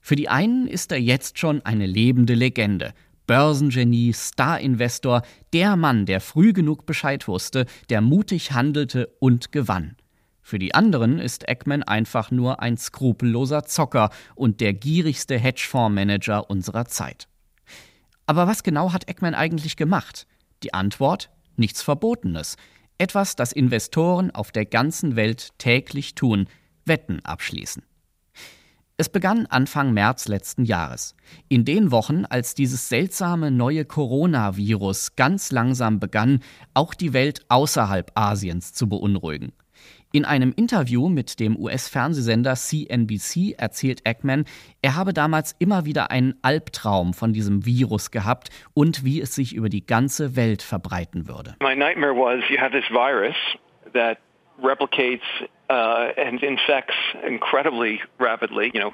Für 0.00 0.14
die 0.14 0.28
einen 0.28 0.68
ist 0.68 0.92
er 0.92 1.00
jetzt 1.00 1.40
schon 1.40 1.62
eine 1.62 1.86
lebende 1.86 2.34
Legende. 2.34 2.94
Börsengenie, 3.26 4.12
Star-Investor, 4.12 5.22
der 5.52 5.74
Mann, 5.74 6.06
der 6.06 6.20
früh 6.20 6.52
genug 6.52 6.86
Bescheid 6.86 7.26
wusste, 7.26 7.66
der 7.88 8.02
mutig 8.02 8.52
handelte 8.52 9.08
und 9.18 9.50
gewann. 9.50 9.96
Für 10.50 10.58
die 10.58 10.74
anderen 10.74 11.20
ist 11.20 11.48
Eggman 11.48 11.84
einfach 11.84 12.32
nur 12.32 12.60
ein 12.60 12.76
skrupelloser 12.76 13.66
Zocker 13.66 14.10
und 14.34 14.60
der 14.60 14.72
gierigste 14.74 15.38
Hedgefondsmanager 15.38 16.50
unserer 16.50 16.86
Zeit. 16.86 17.28
Aber 18.26 18.48
was 18.48 18.64
genau 18.64 18.92
hat 18.92 19.08
Eggman 19.08 19.36
eigentlich 19.36 19.76
gemacht? 19.76 20.26
Die 20.64 20.74
Antwort: 20.74 21.30
nichts 21.54 21.82
Verbotenes. 21.82 22.56
Etwas, 22.98 23.36
das 23.36 23.52
Investoren 23.52 24.32
auf 24.32 24.50
der 24.50 24.66
ganzen 24.66 25.14
Welt 25.14 25.50
täglich 25.58 26.16
tun: 26.16 26.48
Wetten 26.84 27.24
abschließen. 27.24 27.84
Es 28.96 29.08
begann 29.08 29.46
Anfang 29.46 29.92
März 29.92 30.26
letzten 30.26 30.64
Jahres. 30.64 31.14
In 31.48 31.64
den 31.64 31.92
Wochen, 31.92 32.24
als 32.24 32.56
dieses 32.56 32.88
seltsame 32.88 33.52
neue 33.52 33.84
Coronavirus 33.84 35.14
ganz 35.14 35.52
langsam 35.52 36.00
begann, 36.00 36.40
auch 36.74 36.94
die 36.94 37.12
Welt 37.12 37.44
außerhalb 37.48 38.10
Asiens 38.16 38.72
zu 38.72 38.88
beunruhigen. 38.88 39.52
In 40.12 40.24
einem 40.24 40.52
Interview 40.56 41.08
mit 41.08 41.38
dem 41.38 41.56
US-Fernsehsender 41.56 42.54
CNBC 42.56 43.54
erzählt 43.56 44.00
Eggman, 44.04 44.44
er 44.82 44.96
habe 44.96 45.12
damals 45.12 45.54
immer 45.60 45.84
wieder 45.84 46.10
einen 46.10 46.34
Albtraum 46.42 47.14
von 47.14 47.32
diesem 47.32 47.64
Virus 47.64 48.10
gehabt 48.10 48.50
und 48.74 49.04
wie 49.04 49.20
es 49.20 49.36
sich 49.36 49.54
über 49.54 49.68
die 49.68 49.86
ganze 49.86 50.34
Welt 50.34 50.62
verbreiten 50.62 51.28
würde. 51.28 51.54
My 51.62 51.76
nightmare 51.76 52.12
was 52.12 52.42
you 52.50 52.58
have 52.58 52.72
this 52.72 52.90
virus 52.90 53.36
that 53.92 54.18
replicates 54.60 55.22
uh, 55.70 56.10
and 56.16 56.42
infects 56.42 56.96
incredibly 57.24 58.00
rapidly, 58.18 58.72
you 58.74 58.80
know. 58.80 58.92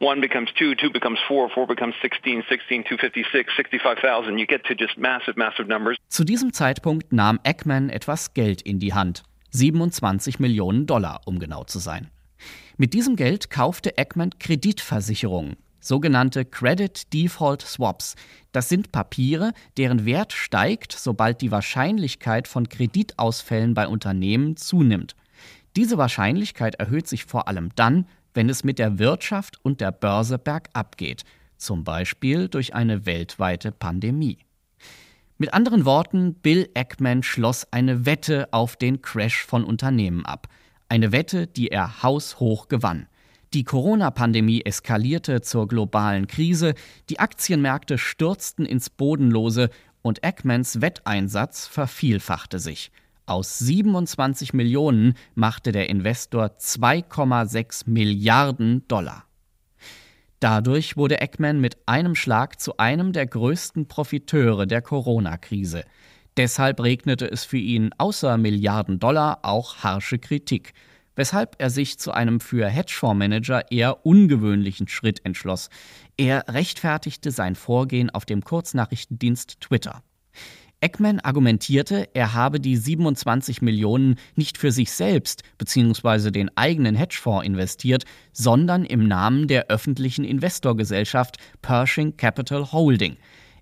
One 0.00 0.20
becomes 0.20 0.50
two, 0.52 0.74
two 0.74 0.92
becomes 0.92 1.18
four, 1.26 1.48
four 1.48 1.66
becomes 1.66 1.94
16, 2.02 2.44
16, 2.46 2.84
256, 2.84 3.52
65,000. 3.56 4.38
You 4.38 4.46
get 4.46 4.64
to 4.66 4.74
just 4.74 4.98
massive, 4.98 5.38
massive 5.38 5.66
numbers. 5.66 5.96
Zu 6.08 6.24
diesem 6.24 6.52
Zeitpunkt 6.52 7.10
nahm 7.10 7.40
Eggman 7.42 7.88
etwas 7.88 8.34
Geld 8.34 8.60
in 8.60 8.78
die 8.78 8.92
Hand. 8.92 9.24
27 9.50 10.38
Millionen 10.40 10.86
Dollar, 10.86 11.20
um 11.26 11.38
genau 11.38 11.64
zu 11.64 11.78
sein. 11.78 12.08
Mit 12.76 12.94
diesem 12.94 13.16
Geld 13.16 13.50
kaufte 13.50 13.98
Eggman 13.98 14.38
Kreditversicherungen, 14.38 15.56
sogenannte 15.80 16.44
Credit 16.44 17.12
Default 17.12 17.62
Swaps. 17.62 18.14
Das 18.52 18.68
sind 18.68 18.92
Papiere, 18.92 19.52
deren 19.76 20.04
Wert 20.04 20.32
steigt, 20.32 20.92
sobald 20.92 21.40
die 21.40 21.50
Wahrscheinlichkeit 21.50 22.46
von 22.46 22.68
Kreditausfällen 22.68 23.74
bei 23.74 23.88
Unternehmen 23.88 24.56
zunimmt. 24.56 25.16
Diese 25.76 25.98
Wahrscheinlichkeit 25.98 26.76
erhöht 26.76 27.08
sich 27.08 27.24
vor 27.24 27.48
allem 27.48 27.70
dann, 27.74 28.06
wenn 28.34 28.48
es 28.48 28.64
mit 28.64 28.78
der 28.78 28.98
Wirtschaft 28.98 29.58
und 29.64 29.80
der 29.80 29.92
Börse 29.92 30.38
bergab 30.38 30.96
geht, 30.96 31.24
zum 31.56 31.84
Beispiel 31.84 32.48
durch 32.48 32.74
eine 32.74 33.06
weltweite 33.06 33.72
Pandemie. 33.72 34.38
Mit 35.40 35.54
anderen 35.54 35.84
Worten, 35.84 36.34
Bill 36.34 36.68
Eckman 36.74 37.22
schloss 37.22 37.64
eine 37.70 38.04
Wette 38.04 38.48
auf 38.50 38.74
den 38.74 39.02
Crash 39.02 39.44
von 39.44 39.62
Unternehmen 39.62 40.26
ab. 40.26 40.48
Eine 40.88 41.12
Wette, 41.12 41.46
die 41.46 41.68
er 41.68 42.02
haushoch 42.02 42.66
gewann. 42.66 43.06
Die 43.54 43.62
Corona-Pandemie 43.62 44.62
eskalierte 44.64 45.40
zur 45.40 45.68
globalen 45.68 46.26
Krise, 46.26 46.74
die 47.08 47.20
Aktienmärkte 47.20 47.98
stürzten 47.98 48.66
ins 48.66 48.90
Bodenlose 48.90 49.70
und 50.02 50.24
Eckmans 50.24 50.80
Wetteinsatz 50.80 51.68
vervielfachte 51.68 52.58
sich. 52.58 52.90
Aus 53.24 53.60
27 53.60 54.54
Millionen 54.54 55.14
machte 55.36 55.70
der 55.70 55.88
Investor 55.88 56.46
2,6 56.58 57.84
Milliarden 57.86 58.88
Dollar. 58.88 59.27
Dadurch 60.40 60.96
wurde 60.96 61.20
Eggman 61.20 61.60
mit 61.60 61.76
einem 61.86 62.14
Schlag 62.14 62.60
zu 62.60 62.76
einem 62.76 63.12
der 63.12 63.26
größten 63.26 63.88
Profiteure 63.88 64.66
der 64.66 64.82
Corona-Krise. 64.82 65.84
Deshalb 66.36 66.80
regnete 66.80 67.28
es 67.28 67.44
für 67.44 67.58
ihn 67.58 67.90
außer 67.98 68.38
Milliarden 68.38 69.00
Dollar 69.00 69.40
auch 69.42 69.78
harsche 69.78 70.20
Kritik, 70.20 70.72
weshalb 71.16 71.56
er 71.58 71.70
sich 71.70 71.98
zu 71.98 72.12
einem 72.12 72.38
für 72.38 72.68
Hedgefondsmanager 72.68 73.72
eher 73.72 74.06
ungewöhnlichen 74.06 74.86
Schritt 74.86 75.24
entschloss. 75.24 75.68
Er 76.16 76.44
rechtfertigte 76.46 77.32
sein 77.32 77.56
Vorgehen 77.56 78.08
auf 78.08 78.24
dem 78.24 78.44
Kurznachrichtendienst 78.44 79.60
Twitter. 79.60 80.04
Eckman 80.80 81.18
argumentierte, 81.18 82.08
er 82.14 82.34
habe 82.34 82.60
die 82.60 82.76
27 82.76 83.62
Millionen 83.62 84.14
nicht 84.36 84.58
für 84.58 84.70
sich 84.70 84.92
selbst 84.92 85.42
bzw. 85.58 86.30
den 86.30 86.56
eigenen 86.56 86.94
Hedgefonds 86.94 87.44
investiert, 87.44 88.04
sondern 88.32 88.84
im 88.84 89.08
Namen 89.08 89.48
der 89.48 89.66
öffentlichen 89.70 90.24
Investorgesellschaft 90.24 91.38
Pershing 91.62 92.16
Capital 92.16 92.70
Holding. 92.70 93.16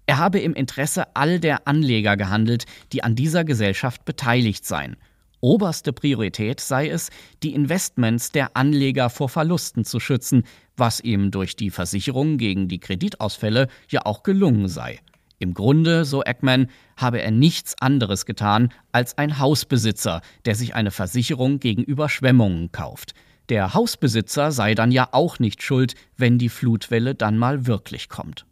Er 0.05 0.19
habe 0.19 0.41
im 0.41 0.53
Interesse 0.53 1.17
all 1.17 1.41
der 1.41 1.67
Anleger 1.67 2.19
gehandelt, 2.19 2.67
die 2.93 3.03
an 3.03 3.15
dieser 3.15 3.45
Gesellschaft 3.45 4.05
beteiligt 4.05 4.67
seien. 4.67 4.97
Oberste 5.41 5.95
Priorität 5.95 6.61
sei 6.61 6.89
es, 6.91 7.09
die 7.43 7.55
Investments 7.55 8.31
der 8.31 8.57
Anleger 8.57 9.09
vor 9.09 9.31
Verlusten 9.31 9.85
zu 9.85 10.01
schützen, 10.01 10.45
was 10.77 11.01
ihm 11.01 11.31
durch 11.31 11.57
die 11.57 11.71
Versicherung 11.71 12.37
gegen 12.37 12.69
die 12.69 12.79
Kreditausfälle 12.79 13.69
ja 13.89 14.05
auch 14.05 14.23
gelungen 14.23 14.69
sei. 14.69 15.01
Im 15.39 15.55
Grunde, 15.55 16.05
so 16.05 16.23
Eckman, 16.23 16.69
habe 16.97 17.21
er 17.21 17.31
nichts 17.31 17.75
anderes 17.81 18.25
getan 18.25 18.73
als 18.93 19.19
ein 19.19 19.39
Hausbesitzer, 19.39 20.23
der 20.45 20.55
sich 20.55 20.75
eine 20.75 20.91
Versicherung 20.91 21.61
gegen 21.61 21.83
Überschwemmungen 21.83 22.73
kauft. 22.73 23.15
Der 23.49 23.75
Hausbesitzer 23.75 24.51
sei 24.51 24.75
dann 24.75 24.91
ja 24.91 25.09
auch 25.13 25.39
nicht 25.39 25.63
schuld, 25.63 25.95
wenn 26.17 26.39
die 26.39 26.49
Flutwelle 26.49 27.15
dann 27.15 27.39
mal 27.39 27.67
wirklich 27.67 28.09
kommt. 28.09 28.47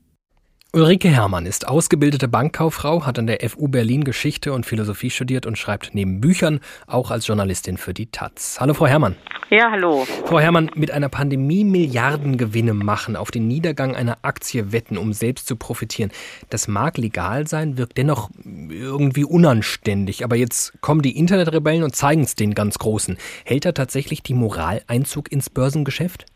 Ulrike 0.74 1.08
Herrmann 1.08 1.46
ist 1.46 1.68
ausgebildete 1.68 2.26
Bankkauffrau, 2.26 3.06
hat 3.06 3.16
an 3.20 3.28
der 3.28 3.48
FU 3.48 3.68
Berlin 3.68 4.02
Geschichte 4.02 4.52
und 4.52 4.66
Philosophie 4.66 5.08
studiert 5.08 5.46
und 5.46 5.56
schreibt 5.56 5.94
neben 5.94 6.20
Büchern 6.20 6.58
auch 6.88 7.12
als 7.12 7.28
Journalistin 7.28 7.76
für 7.76 7.94
die 7.94 8.06
Taz. 8.06 8.56
Hallo 8.58 8.74
Frau 8.74 8.88
Herrmann. 8.88 9.14
Ja, 9.50 9.70
hallo. 9.70 10.04
Frau 10.26 10.40
Herrmann, 10.40 10.72
mit 10.74 10.90
einer 10.90 11.08
Pandemie 11.08 11.62
Milliardengewinne 11.62 12.74
machen, 12.74 13.14
auf 13.14 13.30
den 13.30 13.46
Niedergang 13.46 13.94
einer 13.94 14.18
Aktie 14.22 14.72
wetten, 14.72 14.98
um 14.98 15.12
selbst 15.12 15.46
zu 15.46 15.54
profitieren, 15.54 16.10
das 16.50 16.66
mag 16.66 16.98
legal 16.98 17.46
sein, 17.46 17.78
wirkt 17.78 17.96
dennoch 17.96 18.30
irgendwie 18.44 19.22
unanständig. 19.22 20.24
Aber 20.24 20.34
jetzt 20.34 20.72
kommen 20.80 21.02
die 21.02 21.16
Internetrebellen 21.16 21.84
und 21.84 21.94
zeigen 21.94 22.22
es 22.22 22.34
den 22.34 22.52
ganz 22.52 22.80
Großen. 22.80 23.16
Hält 23.44 23.64
da 23.64 23.70
tatsächlich 23.70 24.24
die 24.24 24.34
Moral 24.34 24.82
Einzug 24.88 25.30
ins 25.30 25.50
Börsengeschäft? 25.50 26.26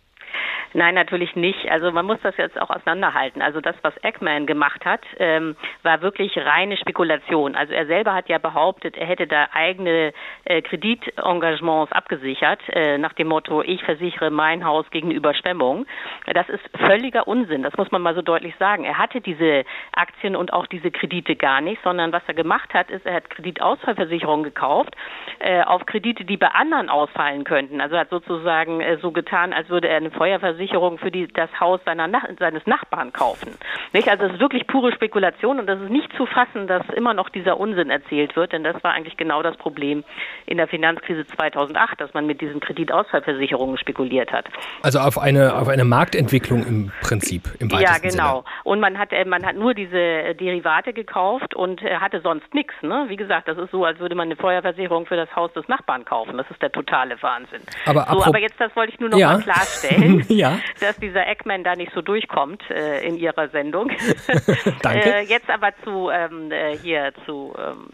Nein, 0.74 0.94
natürlich 0.94 1.34
nicht. 1.34 1.70
Also 1.70 1.90
man 1.92 2.04
muss 2.04 2.18
das 2.22 2.36
jetzt 2.36 2.60
auch 2.60 2.68
auseinanderhalten. 2.68 3.40
Also 3.40 3.60
das, 3.60 3.74
was 3.82 3.94
Eggman 4.02 4.46
gemacht 4.46 4.84
hat, 4.84 5.00
ähm, 5.18 5.56
war 5.82 6.02
wirklich 6.02 6.36
reine 6.36 6.76
Spekulation. 6.76 7.54
Also 7.54 7.72
er 7.72 7.86
selber 7.86 8.14
hat 8.14 8.28
ja 8.28 8.38
behauptet, 8.38 8.96
er 8.96 9.06
hätte 9.06 9.26
da 9.26 9.48
eigene 9.52 10.12
äh, 10.44 10.60
Kreditengagements 10.60 11.92
abgesichert, 11.92 12.60
äh, 12.68 12.98
nach 12.98 13.14
dem 13.14 13.28
Motto, 13.28 13.62
ich 13.62 13.82
versichere 13.82 14.30
mein 14.30 14.64
Haus 14.64 14.84
gegen 14.90 15.10
Überschwemmung. 15.10 15.86
Das 16.26 16.48
ist 16.50 16.62
völliger 16.76 17.26
Unsinn, 17.26 17.62
das 17.62 17.76
muss 17.78 17.90
man 17.90 18.02
mal 18.02 18.14
so 18.14 18.22
deutlich 18.22 18.54
sagen. 18.58 18.84
Er 18.84 18.98
hatte 18.98 19.22
diese 19.22 19.64
Aktien 19.92 20.36
und 20.36 20.52
auch 20.52 20.66
diese 20.66 20.90
Kredite 20.90 21.34
gar 21.36 21.62
nicht, 21.62 21.82
sondern 21.82 22.12
was 22.12 22.22
er 22.26 22.34
gemacht 22.34 22.74
hat, 22.74 22.90
ist, 22.90 23.06
er 23.06 23.14
hat 23.14 23.30
Kreditausfallversicherungen 23.30 24.44
gekauft 24.44 24.94
äh, 25.38 25.62
auf 25.62 25.86
Kredite, 25.86 26.24
die 26.24 26.36
bei 26.36 26.48
anderen 26.48 26.90
ausfallen 26.90 27.44
könnten. 27.44 27.80
Also 27.80 27.94
er 27.94 28.02
hat 28.02 28.10
sozusagen 28.10 28.80
äh, 28.80 28.98
so 28.98 29.12
getan, 29.12 29.54
als 29.54 29.70
würde 29.70 29.88
er 29.88 29.96
eine 29.96 30.10
Feuerversicherung 30.10 30.57
Ausfallversicherung 30.58 30.98
für 30.98 31.10
die, 31.10 31.28
das 31.28 31.48
Haus 31.60 31.80
seiner, 31.84 32.08
seines 32.38 32.66
Nachbarn 32.66 33.12
kaufen. 33.12 33.52
Nicht? 33.92 34.08
Also 34.08 34.24
es 34.24 34.34
ist 34.34 34.40
wirklich 34.40 34.66
pure 34.66 34.92
Spekulation 34.92 35.58
und 35.58 35.66
das 35.66 35.80
ist 35.80 35.90
nicht 35.90 36.12
zu 36.16 36.26
fassen, 36.26 36.66
dass 36.66 36.82
immer 36.94 37.14
noch 37.14 37.28
dieser 37.28 37.58
Unsinn 37.58 37.90
erzählt 37.90 38.36
wird, 38.36 38.52
denn 38.52 38.64
das 38.64 38.82
war 38.82 38.92
eigentlich 38.92 39.16
genau 39.16 39.42
das 39.42 39.56
Problem 39.56 40.04
in 40.46 40.56
der 40.56 40.68
Finanzkrise 40.68 41.26
2008, 41.26 42.00
dass 42.00 42.12
man 42.14 42.26
mit 42.26 42.40
diesen 42.40 42.60
Kreditausfallversicherungen 42.60 43.78
spekuliert 43.78 44.32
hat. 44.32 44.46
Also 44.82 44.98
auf 44.98 45.18
eine, 45.18 45.54
auf 45.54 45.68
eine 45.68 45.84
Marktentwicklung 45.84 46.66
im 46.66 46.92
Prinzip, 47.02 47.48
im 47.60 47.70
weitesten 47.70 47.82
Ja, 47.82 48.10
genau. 48.10 48.42
Sinne. 48.42 48.44
Und 48.64 48.80
man 48.80 48.98
hat, 48.98 49.12
äh, 49.12 49.24
man 49.24 49.44
hat 49.44 49.56
nur 49.56 49.74
diese 49.74 49.98
äh, 49.98 50.34
Derivate 50.34 50.92
gekauft 50.92 51.54
und 51.54 51.82
äh, 51.82 51.96
hatte 51.96 52.20
sonst 52.20 52.52
nichts. 52.54 52.74
Ne? 52.82 53.06
Wie 53.08 53.16
gesagt, 53.16 53.48
das 53.48 53.58
ist 53.58 53.70
so, 53.70 53.84
als 53.84 53.98
würde 53.98 54.14
man 54.14 54.28
eine 54.28 54.36
Feuerversicherung 54.36 55.06
für 55.06 55.16
das 55.16 55.34
Haus 55.34 55.52
des 55.52 55.66
Nachbarn 55.68 56.04
kaufen. 56.04 56.36
Das 56.36 56.50
ist 56.50 56.60
der 56.60 56.72
totale 56.72 57.20
Wahnsinn. 57.22 57.60
Aber, 57.86 58.06
so, 58.10 58.24
aber 58.24 58.38
jetzt, 58.38 58.58
das 58.58 58.74
wollte 58.76 58.92
ich 58.92 59.00
nur 59.00 59.10
noch 59.10 59.18
ja. 59.18 59.32
mal 59.32 59.42
klarstellen, 59.42 60.24
ja. 60.28 60.47
Dass 60.80 60.96
dieser 60.98 61.26
Eggman 61.26 61.64
da 61.64 61.76
nicht 61.76 61.92
so 61.94 62.02
durchkommt 62.02 62.62
äh, 62.70 63.06
in 63.06 63.16
ihrer 63.16 63.48
Sendung. 63.48 63.90
Danke. 64.82 65.14
Äh, 65.14 65.22
jetzt 65.24 65.48
aber 65.50 65.72
zu 65.84 66.10
ähm, 66.10 66.50
hier 66.82 67.12
zu 67.26 67.54
ähm, 67.58 67.88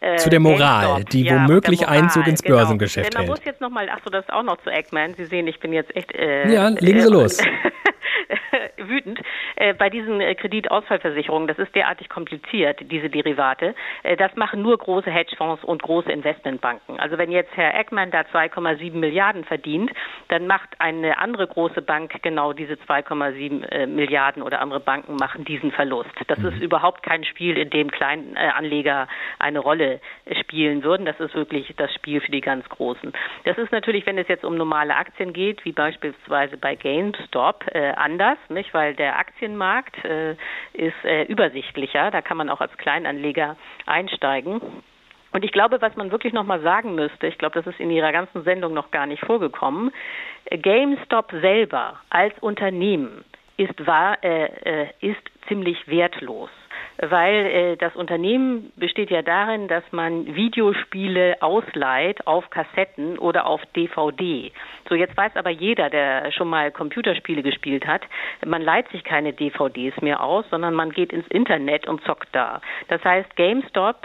äh, 0.00 0.16
zu 0.16 0.30
der 0.30 0.40
Moral, 0.40 1.04
die 1.04 1.24
ja, 1.24 1.34
womöglich 1.34 1.80
Moral, 1.80 1.98
Einzug 1.98 2.26
ins 2.26 2.42
genau. 2.42 2.56
Börsengeschäft 2.56 3.14
Man 3.14 3.22
hält. 3.22 3.30
muss 3.30 3.44
jetzt 3.44 3.60
nochmal, 3.60 3.88
ach 3.90 4.00
so, 4.04 4.10
das 4.10 4.28
auch 4.28 4.42
noch 4.42 4.58
zu 4.58 4.70
Eggman. 4.70 5.14
Sie 5.14 5.24
sehen, 5.24 5.46
ich 5.46 5.58
bin 5.58 5.72
jetzt 5.72 5.94
echt. 5.96 6.14
Äh, 6.14 6.52
ja, 6.52 6.68
legen 6.68 7.00
Sie 7.00 7.08
äh, 7.08 7.10
los. 7.10 7.38
wütend. 8.78 9.20
Äh, 9.56 9.74
bei 9.74 9.90
diesen 9.90 10.20
äh, 10.20 10.34
Kreditausfallversicherungen, 10.34 11.48
das 11.48 11.58
ist 11.58 11.74
derartig 11.74 12.08
kompliziert, 12.08 12.80
diese 12.90 13.10
Derivate. 13.10 13.74
Äh, 14.02 14.16
das 14.16 14.34
machen 14.36 14.62
nur 14.62 14.76
große 14.76 15.10
Hedgefonds 15.10 15.64
und 15.64 15.82
große 15.82 16.10
Investmentbanken. 16.10 16.98
Also 17.00 17.18
wenn 17.18 17.30
jetzt 17.30 17.56
Herr 17.56 17.78
Eckmann 17.78 18.10
da 18.10 18.20
2,7 18.22 18.94
Milliarden 18.94 19.44
verdient, 19.44 19.90
dann 20.28 20.46
macht 20.46 20.68
eine 20.78 21.18
andere 21.18 21.46
große 21.46 21.82
Bank 21.82 22.22
genau 22.22 22.52
diese 22.52 22.74
2,7 22.74 23.64
äh, 23.64 23.86
Milliarden 23.86 24.42
oder 24.42 24.60
andere 24.60 24.80
Banken 24.80 25.16
machen 25.16 25.44
diesen 25.44 25.72
Verlust. 25.72 26.10
Das 26.28 26.38
mhm. 26.38 26.48
ist 26.48 26.60
überhaupt 26.60 27.02
kein 27.02 27.24
Spiel, 27.24 27.56
in 27.56 27.70
dem 27.70 27.90
Kleinanleger 27.90 29.08
eine 29.38 29.58
Rolle 29.58 30.00
spielen 30.40 30.82
würden. 30.82 31.06
Das 31.06 31.18
ist 31.20 31.34
wirklich 31.34 31.74
das 31.76 31.92
Spiel 31.94 32.20
für 32.20 32.30
die 32.30 32.40
ganz 32.40 32.68
Großen. 32.68 33.12
Das 33.44 33.58
ist 33.58 33.72
natürlich, 33.72 34.06
wenn 34.06 34.18
es 34.18 34.28
jetzt 34.28 34.44
um 34.44 34.56
normale 34.56 34.96
Aktien 34.96 35.32
geht, 35.32 35.64
wie 35.64 35.72
beispielsweise 35.72 36.56
bei 36.56 36.74
GameStop, 36.74 37.64
äh, 37.72 37.92
anders, 37.92 38.38
nicht? 38.48 38.65
Weil 38.74 38.94
der 38.94 39.18
Aktienmarkt 39.18 40.04
äh, 40.04 40.32
ist 40.72 41.04
äh, 41.04 41.24
übersichtlicher. 41.24 42.10
Da 42.10 42.22
kann 42.22 42.36
man 42.36 42.48
auch 42.48 42.60
als 42.60 42.76
Kleinanleger 42.78 43.56
einsteigen. 43.86 44.60
Und 45.32 45.44
ich 45.44 45.52
glaube, 45.52 45.82
was 45.82 45.94
man 45.96 46.10
wirklich 46.10 46.32
noch 46.32 46.44
mal 46.44 46.62
sagen 46.62 46.94
müsste, 46.94 47.26
ich 47.26 47.36
glaube, 47.36 47.60
das 47.60 47.66
ist 47.66 47.80
in 47.80 47.90
Ihrer 47.90 48.12
ganzen 48.12 48.42
Sendung 48.44 48.72
noch 48.72 48.90
gar 48.90 49.06
nicht 49.06 49.24
vorgekommen, 49.24 49.92
GameStop 50.50 51.30
selber 51.42 52.00
als 52.08 52.32
Unternehmen 52.40 53.24
ist, 53.56 53.86
war, 53.86 54.22
äh, 54.22 54.46
äh 54.46 54.86
ist 55.00 55.22
ziemlich 55.48 55.88
wertlos 55.88 56.50
weil 56.98 57.46
äh, 57.46 57.76
das 57.76 57.94
Unternehmen 57.94 58.72
besteht 58.76 59.10
ja 59.10 59.22
darin, 59.22 59.68
dass 59.68 59.84
man 59.90 60.34
Videospiele 60.34 61.36
ausleiht 61.40 62.26
auf 62.26 62.48
Kassetten 62.50 63.18
oder 63.18 63.46
auf 63.46 63.60
DVD. 63.74 64.52
So, 64.88 64.94
jetzt 64.94 65.16
weiß 65.16 65.36
aber 65.36 65.50
jeder, 65.50 65.90
der 65.90 66.32
schon 66.32 66.48
mal 66.48 66.70
Computerspiele 66.70 67.42
gespielt 67.42 67.86
hat, 67.86 68.02
man 68.44 68.62
leiht 68.62 68.88
sich 68.90 69.04
keine 69.04 69.32
DVDs 69.32 70.00
mehr 70.00 70.22
aus, 70.22 70.44
sondern 70.50 70.74
man 70.74 70.90
geht 70.90 71.12
ins 71.12 71.26
Internet 71.28 71.86
und 71.86 72.02
zockt 72.04 72.28
da. 72.32 72.60
Das 72.88 73.04
heißt, 73.04 73.36
GameStop 73.36 73.96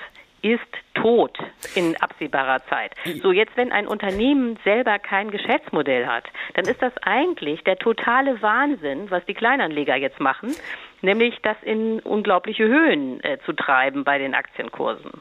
ist 0.41 0.59
tot 0.93 1.37
in 1.75 1.95
absehbarer 1.97 2.65
Zeit. 2.67 2.93
So, 3.21 3.31
jetzt, 3.31 3.55
wenn 3.55 3.71
ein 3.71 3.87
Unternehmen 3.87 4.57
selber 4.63 4.99
kein 4.99 5.31
Geschäftsmodell 5.31 6.07
hat, 6.07 6.25
dann 6.53 6.65
ist 6.65 6.81
das 6.81 6.93
eigentlich 7.03 7.63
der 7.63 7.77
totale 7.77 8.41
Wahnsinn, 8.41 9.09
was 9.09 9.25
die 9.25 9.33
Kleinanleger 9.33 9.95
jetzt 9.95 10.19
machen, 10.19 10.55
nämlich 11.01 11.37
das 11.43 11.57
in 11.63 11.99
unglaubliche 11.99 12.67
Höhen 12.67 13.23
äh, 13.23 13.37
zu 13.45 13.53
treiben 13.53 14.03
bei 14.03 14.17
den 14.17 14.33
Aktienkursen. 14.33 15.11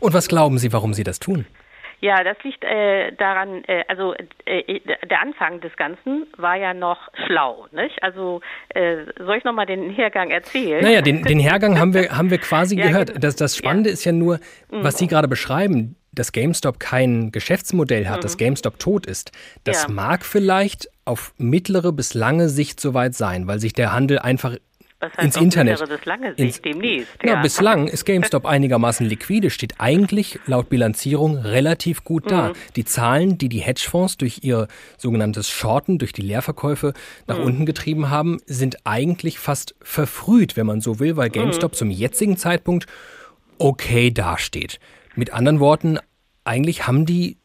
Und 0.00 0.14
was 0.14 0.28
glauben 0.28 0.58
Sie, 0.58 0.72
warum 0.72 0.94
Sie 0.94 1.04
das 1.04 1.18
tun? 1.18 1.46
Ja, 2.04 2.22
das 2.22 2.36
liegt 2.42 2.62
äh, 2.64 3.12
daran, 3.12 3.64
äh, 3.64 3.82
also 3.88 4.12
äh, 4.44 4.78
der 5.08 5.22
Anfang 5.22 5.62
des 5.62 5.74
Ganzen 5.76 6.26
war 6.36 6.54
ja 6.54 6.74
noch 6.74 6.98
schlau, 7.26 7.66
nicht? 7.72 8.02
Also 8.02 8.42
äh, 8.74 9.06
soll 9.16 9.38
ich 9.38 9.44
nochmal 9.44 9.64
den 9.64 9.88
Hergang 9.88 10.30
erzählen? 10.30 10.82
Naja, 10.82 11.00
den, 11.00 11.22
den 11.22 11.40
Hergang 11.40 11.78
haben 11.80 11.94
wir, 11.94 12.10
haben 12.14 12.30
wir 12.30 12.36
quasi 12.36 12.76
ja, 12.76 12.88
gehört. 12.88 13.24
Das, 13.24 13.36
das 13.36 13.56
Spannende 13.56 13.88
ja. 13.88 13.94
ist 13.94 14.04
ja 14.04 14.12
nur, 14.12 14.38
was 14.68 14.98
Sie 14.98 15.06
gerade 15.06 15.28
beschreiben, 15.28 15.96
dass 16.12 16.32
GameStop 16.32 16.78
kein 16.78 17.32
Geschäftsmodell 17.32 18.06
hat, 18.06 18.18
mhm. 18.18 18.22
dass 18.22 18.36
GameStop 18.36 18.78
tot 18.78 19.06
ist. 19.06 19.32
Das 19.64 19.84
ja. 19.84 19.88
mag 19.88 20.26
vielleicht 20.26 20.90
auf 21.06 21.32
mittlere 21.38 21.90
bis 21.90 22.12
lange 22.12 22.50
Sicht 22.50 22.80
soweit 22.80 23.14
sein, 23.14 23.46
weil 23.46 23.60
sich 23.60 23.72
der 23.72 23.94
Handel 23.94 24.18
einfach 24.18 24.56
ins 25.18 25.36
Internet. 25.36 25.80
Ins, 26.36 26.60
demnächst. 26.60 27.12
Ja. 27.24 27.40
bislang 27.40 27.88
ist 27.88 28.04
GameStop 28.06 28.46
einigermaßen 28.46 29.06
liquide, 29.06 29.50
steht 29.50 29.74
eigentlich 29.78 30.38
laut 30.46 30.68
Bilanzierung 30.68 31.38
relativ 31.38 32.04
gut 32.04 32.30
da. 32.30 32.48
Mhm. 32.48 32.52
Die 32.76 32.84
Zahlen, 32.84 33.38
die 33.38 33.48
die 33.48 33.60
Hedgefonds 33.60 34.16
durch 34.18 34.40
ihr 34.42 34.68
sogenanntes 34.98 35.48
Shorten, 35.50 35.98
durch 35.98 36.12
die 36.12 36.22
Leerverkäufe 36.22 36.92
nach 37.26 37.38
mhm. 37.38 37.44
unten 37.44 37.66
getrieben 37.66 38.10
haben, 38.10 38.38
sind 38.46 38.78
eigentlich 38.84 39.38
fast 39.38 39.74
verfrüht, 39.82 40.56
wenn 40.56 40.66
man 40.66 40.80
so 40.80 40.98
will, 40.98 41.16
weil 41.16 41.30
GameStop 41.30 41.72
mhm. 41.72 41.76
zum 41.76 41.90
jetzigen 41.90 42.36
Zeitpunkt 42.36 42.86
okay 43.58 44.10
dasteht. 44.10 44.80
Mit 45.14 45.32
anderen 45.32 45.60
Worten, 45.60 45.98
eigentlich 46.44 46.86
haben 46.86 47.06
die 47.06 47.38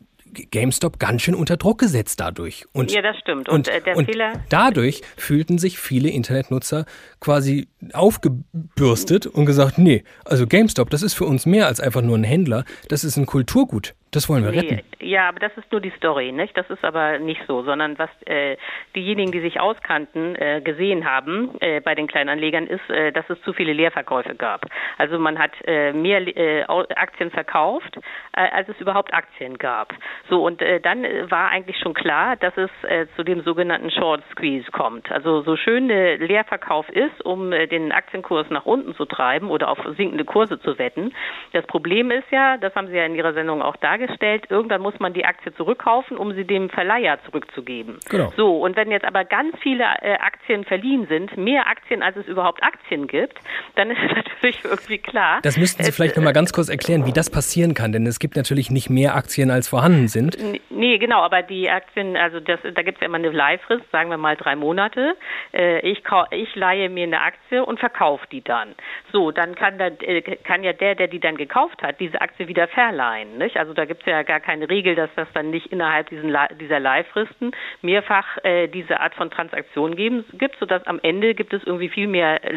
GameStop 0.46 1.00
ganz 1.00 1.22
schön 1.22 1.36
unter 1.36 1.58
Druck 1.58 1.80
gesetzt 1.80 2.20
dadurch. 2.20 2.66
Und, 2.74 2.92
ja, 2.92 3.02
das 3.02 3.18
stimmt. 3.18 3.50
Und, 3.50 3.68
und, 3.68 3.88
äh, 3.88 3.94
und 3.96 4.10
dadurch 4.50 5.02
fühlten 5.18 5.58
sich 5.58 5.80
viele 5.80 6.10
Internetnutzer 6.10 6.86
quasi 7.20 7.68
aufgebürstet 7.94 9.26
und 9.28 9.46
gesagt, 9.46 9.78
nee, 9.78 10.04
also 10.26 10.48
GameStop, 10.48 10.90
das 10.90 11.02
ist 11.02 11.14
für 11.14 11.26
uns 11.26 11.46
mehr 11.46 11.68
als 11.68 11.80
einfach 11.80 12.02
nur 12.02 12.18
ein 12.18 12.24
Händler, 12.24 12.66
das 12.88 13.04
ist 13.04 13.18
ein 13.18 13.26
Kulturgut. 13.26 13.96
Das 14.12 14.28
wollen 14.28 14.44
wir 14.44 14.52
retten. 14.52 14.82
Ja, 15.02 15.30
aber 15.30 15.40
das 15.40 15.56
ist 15.56 15.72
nur 15.72 15.82
die 15.82 15.92
Story, 15.92 16.32
nicht? 16.32 16.58
Das 16.58 16.70
ist 16.70 16.84
aber 16.84 17.20
nicht 17.20 17.42
so, 17.48 17.64
sondern 17.64 17.98
was 18.00 18.10
äh, 18.26 18.58
diejenigen, 18.96 19.32
die 19.32 19.40
sich 19.40 19.60
auskannten, 19.60 20.36
äh, 20.36 20.62
gesehen 20.62 21.10
haben 21.10 21.52
äh, 21.62 21.80
bei 21.80 21.94
den 21.94 22.08
Kleinanlegern, 22.08 22.66
ist, 22.68 22.90
äh, 22.90 23.12
dass 23.12 23.30
es 23.30 23.40
zu 23.44 23.54
viele 23.54 23.74
Leerverkäufe 23.74 24.36
gab. 24.36 24.66
Also 24.98 25.20
man 25.20 25.38
hat 25.38 25.52
äh, 25.66 25.94
mehr 25.94 26.26
äh, 26.28 26.64
Aktien 26.96 27.32
verkauft, 27.32 28.00
als 28.34 28.68
es 28.70 28.80
überhaupt 28.80 29.14
Aktien 29.14 29.58
gab. 29.58 29.94
So 30.30 30.46
und 30.46 30.62
dann 30.62 31.04
war 31.30 31.50
eigentlich 31.50 31.78
schon 31.80 31.94
klar, 31.94 32.36
dass 32.36 32.54
es 32.58 32.70
zu 33.16 33.24
dem 33.24 33.42
sogenannten 33.42 33.92
Short 33.92 34.24
Squeeze 34.32 34.70
kommt. 34.72 35.12
Also 35.12 35.42
so 35.42 35.56
schön 35.56 35.88
der 35.88 36.18
Leerverkauf 36.18 36.88
ist, 36.90 37.26
um 37.26 37.52
den 37.52 37.92
Aktienkurs 37.92 38.50
nach 38.50 38.66
unten 38.66 38.96
zu 38.96 39.06
treiben 39.06 39.50
oder 39.50 39.70
auf 39.70 39.80
sinkende 39.98 40.26
Kurse 40.26 40.60
zu 40.60 40.78
wetten. 40.78 41.14
Das 41.54 41.66
Problem 41.66 42.12
ist 42.12 42.30
ja, 42.32 42.58
das 42.58 42.74
haben 42.76 42.88
Sie 42.88 42.96
ja 42.96 43.06
in 43.06 43.16
Ihrer 43.16 43.34
Sendung 43.34 43.62
auch 43.62 43.76
dargestellt 44.00 44.30
dargestellt, 44.30 44.46
irgendwann 44.50 44.82
muss 44.82 45.00
man 45.00 45.14
die 45.14 45.26
Aktie 45.26 45.54
zurückkaufen, 45.54 46.18
um 46.18 46.34
sie 46.34 46.46
dem 46.46 46.70
Verleiher 46.70 47.20
zurückzugeben. 47.26 48.00
Genau. 48.10 48.32
So, 48.36 48.60
und 48.60 48.76
wenn 48.76 48.92
jetzt 48.92 49.06
aber 49.06 49.26
ganz 49.26 49.56
viele 49.62 49.84
äh, 50.02 50.14
Aktien 50.20 50.66
verliehen 50.66 51.08
sind, 51.08 51.36
mehr 51.38 51.68
Aktien, 51.68 52.04
als 52.04 52.16
es 52.18 52.28
überhaupt 52.28 52.64
Aktien 52.64 53.08
gibt, 53.08 53.38
dann 53.76 53.92
ist 53.92 54.00
natürlich 54.16 54.64
irgendwie 54.64 54.98
klar. 54.98 55.40
Das 55.44 55.58
müssten 55.58 55.84
Sie 55.84 55.92
vielleicht 55.92 56.16
äh, 56.16 56.20
nochmal 56.20 56.34
ganz 56.34 56.54
kurz 56.54 56.70
erklären, 56.70 57.06
wie 57.06 57.14
das 57.14 57.30
passieren 57.30 57.74
kann, 57.74 57.92
denn 57.92 58.06
es 58.06 58.20
gibt 58.20 58.36
natürlich 58.36 58.72
nicht 58.72 58.90
mehr 58.90 59.16
Aktien, 59.16 59.52
als 59.52 59.68
vorhanden 59.68 60.08
sind. 60.08 60.38
Nee, 60.70 60.98
genau, 60.98 61.22
aber 61.22 61.42
die 61.42 61.70
Aktien, 61.70 62.16
also 62.16 62.40
das, 62.40 62.60
da 62.62 62.82
gibt 62.82 62.98
es 62.98 63.02
ja 63.02 63.08
immer 63.08 63.18
eine 63.18 63.30
Leihfrist, 63.30 63.90
sagen 63.92 64.10
wir 64.10 64.18
mal 64.18 64.36
drei 64.36 64.56
Monate. 64.56 65.16
Äh, 65.54 65.80
ich, 65.80 66.04
ich 66.32 66.56
leihe 66.56 66.90
mir 66.90 67.04
eine 67.04 67.22
Aktie 67.22 67.66
und 67.66 67.80
verkaufe 67.80 68.26
die 68.32 68.44
dann. 68.44 68.76
So, 69.12 69.32
dann 69.32 69.56
kann, 69.56 69.78
da, 69.78 69.88
äh, 69.88 70.22
kann 70.22 70.64
ja 70.64 70.74
der, 70.74 70.96
der 70.96 71.08
die 71.08 71.20
dann 71.20 71.36
gekauft 71.36 71.82
hat, 71.82 72.00
diese 72.00 72.22
Aktie 72.22 72.48
wieder 72.48 72.68
verleihen. 72.68 73.38
Nicht? 73.38 73.58
Also 73.58 73.74
da 73.74 73.86
gibt 73.90 74.04
es 74.04 74.06
ja 74.08 74.24
gar 74.24 74.40
keine 74.40 74.70
Regel, 74.70 74.96
dass 74.96 75.10
das 75.16 75.28
dann 75.34 75.50
nicht 75.50 75.68
innerhalb 75.68 76.10
diesen, 76.10 76.36
dieser 76.60 76.80
Leihfristen 76.80 77.52
mehrfach 77.82 78.38
äh, 78.44 78.68
diese 78.68 79.02
Art 79.02 79.16
von 79.16 79.30
Transaktionen 79.30 79.98
geben, 79.98 80.24
gibt, 80.34 80.58
sodass 80.60 80.86
am 80.88 81.00
Ende 81.04 81.34
gibt 81.36 81.54
es 81.54 81.64
irgendwie 81.66 81.90
viel 81.90 82.08
mehr 82.08 82.40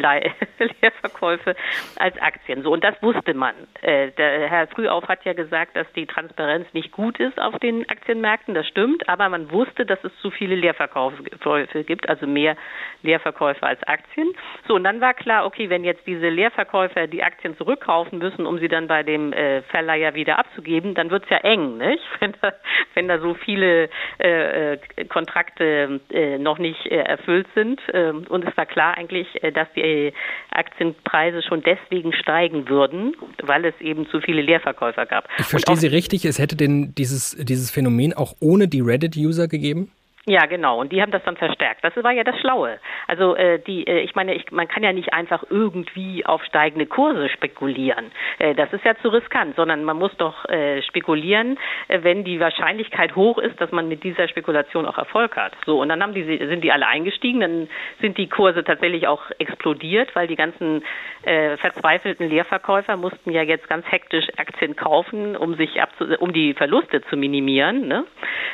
Leerverkäufe 0.81 1.57
als 1.99 2.21
Aktien. 2.21 2.63
So, 2.63 2.73
und 2.73 2.85
das 2.85 2.95
wusste 3.03 3.35
man. 3.35 3.55
Äh, 3.81 4.13
der 4.13 4.49
Herr 4.49 4.67
Frühauf 4.69 5.09
hat 5.09 5.25
ja 5.25 5.33
gesagt, 5.33 5.75
dass 5.75 5.91
die 5.95 6.07
Transparenz 6.07 6.73
nicht 6.75 6.93
gut 6.93 7.19
ist 7.19 7.41
auf 7.41 7.59
den 7.59 7.89
Aktienmärkten. 7.89 8.55
Das 8.55 8.67
stimmt, 8.69 9.09
aber 9.09 9.29
man 9.29 9.51
wusste, 9.51 9.87
dass 9.87 10.03
es 10.05 10.13
zu 10.21 10.31
viele 10.31 10.55
Leerverkäufe 10.55 11.85
gibt, 11.85 12.09
also 12.09 12.27
mehr 12.27 12.57
Leerverkäufe 13.03 13.65
als 13.67 13.83
Aktien. 13.85 14.33
So, 14.69 14.75
und 14.75 14.85
dann 14.85 15.01
war 15.01 15.15
klar, 15.15 15.47
okay, 15.47 15.71
wenn 15.71 15.85
jetzt 15.85 16.07
diese 16.07 16.29
Leerverkäufer 16.29 17.07
die 17.07 17.23
Aktien 17.23 17.57
zurückkaufen 17.57 18.19
müssen, 18.19 18.47
um 18.47 18.59
sie 18.59 18.69
dann 18.69 18.87
bei 18.87 19.03
dem 19.03 19.33
äh, 19.33 19.63
Verleiher 19.63 20.15
wieder 20.15 20.39
abzugeben, 20.39 20.95
dann 20.95 21.11
wird 21.11 21.22
es 21.25 21.31
ja 21.31 21.39
eng, 21.39 21.79
nicht? 21.79 22.03
Wenn 22.21 22.35
da, 22.41 22.53
wenn 22.95 23.09
da 23.09 23.19
so 23.19 23.35
viele 23.35 23.89
äh, 24.19 24.75
äh, 24.75 24.79
Kontrakte 25.09 26.01
äh, 26.11 26.39
noch 26.39 26.59
nicht 26.59 26.87
äh, 26.87 26.99
erfüllt 26.99 27.47
sind. 27.55 27.81
Ähm, 27.93 28.25
und 28.29 28.45
es 28.47 28.57
war 28.57 28.67
klar 28.67 28.97
eigentlich, 28.97 29.27
äh, 29.43 29.51
dass 29.51 29.67
die 29.75 30.13
Aktienpreise 30.51 31.43
schon 31.43 31.63
deswegen 31.63 32.13
steigen 32.13 32.69
würden, 32.69 33.17
weil 33.43 33.65
es 33.65 33.75
eben 33.81 34.07
zu 34.09 34.21
viele 34.21 34.43
Leerverkäufer 34.43 35.07
gab. 35.07 35.29
Ich 35.39 35.47
verstehe 35.47 35.77
Sie 35.77 35.89
richtig, 35.89 36.25
es 36.25 36.39
hätte 36.39 36.57
denn 36.57 36.95
dieses, 36.97 37.37
dieses 37.37 37.71
Phänomen 37.71 38.13
auch 38.13 38.35
ohne 38.41 38.69
die 38.69 38.81
Reddit-User 38.81 39.49
gegeben? 39.49 39.91
Ja, 40.25 40.47
genau. 40.47 40.79
Und 40.81 40.93
die 40.93 41.03
haben 41.03 41.11
das 41.11 41.25
dann 41.25 41.37
verstärkt. 41.37 41.83
Das 41.83 41.97
war 41.97 42.13
ja 42.13 42.23
das 42.23 42.39
Schlaue. 42.39 42.79
Also 43.09 43.35
äh, 43.35 43.59
die, 43.59 43.85
äh, 43.89 44.01
ich 44.01 44.15
meine, 44.15 44.35
ich, 44.35 44.53
man 44.53 44.69
kann 44.69 44.85
ja 44.85 44.93
nicht 44.93 45.13
einfach 45.13 45.43
irgendwie 45.51 46.25
auf 46.25 46.45
steigende 46.45 46.87
Kurse 46.87 47.29
spekulieren. 47.29 48.13
Äh, 48.39 48.55
das 48.55 48.73
ist 48.73 48.85
ja 48.85 48.95
zu 49.03 49.09
riskant, 49.09 49.57
sondern 49.57 49.83
man 49.83 49.99
muss 49.99 50.17
doch 50.19 50.49
äh, 50.49 50.81
spekulieren, 50.83 51.59
äh, 51.89 52.05
wenn 52.05 52.23
die 52.23 52.39
Wahrscheinlichkeit 52.39 53.17
hoch 53.17 53.39
ist, 53.39 53.61
dass 53.61 53.73
man 53.73 53.89
mit 53.89 54.05
dieser 54.05 54.29
Spekulation 54.29 54.87
auch 54.87 54.97
Erfolg 54.97 55.37
hat. 55.37 55.55
So 55.67 55.81
und 55.81 55.89
dann 55.89 56.01
haben 56.01 56.15
die, 56.15 56.23
sind 56.23 56.63
die 56.63 56.71
alle 56.71 56.87
eingestiegen, 56.87 57.41
dann 57.41 57.69
sind 58.01 58.17
die 58.17 58.29
Kurse 58.29 58.63
tatsächlich 58.63 59.09
auch 59.09 59.23
explodiert, 59.41 60.15
weil 60.15 60.29
die 60.29 60.37
ganzen 60.37 60.85
äh, 61.25 61.57
verzweifelten 61.57 62.29
Leerverkäufer 62.29 62.97
mussten 62.97 63.33
ja 63.33 63.43
jetzt 63.43 63.69
ganz 63.69 63.91
hektisch 63.91 64.27
Aktien 64.37 64.77
kaufen, 64.77 65.37
um 65.37 65.57
sich 65.57 65.83
abzu 65.83 66.05
um 66.21 66.33
die 66.33 66.55
Verluste 66.55 67.03
zu 67.03 67.17
minimieren, 67.17 67.89
ne? 67.89 68.05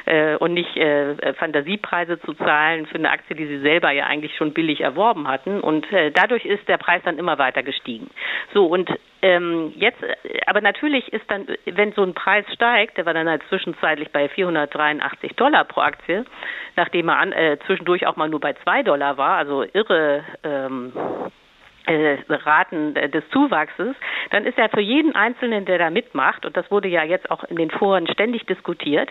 Äh, 0.07 0.37
und 0.37 0.55
nicht 0.55 0.75
äh, 0.79 1.35
Fantasiepreise 1.59 2.21
zu 2.21 2.35
zahlen 2.35 2.87
für 2.87 2.97
eine 2.97 3.11
Aktie, 3.11 3.37
die 3.37 3.47
sie 3.47 3.61
selber 3.61 3.91
ja 3.91 4.07
eigentlich 4.07 4.37
schon 4.37 4.53
billig 4.53 4.81
erworben 4.81 5.29
hatten. 5.29 5.61
Und 5.61 5.91
äh, 5.93 6.11
dadurch 6.11 6.45
ist 6.45 6.67
der 6.69 6.79
Preis 6.79 7.03
dann 7.05 7.19
immer 7.19 7.39
weiter 7.39 7.63
gestiegen. 7.63 8.11
So, 8.53 8.67
und 8.67 8.91
ähm, 9.23 9.73
jetzt, 9.77 10.03
äh, 10.03 10.41
aber 10.47 10.61
natürlich 10.61 11.13
ist 11.13 11.29
dann, 11.31 11.47
wenn 11.67 11.93
so 11.93 12.03
ein 12.03 12.15
Preis 12.15 12.45
steigt, 12.53 12.97
der 12.97 13.07
war 13.07 13.15
dann 13.15 13.29
halt 13.29 13.43
zwischenzeitlich 13.49 14.11
bei 14.11 14.29
483 14.29 15.35
Dollar 15.35 15.65
pro 15.65 15.81
Aktie, 15.81 16.25
nachdem 16.77 17.09
er 17.09 17.19
an, 17.19 17.33
äh, 17.33 17.59
zwischendurch 17.67 18.07
auch 18.07 18.17
mal 18.17 18.29
nur 18.29 18.41
bei 18.41 18.55
2 18.55 18.83
Dollar 18.83 19.17
war, 19.17 19.37
also 19.37 19.65
irre 19.73 20.25
ähm, 20.45 20.93
äh, 21.87 22.19
Raten 22.29 22.95
des 22.95 23.25
Zuwachses, 23.31 23.97
dann 24.31 24.45
ist 24.45 24.59
ja 24.59 24.69
für 24.69 24.81
jeden 24.81 25.15
Einzelnen, 25.15 25.65
der 25.65 25.79
da 25.79 25.91
mitmacht, 25.91 26.45
und 26.45 26.57
das 26.57 26.71
wurde 26.71 26.89
ja 26.89 27.03
jetzt 27.03 27.31
auch 27.31 27.45
in 27.45 27.57
den 27.57 27.71
Foren 27.71 28.07
ständig 28.07 28.47
diskutiert, 28.47 29.11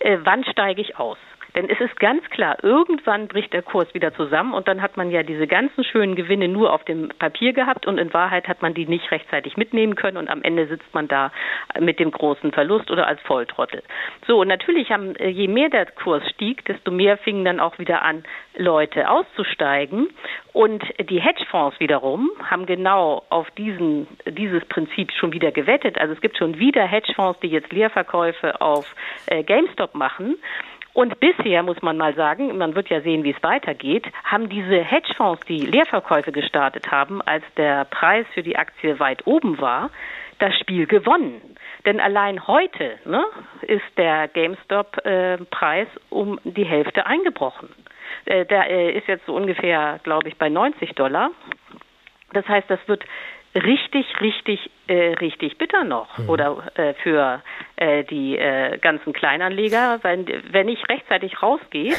äh, 0.00 0.18
wann 0.24 0.44
steige 0.44 0.80
ich 0.80 0.98
aus? 0.98 1.18
Denn 1.54 1.70
es 1.70 1.80
ist 1.80 2.00
ganz 2.00 2.28
klar, 2.30 2.56
irgendwann 2.62 3.28
bricht 3.28 3.52
der 3.52 3.62
Kurs 3.62 3.92
wieder 3.94 4.12
zusammen 4.14 4.54
und 4.54 4.66
dann 4.66 4.82
hat 4.82 4.96
man 4.96 5.10
ja 5.10 5.22
diese 5.22 5.46
ganzen 5.46 5.84
schönen 5.84 6.16
Gewinne 6.16 6.48
nur 6.48 6.72
auf 6.72 6.84
dem 6.84 7.10
Papier 7.18 7.52
gehabt 7.52 7.86
und 7.86 7.98
in 7.98 8.12
Wahrheit 8.12 8.48
hat 8.48 8.60
man 8.60 8.74
die 8.74 8.86
nicht 8.86 9.10
rechtzeitig 9.10 9.56
mitnehmen 9.56 9.94
können 9.94 10.16
und 10.16 10.28
am 10.28 10.42
Ende 10.42 10.66
sitzt 10.66 10.92
man 10.92 11.06
da 11.06 11.30
mit 11.78 12.00
dem 12.00 12.10
großen 12.10 12.52
Verlust 12.52 12.90
oder 12.90 13.06
als 13.06 13.20
Volltrottel. 13.22 13.82
So, 14.26 14.40
und 14.40 14.48
natürlich 14.48 14.90
haben, 14.90 15.14
äh, 15.16 15.28
je 15.28 15.48
mehr 15.48 15.68
der 15.68 15.86
Kurs 15.86 16.28
stieg, 16.30 16.64
desto 16.64 16.90
mehr 16.90 17.18
fingen 17.18 17.44
dann 17.44 17.60
auch 17.60 17.78
wieder 17.78 18.02
an, 18.02 18.24
Leute 18.56 19.08
auszusteigen. 19.08 20.08
Und 20.52 20.84
die 21.10 21.20
Hedgefonds 21.20 21.80
wiederum 21.80 22.30
haben 22.44 22.66
genau 22.66 23.24
auf 23.28 23.50
diesen, 23.52 24.06
dieses 24.26 24.64
Prinzip 24.66 25.10
schon 25.12 25.32
wieder 25.32 25.50
gewettet. 25.50 25.98
Also 25.98 26.14
es 26.14 26.20
gibt 26.20 26.38
schon 26.38 26.58
wieder 26.58 26.84
Hedgefonds, 26.84 27.40
die 27.40 27.48
jetzt 27.48 27.72
Leerverkäufe 27.72 28.60
auf 28.60 28.86
äh, 29.26 29.42
GameStop 29.42 29.94
machen. 29.94 30.36
Und 30.94 31.18
bisher 31.18 31.64
muss 31.64 31.82
man 31.82 31.96
mal 31.96 32.14
sagen, 32.14 32.56
man 32.56 32.76
wird 32.76 32.88
ja 32.88 33.00
sehen, 33.00 33.24
wie 33.24 33.32
es 33.32 33.42
weitergeht, 33.42 34.06
haben 34.22 34.48
diese 34.48 34.82
Hedgefonds, 34.82 35.44
die 35.46 35.66
Leerverkäufe 35.66 36.30
gestartet 36.30 36.90
haben, 36.92 37.20
als 37.20 37.44
der 37.56 37.84
Preis 37.84 38.26
für 38.32 38.44
die 38.44 38.56
Aktie 38.56 38.98
weit 39.00 39.26
oben 39.26 39.60
war, 39.60 39.90
das 40.38 40.56
Spiel 40.56 40.86
gewonnen. 40.86 41.56
Denn 41.84 41.98
allein 41.98 42.46
heute 42.46 42.98
ne, 43.04 43.24
ist 43.62 43.82
der 43.96 44.28
GameStop-Preis 44.28 45.88
äh, 45.88 46.00
um 46.10 46.38
die 46.44 46.64
Hälfte 46.64 47.06
eingebrochen. 47.06 47.70
Äh, 48.26 48.46
der 48.46 48.70
äh, 48.70 48.92
ist 48.92 49.08
jetzt 49.08 49.26
so 49.26 49.34
ungefähr, 49.34 49.98
glaube 50.04 50.28
ich, 50.28 50.36
bei 50.36 50.48
90 50.48 50.92
Dollar. 50.94 51.30
Das 52.32 52.46
heißt, 52.46 52.70
das 52.70 52.80
wird 52.86 53.04
richtig, 53.54 54.06
richtig, 54.20 54.70
äh, 54.86 55.14
richtig 55.14 55.58
bitter 55.58 55.84
noch. 55.84 56.18
Mhm. 56.18 56.28
Oder 56.28 56.72
äh, 56.74 56.94
für 57.02 57.42
äh, 57.76 58.04
die 58.04 58.36
äh, 58.36 58.78
ganzen 58.78 59.12
Kleinanleger, 59.12 60.00
wenn, 60.02 60.26
wenn 60.50 60.66
nicht 60.66 60.88
rechtzeitig 60.88 61.42
rausgeht, 61.42 61.96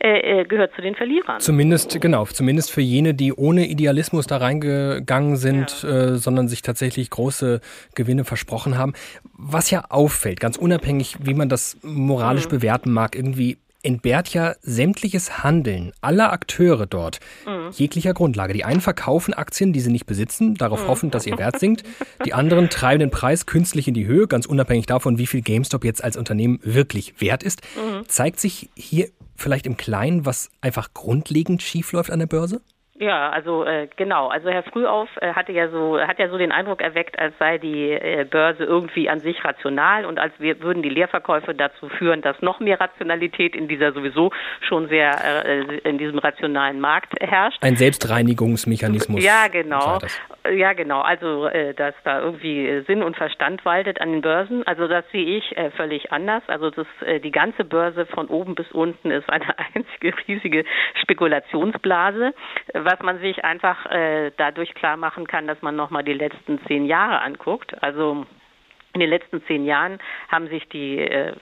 äh, 0.00 0.40
äh, 0.40 0.44
gehört 0.44 0.74
zu 0.74 0.82
den 0.82 0.94
Verlierern. 0.94 1.40
Zumindest, 1.40 2.00
genau, 2.00 2.24
zumindest 2.26 2.72
für 2.72 2.80
jene, 2.80 3.14
die 3.14 3.32
ohne 3.32 3.66
Idealismus 3.66 4.26
da 4.26 4.36
reingegangen 4.36 5.36
sind, 5.36 5.82
ja. 5.82 6.16
sondern 6.16 6.48
sich 6.48 6.62
tatsächlich 6.62 7.10
große 7.10 7.60
Gewinne 7.94 8.24
versprochen 8.24 8.76
haben. 8.76 8.92
Was 9.32 9.70
ja 9.70 9.84
auffällt, 9.88 10.40
ganz 10.40 10.56
unabhängig, 10.56 11.16
wie 11.20 11.34
man 11.34 11.48
das 11.48 11.78
moralisch 11.82 12.46
mhm. 12.46 12.50
bewerten 12.50 12.92
mag, 12.92 13.16
irgendwie 13.16 13.58
entbehrt 13.84 14.28
ja 14.30 14.54
sämtliches 14.62 15.42
Handeln 15.42 15.92
aller 16.00 16.32
Akteure 16.32 16.86
dort 16.86 17.20
mhm. 17.46 17.70
jeglicher 17.72 18.14
Grundlage. 18.14 18.52
Die 18.52 18.64
einen 18.64 18.80
verkaufen 18.80 19.34
Aktien, 19.34 19.72
die 19.72 19.80
sie 19.80 19.90
nicht 19.90 20.06
besitzen, 20.06 20.54
darauf 20.54 20.84
mhm. 20.84 20.88
hoffen, 20.88 21.10
dass 21.10 21.26
ihr 21.26 21.38
Wert 21.38 21.58
sinkt. 21.60 21.84
Die 22.24 22.34
anderen 22.34 22.70
treiben 22.70 23.00
den 23.00 23.10
Preis 23.10 23.46
künstlich 23.46 23.88
in 23.88 23.94
die 23.94 24.06
Höhe, 24.06 24.26
ganz 24.26 24.46
unabhängig 24.46 24.86
davon, 24.86 25.18
wie 25.18 25.26
viel 25.26 25.42
GameStop 25.42 25.84
jetzt 25.84 26.02
als 26.02 26.16
Unternehmen 26.16 26.58
wirklich 26.62 27.20
wert 27.20 27.42
ist. 27.42 27.62
Mhm. 27.76 28.08
Zeigt 28.08 28.40
sich 28.40 28.70
hier 28.74 29.08
vielleicht 29.36 29.66
im 29.66 29.76
Kleinen, 29.76 30.24
was 30.24 30.50
einfach 30.60 30.94
grundlegend 30.94 31.62
schiefläuft 31.62 32.10
an 32.10 32.18
der 32.18 32.26
Börse? 32.26 32.60
Ja, 33.04 33.28
also 33.28 33.64
äh, 33.64 33.86
genau. 33.96 34.28
Also 34.28 34.48
Herr 34.48 34.62
Frühauf 34.62 35.10
äh, 35.20 35.34
hatte 35.34 35.52
ja 35.52 35.68
so 35.68 36.00
hat 36.00 36.18
ja 36.18 36.30
so 36.30 36.38
den 36.38 36.52
Eindruck 36.52 36.80
erweckt, 36.80 37.18
als 37.18 37.34
sei 37.38 37.58
die 37.58 37.90
äh, 37.90 38.24
Börse 38.24 38.64
irgendwie 38.64 39.10
an 39.10 39.20
sich 39.20 39.44
rational 39.44 40.06
und 40.06 40.18
als 40.18 40.32
wir, 40.38 40.62
würden 40.62 40.82
die 40.82 40.88
Leerverkäufe 40.88 41.54
dazu 41.54 41.90
führen, 41.90 42.22
dass 42.22 42.40
noch 42.40 42.60
mehr 42.60 42.80
Rationalität 42.80 43.54
in 43.54 43.68
dieser 43.68 43.92
sowieso 43.92 44.30
schon 44.66 44.88
sehr 44.88 45.44
äh, 45.44 45.78
in 45.86 45.98
diesem 45.98 46.18
rationalen 46.18 46.80
Markt 46.80 47.12
herrscht. 47.20 47.62
Ein 47.62 47.76
Selbstreinigungsmechanismus. 47.76 49.22
Ja, 49.22 49.48
genau. 49.48 49.98
Ja, 50.50 50.72
genau. 50.72 51.02
Also 51.02 51.46
äh, 51.48 51.74
dass 51.74 51.94
da 52.04 52.20
irgendwie 52.20 52.84
Sinn 52.86 53.02
und 53.02 53.18
Verstand 53.18 53.66
waltet 53.66 54.00
an 54.00 54.12
den 54.12 54.22
Börsen. 54.22 54.66
Also 54.66 54.88
das 54.88 55.04
sehe 55.12 55.26
ich 55.36 55.54
äh, 55.58 55.70
völlig 55.72 56.10
anders. 56.10 56.42
Also 56.46 56.70
das 56.70 56.86
äh, 57.04 57.20
die 57.20 57.32
ganze 57.32 57.64
Börse 57.64 58.06
von 58.06 58.28
oben 58.28 58.54
bis 58.54 58.72
unten 58.72 59.10
ist 59.10 59.28
eine 59.28 59.58
einzige 59.74 60.14
riesige 60.26 60.64
Spekulationsblase 61.02 62.32
was 62.84 62.93
man 63.02 63.18
sich 63.20 63.44
einfach 63.44 63.86
äh, 63.86 64.30
dadurch 64.36 64.74
klar 64.74 64.96
machen 64.96 65.26
kann, 65.26 65.46
dass 65.46 65.60
man 65.62 65.76
nochmal 65.76 66.04
die 66.04 66.12
letzten 66.12 66.58
zehn 66.66 66.86
Jahre 66.86 67.20
anguckt. 67.20 67.82
Also 67.82 68.26
in 68.92 69.00
den 69.00 69.10
letzten 69.10 69.44
zehn 69.46 69.64
Jahren 69.64 69.98
haben 70.28 70.48
sich 70.48 70.68
die 70.68 70.98
äh, 70.98 71.34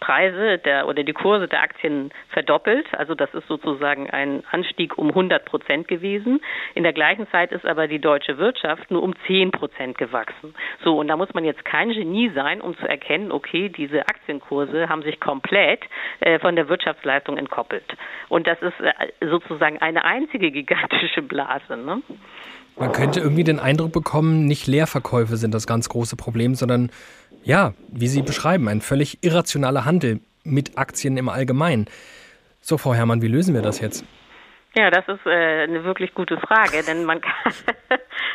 Preise 0.00 0.58
der, 0.58 0.88
oder 0.88 1.04
die 1.04 1.12
Kurse 1.12 1.46
der 1.46 1.62
Aktien 1.62 2.10
verdoppelt. 2.30 2.86
Also 2.96 3.14
das 3.14 3.32
ist 3.34 3.46
sozusagen 3.46 4.10
ein 4.10 4.42
Anstieg 4.50 4.98
um 4.98 5.08
100 5.08 5.44
Prozent 5.44 5.88
gewesen. 5.88 6.40
In 6.74 6.82
der 6.82 6.92
gleichen 6.92 7.28
Zeit 7.30 7.52
ist 7.52 7.64
aber 7.64 7.86
die 7.86 8.00
deutsche 8.00 8.38
Wirtschaft 8.38 8.90
nur 8.90 9.02
um 9.02 9.14
10 9.26 9.50
Prozent 9.50 9.98
gewachsen. 9.98 10.54
So, 10.82 10.98
und 10.98 11.08
da 11.08 11.16
muss 11.16 11.32
man 11.34 11.44
jetzt 11.44 11.64
kein 11.64 11.90
Genie 11.90 12.30
sein, 12.34 12.60
um 12.60 12.76
zu 12.78 12.88
erkennen, 12.88 13.30
okay, 13.30 13.68
diese 13.68 14.00
Aktienkurse 14.00 14.88
haben 14.88 15.02
sich 15.02 15.20
komplett 15.20 15.82
äh, 16.20 16.38
von 16.38 16.56
der 16.56 16.68
Wirtschaftsleistung 16.68 17.36
entkoppelt. 17.36 17.84
Und 18.28 18.46
das 18.46 18.60
ist 18.62 18.80
äh, 18.80 19.28
sozusagen 19.28 19.78
eine 19.78 20.04
einzige 20.04 20.50
gigantische 20.50 21.22
Blase. 21.22 21.76
Ne? 21.76 22.02
Man 22.76 22.92
könnte 22.92 23.20
irgendwie 23.20 23.44
den 23.44 23.58
Eindruck 23.58 23.92
bekommen, 23.92 24.46
nicht 24.46 24.66
Leerverkäufe 24.66 25.36
sind 25.36 25.52
das 25.52 25.66
ganz 25.66 25.88
große 25.90 26.16
Problem, 26.16 26.54
sondern 26.54 26.90
ja, 27.42 27.74
wie 27.88 28.08
Sie 28.08 28.22
beschreiben, 28.22 28.68
ein 28.68 28.80
völlig 28.80 29.22
irrationaler 29.22 29.84
Handel 29.84 30.20
mit 30.44 30.78
Aktien 30.78 31.16
im 31.16 31.28
Allgemeinen. 31.28 31.86
So, 32.60 32.78
Frau 32.78 32.94
Herrmann, 32.94 33.22
wie 33.22 33.28
lösen 33.28 33.54
wir 33.54 33.62
das 33.62 33.80
jetzt? 33.80 34.04
Ja, 34.76 34.90
das 34.90 35.08
ist 35.08 35.26
äh, 35.26 35.64
eine 35.64 35.84
wirklich 35.84 36.14
gute 36.14 36.38
Frage, 36.38 36.82
denn 36.86 37.04
man 37.04 37.20
kann, 37.20 37.52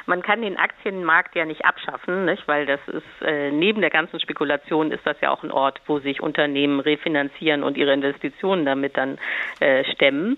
man 0.06 0.22
kann 0.22 0.41
den 0.41 0.58
Aktienmarkt 0.58 1.36
ja 1.36 1.45
nicht 1.45 1.66
abschaffen, 1.66 2.26
nicht? 2.26 2.47
weil 2.47 2.66
das 2.66 2.80
ist 2.88 3.22
äh, 3.22 3.51
neben 3.51 3.82
der 3.82 3.89
ganzen 3.89 4.20
Spekulation 4.20 4.91
ist 4.91 5.06
das 5.06 5.20
ja 5.22 5.32
auch 5.32 5.43
ein 5.43 5.51
Ort, 5.51 5.82
wo 5.86 5.99
sich 5.99 6.22
Unternehmen 6.22 6.80
refinanzieren 6.80 7.64
und 7.64 7.78
ihre 7.78 7.93
Investitionen 7.93 8.66
damit 8.66 8.97
dann 8.97 9.18
äh, 9.60 9.84
stemmen. 9.93 10.38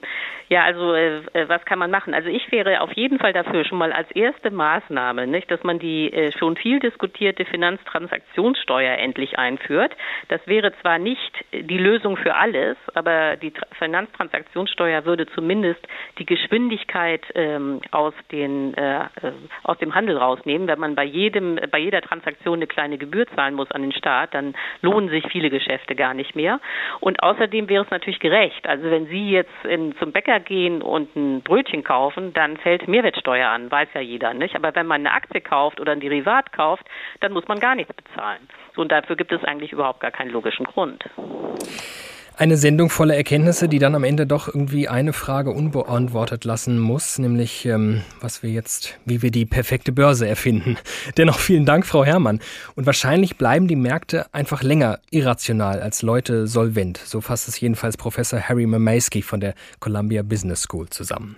Ja, 0.50 0.64
also 0.64 0.94
äh, 0.94 1.18
äh, 1.34 1.50
was 1.50 1.66
kann 1.66 1.80
man 1.80 1.92
machen? 1.92 2.14
Also 2.14 2.30
ich 2.30 2.50
wäre 2.52 2.80
auf 2.82 2.94
jeden 2.94 3.20
Fall 3.20 3.34
dafür 3.34 3.66
schon 3.66 3.78
mal 3.78 3.92
als 3.92 4.10
erste 4.12 4.50
Maßnahme, 4.50 5.28
nicht, 5.28 5.52
dass 5.52 5.62
man 5.64 5.78
die 5.80 6.12
äh, 6.14 6.32
schon 6.38 6.56
viel 6.56 6.80
diskutierte 6.80 7.44
Finanztransaktionssteuer 7.46 8.98
endlich 8.98 9.38
einführt. 9.38 9.92
Das 10.30 10.40
wäre 10.46 10.74
zwar 10.82 11.00
nicht 11.00 11.34
die 11.52 11.78
Lösung 11.78 12.16
für 12.16 12.36
alles, 12.36 12.78
aber 12.94 13.36
die 13.36 13.52
Tra 13.52 13.68
Finanztransaktionssteuer 13.78 15.06
würde 15.06 15.28
zumindest 15.28 15.86
die 16.18 16.26
Geschwindigkeit 16.26 17.24
ähm, 17.36 17.82
aus, 17.92 18.14
den, 18.32 18.74
äh, 18.76 19.02
äh, 19.02 19.32
aus 19.64 19.78
dem 19.78 19.96
Handel 19.96 20.18
rausnehmen. 20.18 20.68
Wenn 20.68 20.80
man 20.80 20.96
bei 20.96 21.04
jedem, 21.04 21.60
bei 21.72 21.80
jeder 21.80 22.02
Transaktion 22.02 22.60
eine 22.60 22.68
kleine 22.68 22.98
Gebühr 22.98 23.28
zahlen 23.36 23.56
muss 23.56 23.72
an 23.72 23.82
den 23.82 23.92
Staat, 23.92 24.34
dann 24.34 24.56
lohnen 24.82 25.10
sich 25.10 25.26
viele 25.32 25.50
Geschäfte 25.50 25.96
gar 25.96 26.14
nicht 26.14 26.36
mehr. 26.36 26.60
Und 27.00 27.22
außerdem 27.24 27.70
wäre 27.70 27.84
es 27.84 27.92
natürlich 27.92 28.20
gerecht. 28.20 28.68
Also 28.68 28.90
wenn 28.90 29.08
Sie 29.08 29.32
jetzt 29.32 29.66
in, 29.68 29.96
zum 29.98 30.12
Bäcker 30.12 30.40
gehen 30.40 30.82
und 30.82 31.16
ein 31.16 31.42
Brötchen 31.42 31.84
kaufen, 31.84 32.34
dann 32.34 32.58
fällt 32.58 32.88
Mehrwertsteuer 32.88 33.50
an, 33.50 33.72
weiß 33.72 33.90
ja 33.94 34.02
jeder, 34.02 34.34
nicht? 34.34 34.56
Aber 34.56 34.74
wenn 34.76 34.88
man 34.88 35.02
eine 35.02 35.14
Aktie 35.14 35.42
kauft 35.42 35.80
oder 35.80 35.92
ein 35.92 36.00
Derivat 36.00 36.52
kauft, 36.52 36.86
dann 37.20 37.34
muss 37.34 37.48
man 37.48 37.60
gar 37.60 37.76
nichts 37.76 37.94
bezahlen. 37.94 38.48
So, 38.76 38.82
und 38.82 38.92
dafür 38.92 39.16
gibt 39.16 39.32
es 39.32 39.44
eigentlich 39.44 39.72
überhaupt 39.72 40.00
gar 40.00 40.12
keinen 40.12 40.32
logischen 40.32 40.66
Grund. 40.66 41.04
Eine 42.40 42.56
Sendung 42.56 42.92
voller 42.92 43.16
Erkenntnisse, 43.16 43.68
die 43.68 43.80
dann 43.80 43.96
am 43.96 44.04
Ende 44.04 44.28
doch 44.28 44.48
irgendwie 44.48 44.88
eine 44.88 45.12
Frage 45.12 45.50
unbeantwortet 45.50 46.46
lassen 46.46 46.78
muss, 46.78 47.18
nämlich 47.18 47.66
ähm, 47.66 48.04
was 48.22 48.44
wir 48.44 48.52
jetzt, 48.52 48.94
wie 49.06 49.24
wir 49.24 49.32
die 49.32 49.48
perfekte 49.48 49.92
Börse 49.92 50.28
erfinden. 50.28 50.78
Dennoch 51.18 51.40
vielen 51.40 51.66
Dank, 51.66 51.88
Frau 51.88 52.06
Herrmann. 52.06 52.40
Und 52.76 52.86
wahrscheinlich 52.86 53.38
bleiben 53.38 53.68
die 53.68 53.76
Märkte 53.76 54.32
einfach 54.36 54.62
länger 54.62 55.00
irrational 55.10 55.82
als 55.82 56.04
Leute 56.04 56.46
solvent. 56.46 57.00
So 57.04 57.22
fasst 57.22 57.48
es 57.48 57.60
jedenfalls 57.60 57.98
Professor 57.98 58.40
Harry 58.40 58.68
Mamaysky 58.68 59.24
von 59.24 59.40
der 59.40 59.56
Columbia 59.80 60.22
Business 60.22 60.62
School 60.62 60.88
zusammen. 60.90 61.38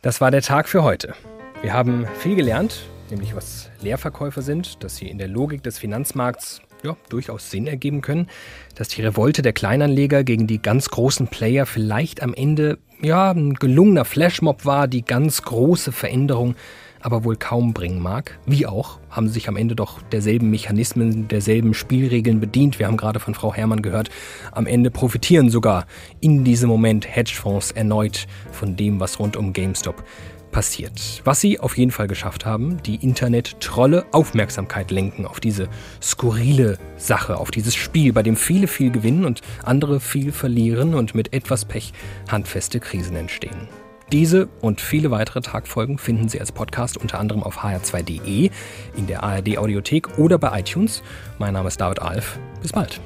Das 0.00 0.20
war 0.20 0.30
der 0.30 0.42
Tag 0.42 0.68
für 0.68 0.84
heute. 0.84 1.14
Wir 1.60 1.72
haben 1.72 2.06
viel 2.20 2.36
gelernt, 2.36 2.84
nämlich 3.10 3.34
was 3.34 3.68
Leerverkäufe 3.80 4.42
sind, 4.42 4.84
dass 4.84 4.94
sie 4.94 5.08
in 5.08 5.18
der 5.18 5.26
Logik 5.26 5.64
des 5.64 5.80
Finanzmarkts 5.80 6.62
ja, 6.82 6.96
durchaus 7.08 7.50
Sinn 7.50 7.66
ergeben 7.66 8.00
können, 8.00 8.28
dass 8.74 8.88
die 8.88 9.02
Revolte 9.02 9.42
der 9.42 9.52
Kleinanleger 9.52 10.24
gegen 10.24 10.46
die 10.46 10.60
ganz 10.60 10.88
großen 10.88 11.28
Player 11.28 11.66
vielleicht 11.66 12.22
am 12.22 12.34
Ende 12.34 12.78
ja, 13.00 13.32
ein 13.32 13.54
gelungener 13.54 14.04
Flashmob 14.04 14.64
war, 14.64 14.86
die 14.88 15.02
ganz 15.02 15.42
große 15.42 15.92
Veränderung 15.92 16.54
aber 17.02 17.24
wohl 17.24 17.36
kaum 17.36 17.72
bringen 17.74 18.00
mag. 18.00 18.38
Wie 18.46 18.66
auch, 18.66 18.98
haben 19.10 19.28
sich 19.28 19.48
am 19.48 19.56
Ende 19.56 19.74
doch 19.74 20.00
derselben 20.02 20.50
Mechanismen, 20.50 21.28
derselben 21.28 21.74
Spielregeln 21.74 22.40
bedient. 22.40 22.78
Wir 22.78 22.86
haben 22.86 22.96
gerade 22.96 23.20
von 23.20 23.34
Frau 23.34 23.52
Herrmann 23.52 23.82
gehört, 23.82 24.10
am 24.52 24.66
Ende 24.66 24.90
profitieren 24.90 25.50
sogar 25.50 25.86
in 26.20 26.44
diesem 26.44 26.68
Moment 26.68 27.14
Hedgefonds 27.14 27.72
erneut 27.72 28.26
von 28.52 28.76
dem, 28.76 29.00
was 29.00 29.18
rund 29.18 29.36
um 29.36 29.52
GameStop 29.52 30.04
passiert. 30.52 31.22
Was 31.24 31.40
sie 31.40 31.58
auf 31.58 31.76
jeden 31.76 31.90
Fall 31.90 32.06
geschafft 32.06 32.46
haben, 32.46 32.80
die 32.84 32.96
Internet-Trolle 32.96 34.06
Aufmerksamkeit 34.12 34.92
lenken 34.92 35.26
auf 35.26 35.40
diese 35.40 35.68
skurrile 36.00 36.78
Sache, 36.96 37.38
auf 37.38 37.50
dieses 37.50 37.74
Spiel, 37.74 38.12
bei 38.12 38.22
dem 38.22 38.36
viele 38.36 38.68
viel 38.68 38.92
gewinnen 38.92 39.24
und 39.24 39.40
andere 39.64 39.98
viel 39.98 40.30
verlieren 40.30 40.94
und 40.94 41.16
mit 41.16 41.32
etwas 41.32 41.64
Pech 41.64 41.92
handfeste 42.30 42.78
Krisen 42.78 43.16
entstehen. 43.16 43.68
Diese 44.12 44.48
und 44.60 44.82
viele 44.82 45.10
weitere 45.10 45.40
Tagfolgen 45.40 45.96
finden 45.96 46.28
Sie 46.28 46.38
als 46.38 46.52
Podcast 46.52 46.98
unter 46.98 47.18
anderem 47.18 47.42
auf 47.42 47.64
hr2.de, 47.64 48.50
in 48.94 49.06
der 49.06 49.22
ARD 49.22 49.56
Audiothek 49.56 50.18
oder 50.18 50.36
bei 50.36 50.60
iTunes. 50.60 51.02
Mein 51.38 51.54
Name 51.54 51.68
ist 51.68 51.80
David 51.80 52.02
Alf. 52.02 52.38
Bis 52.60 52.72
bald. 52.72 53.00